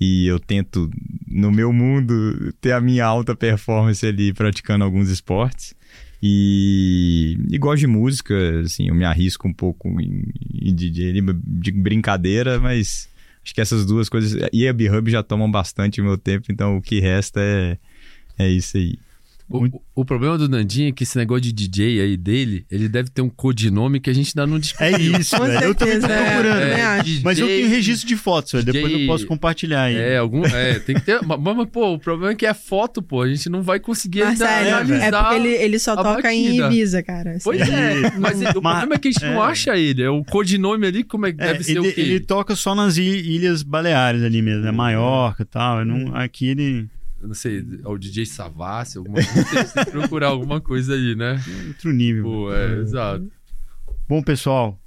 e 0.00 0.26
eu 0.26 0.40
tento, 0.40 0.90
no 1.28 1.52
meu 1.52 1.72
mundo, 1.72 2.52
ter 2.60 2.72
a 2.72 2.80
minha 2.80 3.04
alta 3.04 3.36
performance 3.36 4.04
ali 4.04 4.32
praticando 4.32 4.84
alguns 4.84 5.08
esportes. 5.08 5.74
E, 6.22 7.36
e 7.50 7.58
gosto 7.58 7.80
de 7.80 7.86
música, 7.88 8.60
assim, 8.60 8.88
eu 8.88 8.94
me 8.94 9.04
arrisco 9.04 9.48
um 9.48 9.52
pouco 9.52 9.88
em, 10.00 10.22
em 10.54 10.72
DJ 10.72 11.20
de 11.42 11.72
brincadeira, 11.72 12.60
mas 12.60 13.08
acho 13.44 13.52
que 13.52 13.60
essas 13.60 13.84
duas 13.84 14.08
coisas. 14.08 14.48
E 14.52 14.68
a 14.68 14.72
B-Hub 14.72 15.10
já 15.10 15.22
tomam 15.22 15.50
bastante 15.50 16.00
o 16.00 16.04
meu 16.04 16.16
tempo, 16.16 16.46
então 16.50 16.76
o 16.76 16.82
que 16.82 17.00
resta 17.00 17.40
é, 17.40 17.76
é 18.38 18.48
isso 18.48 18.76
aí. 18.76 18.98
O, 19.58 19.82
o, 20.02 20.04
problema 20.04 20.38
do 20.38 20.48
Nandinho 20.48 20.88
é 20.88 20.92
que 20.92 21.02
esse 21.04 21.16
negócio 21.16 21.42
de 21.42 21.52
DJ 21.52 22.00
aí 22.00 22.16
dele, 22.16 22.64
ele 22.70 22.88
deve 22.88 23.10
ter 23.10 23.22
um 23.22 23.28
codinome 23.28 24.00
que 24.00 24.08
a 24.10 24.12
gente 24.12 24.32
ainda 24.36 24.50
não 24.50 24.58
descobriu. 24.58 24.96
É 24.96 25.18
isso, 25.20 25.36
velho. 25.38 25.64
Eu 25.64 25.74
também 25.74 26.00
tô 26.00 26.06
certeza, 26.06 26.12
é. 26.12 26.30
procurando. 26.32 26.62
É, 26.62 26.76
né? 26.76 27.02
DJ, 27.02 27.22
Mas 27.24 27.38
eu 27.38 27.46
tenho 27.46 27.68
registro 27.68 28.08
de 28.08 28.16
fotos, 28.16 28.52
velho. 28.52 28.64
Depois 28.64 28.84
DJ 28.92 29.02
eu 29.02 29.06
posso 29.06 29.26
compartilhar 29.26 29.82
aí. 29.84 29.96
É, 29.96 30.16
algum, 30.18 30.44
é, 30.46 30.78
tem 30.78 30.94
que 30.94 31.02
ter. 31.02 31.20
mas, 31.24 31.38
mas, 31.56 31.68
pô, 31.70 31.92
o 31.94 31.98
problema 31.98 32.32
é 32.32 32.34
que 32.34 32.46
é 32.46 32.54
foto, 32.54 33.02
pô. 33.02 33.22
A 33.22 33.28
gente 33.28 33.48
não 33.48 33.62
vai 33.62 33.78
conseguir 33.78 34.22
ainda 34.22 34.44
Marcelo, 34.44 34.68
é 34.68 34.72
analisar. 34.72 35.22
porque 35.24 35.34
ele, 35.36 35.48
ele 35.48 35.78
só 35.78 35.96
toca 35.96 36.32
em. 36.32 36.60
Ibiza, 36.60 37.02
cara. 37.02 37.30
assim. 37.32 37.44
Pois 37.44 37.60
é, 37.60 38.12
mas 38.18 38.40
o 38.40 38.44
Mas- 38.62 38.78
problema 38.78 38.94
é 38.94 38.98
que 38.98 39.08
a 39.08 39.10
gente 39.10 39.24
não 39.24 39.44
é. 39.44 39.50
acha 39.50 39.76
ele. 39.76 40.02
É 40.02 40.10
o 40.10 40.24
codinome 40.24 40.86
ali, 40.86 41.04
como 41.04 41.26
é 41.26 41.32
que 41.32 41.42
É, 41.42 41.52
deve 41.52 41.64
ser 41.64 41.72
ele, 41.72 41.80
o 41.80 41.94
quê? 41.94 42.00
ele 42.00 42.20
toca 42.20 42.54
só 42.56 42.74
nas 42.74 42.96
ilhas 42.96 43.62
Baleares 43.62 44.22
ali 44.22 44.40
mesmo, 44.42 44.62
né? 44.64 44.70
Maiorca 44.70 45.42
e 45.42 45.46
tal. 45.46 45.84
Não- 45.84 46.14
aqui 46.14 46.48
ele. 46.48 46.88
Não 47.22 47.34
sei, 47.34 47.64
é 47.84 47.88
o 47.88 47.96
DJ 47.96 48.26
Savassi, 48.26 48.98
alguma 48.98 49.16
coisa. 49.24 49.64
Tem 49.74 49.84
que 49.84 49.90
procurar 49.90 50.28
alguma 50.28 50.60
coisa 50.60 50.94
aí, 50.94 51.14
né? 51.14 51.36
é 51.46 51.66
outro 51.68 51.92
nível. 51.92 52.24
Pô, 52.24 52.52
é, 52.52 52.78
exato. 52.80 53.30
Bom, 54.08 54.22
pessoal, 54.22 54.78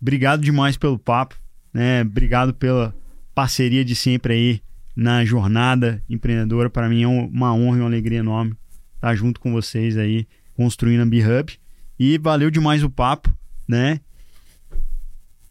obrigado 0.00 0.42
demais 0.42 0.76
pelo 0.76 0.98
papo, 0.98 1.36
né? 1.72 2.02
Obrigado 2.02 2.52
pela 2.52 2.94
parceria 3.34 3.84
de 3.84 3.94
sempre 3.94 4.34
aí 4.34 4.60
na 4.96 5.24
jornada 5.24 6.02
empreendedora. 6.10 6.68
Para 6.68 6.88
mim 6.88 7.02
é 7.02 7.08
um- 7.08 7.26
uma 7.26 7.54
honra 7.54 7.78
e 7.78 7.80
uma 7.80 7.86
alegria 7.88 8.18
enorme 8.18 8.54
estar 8.96 9.14
junto 9.14 9.40
com 9.40 9.52
vocês 9.52 9.96
aí, 9.96 10.26
construindo 10.54 11.02
a 11.02 11.06
B-Hub. 11.06 11.52
E 11.98 12.18
valeu 12.18 12.50
demais 12.50 12.82
o 12.82 12.90
papo, 12.90 13.32
né? 13.68 14.00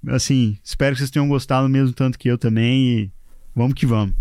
Assim, 0.07 0.57
espero 0.63 0.93
que 0.95 0.99
vocês 0.99 1.09
tenham 1.11 1.27
gostado 1.29 1.69
mesmo 1.69 1.93
tanto 1.93 2.19
que 2.19 2.29
eu 2.29 2.37
também 2.37 2.99
e 2.99 3.11
vamos 3.55 3.73
que 3.73 3.85
vamos. 3.85 4.13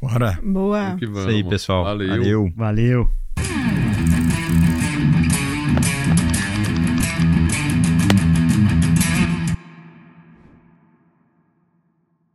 Bora. 0.00 0.38
Boa. 0.42 0.82
Vamos 0.84 0.98
que 0.98 1.04
Isso 1.06 1.28
aí, 1.28 1.44
pessoal. 1.44 1.84
Valeu. 1.84 2.08
Valeu. 2.08 2.52
Valeu. 2.56 3.25